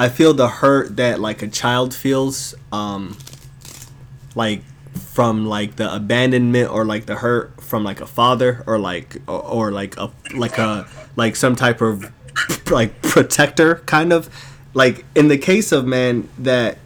[0.00, 3.16] I feel the hurt that like a child feels, um,
[4.34, 4.62] like
[4.94, 9.42] from like the abandonment or like the hurt from like a father or like or,
[9.44, 10.86] or like a like a
[11.16, 12.12] like some type of
[12.70, 14.28] like protector kind of
[14.80, 16.78] like in the case of man that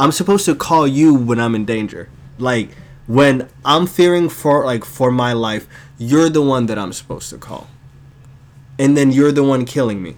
[0.00, 2.08] I'm supposed to call you when I'm in danger
[2.38, 2.68] like
[3.06, 5.64] when I'm fearing for like for my life
[5.98, 7.68] you're the one that I'm supposed to call,
[8.78, 10.16] and then you're the one killing me.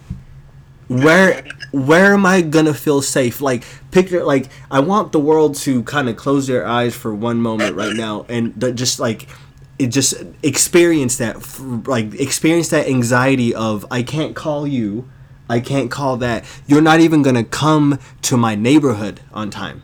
[0.88, 3.40] Where where am I gonna feel safe?
[3.40, 7.40] Like picture like I want the world to kind of close their eyes for one
[7.40, 9.28] moment right now and th- just like
[9.78, 11.36] it just experience that
[11.86, 15.10] like experience that anxiety of I can't call you,
[15.48, 16.44] I can't call that.
[16.66, 19.82] You're not even gonna come to my neighborhood on time.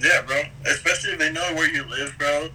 [0.00, 0.42] Yeah, bro.
[0.66, 2.48] Especially if they know where you live, bro.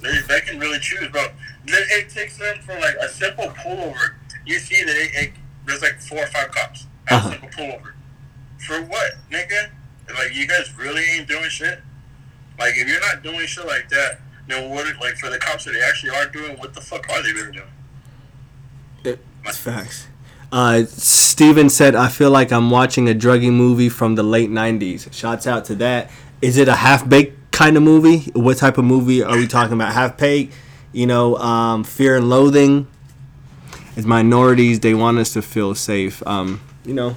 [0.00, 1.26] They, they can really choose, bro.
[1.66, 4.14] It takes them for like a simple pullover.
[4.44, 5.32] You see that it, it,
[5.66, 7.28] there's like four or five cops at Uh-huh.
[7.28, 7.92] a simple pullover.
[8.66, 9.70] For what, nigga?
[10.14, 11.80] Like you guys really ain't doing shit.
[12.58, 14.84] Like if you're not doing shit like that, then what?
[15.00, 17.52] Like for the cops that they actually are doing, what the fuck are they really
[17.52, 19.18] doing?
[19.46, 20.08] It's facts.
[20.54, 25.12] Uh, Steven said, I feel like I'm watching a druggy movie from the late 90s.
[25.12, 26.12] Shouts out to that.
[26.40, 28.30] Is it a half baked kind of movie?
[28.34, 29.92] What type of movie are we talking about?
[29.92, 30.54] Half baked?
[30.92, 32.86] You know, um, Fear and Loathing?
[33.96, 36.24] As minorities, they want us to feel safe.
[36.24, 37.16] Um, you know.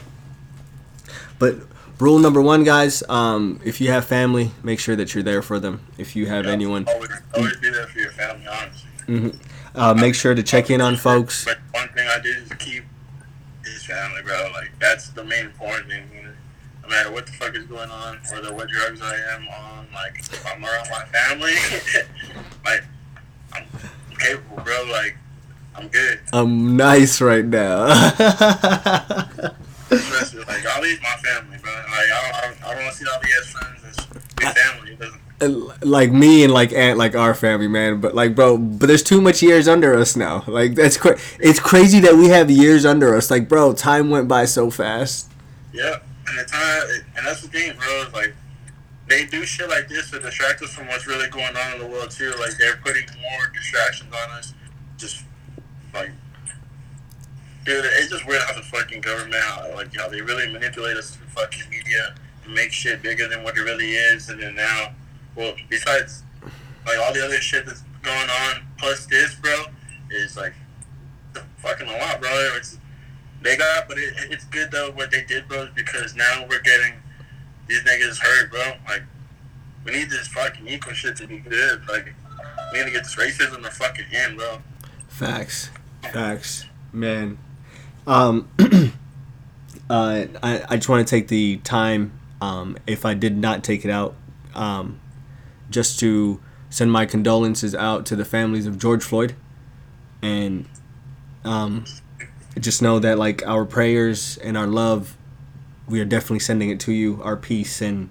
[1.37, 1.57] But
[1.99, 5.59] rule number one, guys, um, if you have family, make sure that you're there for
[5.59, 5.81] them.
[5.99, 9.39] If you have anyone, Always, always be there for your family, honestly.
[9.75, 11.45] uh, make sure to check in on folks.
[11.45, 12.83] But one thing I did is keep
[13.87, 14.51] family, bro.
[14.53, 16.03] Like that's the main important thing.
[16.13, 16.33] You know?
[16.83, 20.19] No matter what the fuck is going on, or what drugs I am on, like
[20.19, 21.53] if I'm around my family,
[22.65, 22.83] like
[23.53, 23.65] I'm
[24.19, 24.83] capable, bro.
[24.91, 25.17] Like
[25.75, 26.19] I'm good.
[26.33, 27.85] I'm nice right now.
[29.89, 31.71] Especially like all these my family, bro.
[31.71, 34.05] Like I don't, I don't want to see all these friends as
[34.35, 34.91] big family.
[34.91, 35.21] It doesn't.
[35.39, 39.21] Like me and like aunt like our family man but like bro but there's too
[39.21, 43.13] much years under us now like that's cra- it's crazy that we have years under
[43.15, 45.29] us like bro time went by so fast
[45.73, 46.81] Yeah, and the time,
[47.15, 47.87] and that's the thing, bro.
[48.07, 48.33] Is like
[49.07, 51.87] they do shit like this to distract us from what's really going on in the
[51.87, 52.33] world too.
[52.39, 54.53] Like they're putting more distractions on us.
[54.97, 55.23] Just
[55.93, 56.09] like,
[57.63, 61.11] dude, it's just weird how the fucking government, how, like how they really manipulate us
[61.15, 64.29] through fucking media and make shit bigger than what it really is.
[64.29, 64.91] And then now,
[65.37, 69.65] well, besides like all the other shit that's going on, plus this, bro,
[70.11, 70.53] is like
[71.57, 72.29] fucking a lot, bro.
[72.57, 72.77] It's
[73.41, 76.95] they got, but it, it's good though what they did, bro, because now we're getting
[77.67, 78.73] these niggas hurt, bro.
[78.89, 79.03] Like,
[79.85, 81.87] we need this fucking equal shit to be good.
[81.87, 82.13] Like,
[82.73, 84.59] we need to get this racism the fucking end, bro.
[85.07, 85.69] facts
[86.13, 87.37] facts man
[88.05, 88.47] um
[89.89, 93.83] uh i, I just want to take the time um if i did not take
[93.83, 94.15] it out
[94.55, 94.99] um
[95.69, 96.39] just to
[96.69, 99.35] send my condolences out to the families of george floyd.
[100.21, 100.67] And
[101.45, 101.85] um
[102.59, 105.15] just know that like our prayers and our love
[105.87, 107.21] we are definitely sending it to you.
[107.23, 108.09] Our peace and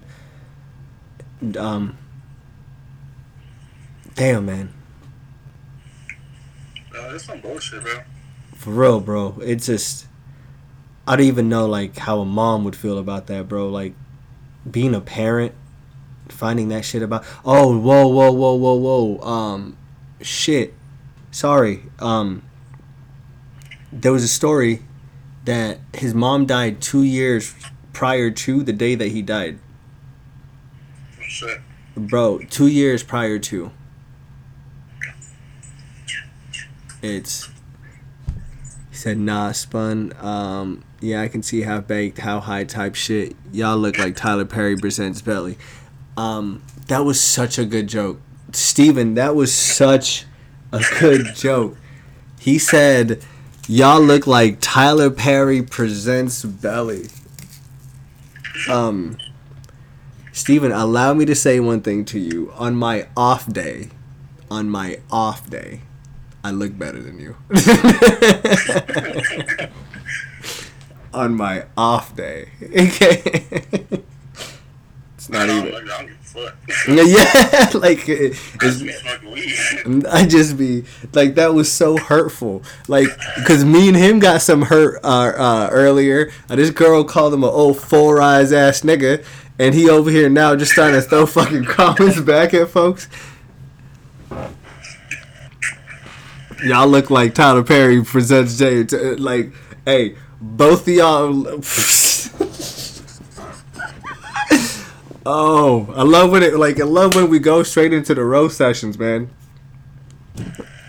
[1.57, 1.97] um
[4.15, 4.73] damn man.
[6.97, 7.99] Uh, that's some bullshit, bro.
[8.55, 9.37] for real bro.
[9.43, 10.05] It's just
[11.09, 13.69] i don't even know like how a mom would feel about that bro.
[13.69, 13.93] Like
[14.69, 15.53] being a parent
[16.31, 19.77] finding that shit about oh whoa whoa whoa whoa whoa um
[20.21, 20.73] shit
[21.31, 22.41] sorry um
[23.91, 24.81] there was a story
[25.45, 27.55] that his mom died two years
[27.93, 29.59] prior to the day that he died.
[31.21, 31.61] Shit.
[31.95, 33.71] bro two years prior to.
[37.01, 37.49] It's
[38.89, 43.35] he said nah spun um yeah i can see how baked how high type shit.
[43.51, 45.57] Y'all look like tyler perry presents belly
[46.17, 48.19] um that was such a good joke
[48.51, 50.25] steven that was such
[50.71, 51.77] a good joke
[52.39, 53.23] he said
[53.67, 57.07] y'all look like tyler perry presents belly
[58.69, 59.17] um
[60.37, 62.53] Steven, allow me to say one thing to you.
[62.57, 63.89] On my off day,
[64.51, 65.81] on my off day,
[66.43, 67.35] I look better than you.
[71.13, 72.49] on my off day.
[72.61, 74.03] Okay.
[75.27, 75.71] It's not even.
[75.71, 76.55] look, I don't give a fuck.
[76.87, 80.05] Yeah, like it- it's, me smoking weed.
[80.09, 82.63] I just be like that was so hurtful.
[82.87, 86.31] Like because me and him got some hurt uh, uh, earlier.
[86.49, 89.25] Uh, this girl called him an old four eyes ass nigga,
[89.59, 93.09] and he over here now just trying to throw fucking comments back at folks.
[96.63, 98.83] Y'all look like Tyler Perry presents Jay.
[98.83, 99.51] T- Like,
[99.85, 101.61] hey, both of y'all.
[105.27, 108.57] Oh, I love when it like I love when we go straight into the roast
[108.57, 109.29] sessions, man.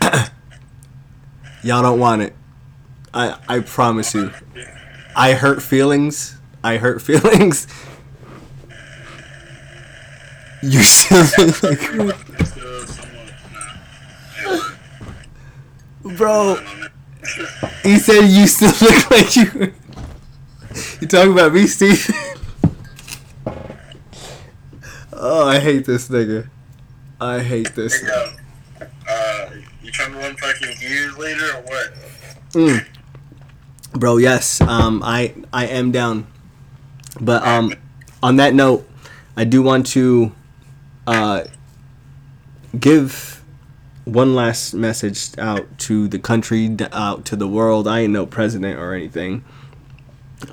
[1.61, 2.35] y'all don't want it.
[3.13, 4.31] I I promise you.
[5.15, 6.37] I hurt feelings.
[6.63, 7.67] I hurt feelings.
[10.61, 12.15] You still look like
[16.17, 16.57] bro.
[17.83, 19.73] He said you still look like you.
[21.01, 22.09] You talking about me, Steve?
[25.19, 26.49] oh, I hate this nigga.
[27.21, 28.01] I hate this.
[28.01, 29.49] Hey, yo, uh,
[29.83, 31.93] you trying to run fucking gears later or what?
[32.51, 32.85] Mm.
[33.93, 34.61] Bro, yes.
[34.61, 36.27] Um, I I am down.
[37.19, 37.73] But um,
[38.23, 38.87] on that note,
[39.35, 40.31] I do want to
[41.07, 41.43] uh
[42.79, 43.43] give
[44.05, 47.87] one last message out to the country, out to the world.
[47.87, 49.43] I ain't no president or anything.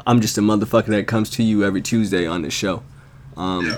[0.06, 2.82] I'm just a motherfucker that comes to you every Tuesday on this show.
[3.36, 3.76] Um, Yeah.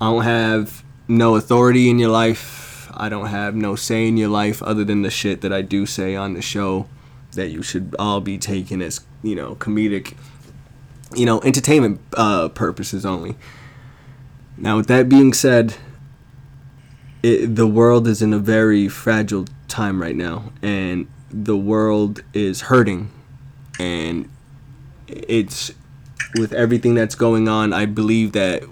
[0.00, 2.90] I don't have no authority in your life.
[2.94, 5.84] I don't have no say in your life other than the shit that I do
[5.84, 6.88] say on the show
[7.32, 10.14] that you should all be taken as, you know, comedic,
[11.14, 13.36] you know, entertainment uh, purposes only.
[14.56, 15.76] Now, with that being said,
[17.22, 22.62] it, the world is in a very fragile time right now, and the world is
[22.62, 23.10] hurting,
[23.78, 24.28] and
[25.06, 25.72] it's
[26.36, 27.72] with everything that's going on.
[27.72, 28.64] I believe that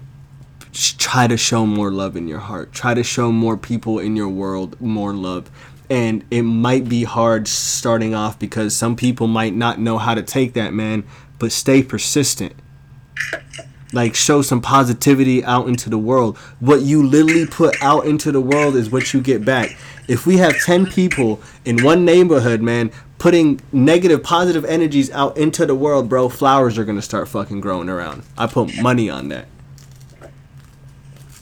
[0.97, 2.71] try to show more love in your heart.
[2.71, 5.49] Try to show more people in your world more love.
[5.89, 10.21] And it might be hard starting off because some people might not know how to
[10.21, 11.03] take that, man.
[11.39, 12.53] But stay persistent.
[13.91, 16.37] Like, show some positivity out into the world.
[16.59, 19.75] What you literally put out into the world is what you get back.
[20.07, 25.65] If we have 10 people in one neighborhood, man, putting negative, positive energies out into
[25.65, 28.23] the world, bro, flowers are to start fucking growing around.
[28.37, 29.47] I put money on that.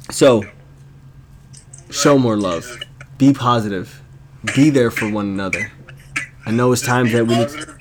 [0.09, 0.43] So,
[1.89, 2.65] show more love.
[3.17, 4.01] Be positive.
[4.55, 5.71] Be there for one another.
[6.45, 7.47] I know it's times that we need.
[7.47, 7.77] Positive.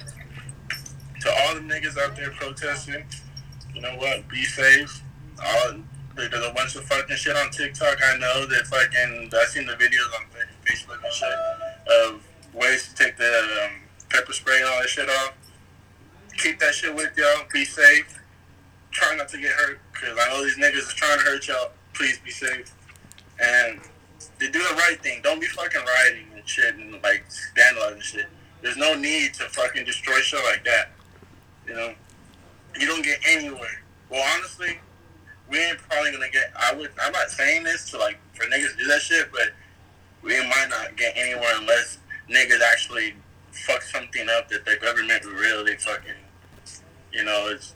[1.21, 3.05] To all the niggas out there protesting,
[3.75, 4.29] you know what?
[4.29, 5.03] Be safe.
[5.45, 5.75] All,
[6.17, 7.99] there's a bunch of fucking shit on TikTok.
[8.03, 9.31] I know that fucking.
[9.33, 10.27] I've seen the videos on
[10.65, 11.33] Facebook and shit
[12.03, 12.23] of
[12.55, 15.35] ways to take the um, pepper spray and all that shit off.
[16.39, 17.45] Keep that shit with y'all.
[17.53, 18.21] Be safe.
[18.91, 21.71] Try not to get hurt, cause I know these niggas is trying to hurt y'all.
[21.97, 22.73] Please be safe.
[23.41, 23.81] And
[24.39, 25.21] to do the right thing.
[25.23, 27.25] Don't be fucking rioting and shit and like
[27.57, 28.27] vandalizing shit.
[28.63, 30.91] There's no need to fucking destroy shit like that.
[31.67, 31.95] You know,
[32.79, 33.83] you don't get anywhere.
[34.11, 34.79] Well, honestly,
[35.51, 36.53] we ain't probably gonna get.
[36.57, 36.91] I would.
[37.01, 39.53] I'm not saying this to like for niggas to do that shit, but
[40.23, 41.99] we might not get anywhere unless
[42.31, 43.15] niggas actually
[43.53, 46.13] fuck something up that the government really fucking.
[47.13, 47.75] You know, it's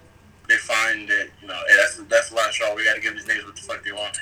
[0.51, 2.75] they find that you know hey, that's that's the last straw.
[2.75, 4.19] We got to give these niggas what the fuck they want.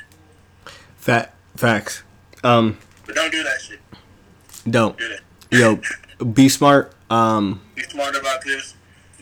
[0.96, 2.02] Fat facts.
[2.44, 3.80] Um, But don't do that shit.
[4.70, 4.96] don't.
[4.98, 5.20] Do that.
[5.50, 6.92] Yo, be smart.
[7.10, 8.74] Um, be smart about this,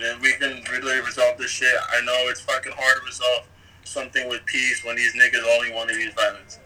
[0.02, 1.72] and we can really resolve this shit.
[1.90, 3.46] I know it's fucking hard to resolve
[3.84, 6.58] something with peace when these niggas only want to use violence.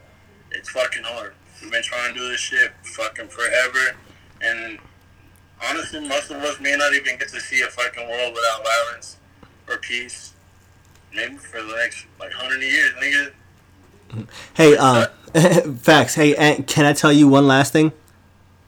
[0.53, 1.35] It's fucking hard.
[1.61, 3.97] We've been trying to do this shit fucking forever,
[4.41, 4.79] and
[5.63, 9.19] honestly, most of us may not even get to see a fucking world without violence
[9.71, 10.35] or peace.
[11.15, 13.33] Maybe for the next like hundred years, nigga.
[14.55, 15.07] hey, uh,
[15.79, 16.15] facts.
[16.15, 17.93] Hey, and can I tell you one last thing?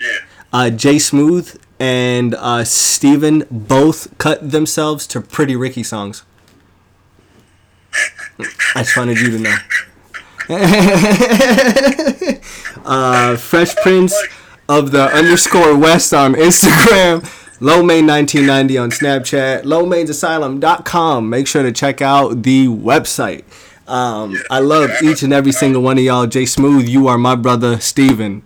[0.01, 0.19] Yeah.
[0.53, 6.25] Uh, Jay Smooth and uh, Steven both cut themselves to Pretty Ricky songs.
[8.75, 9.57] I just wanted you to know.
[12.85, 14.15] uh, Fresh Prince
[14.69, 17.25] of the underscore West on Instagram.
[17.63, 19.63] Lowmain1990 on Snapchat.
[19.63, 21.31] Lowmainsasylum.com.
[21.31, 23.45] Make sure to check out the website.
[23.87, 26.27] Um, I love each and every single one of y'all.
[26.27, 27.79] Jay Smooth, you are my brother.
[27.79, 28.43] Steven,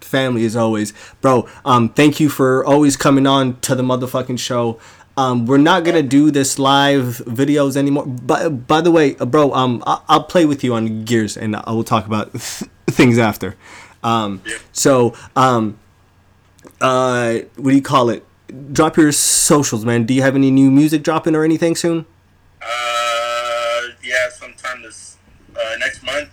[0.00, 0.92] family as always.
[1.20, 4.78] Bro, um, thank you for always coming on to the motherfucking show.
[5.16, 8.06] Um, we're not gonna do this live videos anymore.
[8.06, 11.56] But by the way, uh, bro, um, I- I'll play with you on Gears, and
[11.56, 12.30] I will talk about
[12.86, 13.56] things after.
[14.04, 15.76] Um, so, um,
[16.80, 18.24] uh, what do you call it?
[18.72, 20.04] Drop your socials, man.
[20.04, 22.06] Do you have any new music dropping or anything soon?
[22.62, 25.16] Uh, yeah, sometime this
[25.56, 26.30] uh, next month.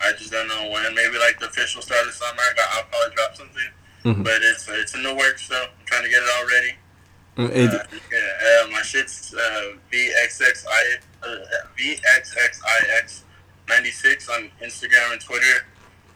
[0.00, 0.94] I just don't know when.
[0.94, 2.40] Maybe like the official start of summer.
[2.40, 3.70] I got, I'll probably drop something.
[4.04, 4.22] Mhm.
[4.24, 6.74] But it's it's in the works, so I'm trying to get it all ready.
[7.36, 7.82] Uh, it- Uh,
[8.12, 11.38] yeah, uh, my shit's uh, VXXI uh,
[11.78, 15.64] VXXIX96 on Instagram and Twitter.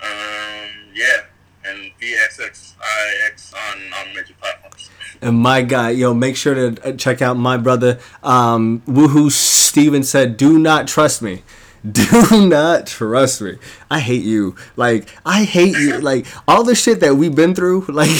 [0.03, 1.25] Um, yeah,
[1.69, 4.90] and VXXIX on on major platforms.
[5.20, 7.99] And my guy, yo, make sure to uh, check out my brother.
[8.23, 11.43] Um, Woohoo Steven said, "Do not trust me."
[11.93, 13.57] Do not trust me.
[13.89, 14.57] I hate you.
[14.77, 15.99] Like I hate you.
[16.09, 17.86] Like all the shit that we've been through.
[17.89, 18.11] Like,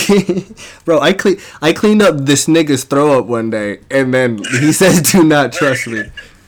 [0.85, 4.71] bro, I clean I cleaned up this nigga's throw up one day, and then he
[4.71, 6.03] says, "Do not trust me."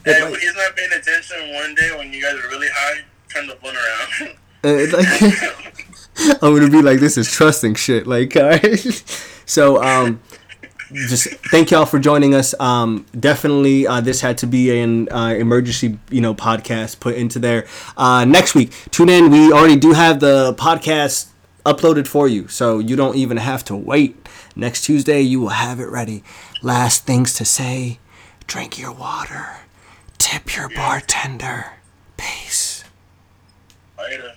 [0.06, 3.02] Hey, Like- he's not paying attention one day when you guys are really high.
[3.30, 4.38] Turn the blunt around.
[4.64, 5.81] Uh, like,
[6.18, 8.08] I'm gonna be like, this is trusting shit.
[8.08, 9.04] Like, all right.
[9.48, 10.22] So, um,
[10.94, 12.54] just thank y'all for joining us.
[12.60, 17.40] Um, definitely, uh, this had to be an uh, emergency, you know, podcast put into
[17.40, 17.66] there.
[17.98, 19.30] Uh, next week, tune in.
[19.30, 21.28] We already do have the podcast
[21.66, 24.28] uploaded for you, so you don't even have to wait.
[24.56, 26.24] Next Tuesday, you will have it ready.
[26.62, 28.00] Last things to say:
[28.48, 29.58] drink your water,
[30.18, 31.74] tip your bartender.
[32.18, 32.84] Peace.
[33.98, 34.34] Later.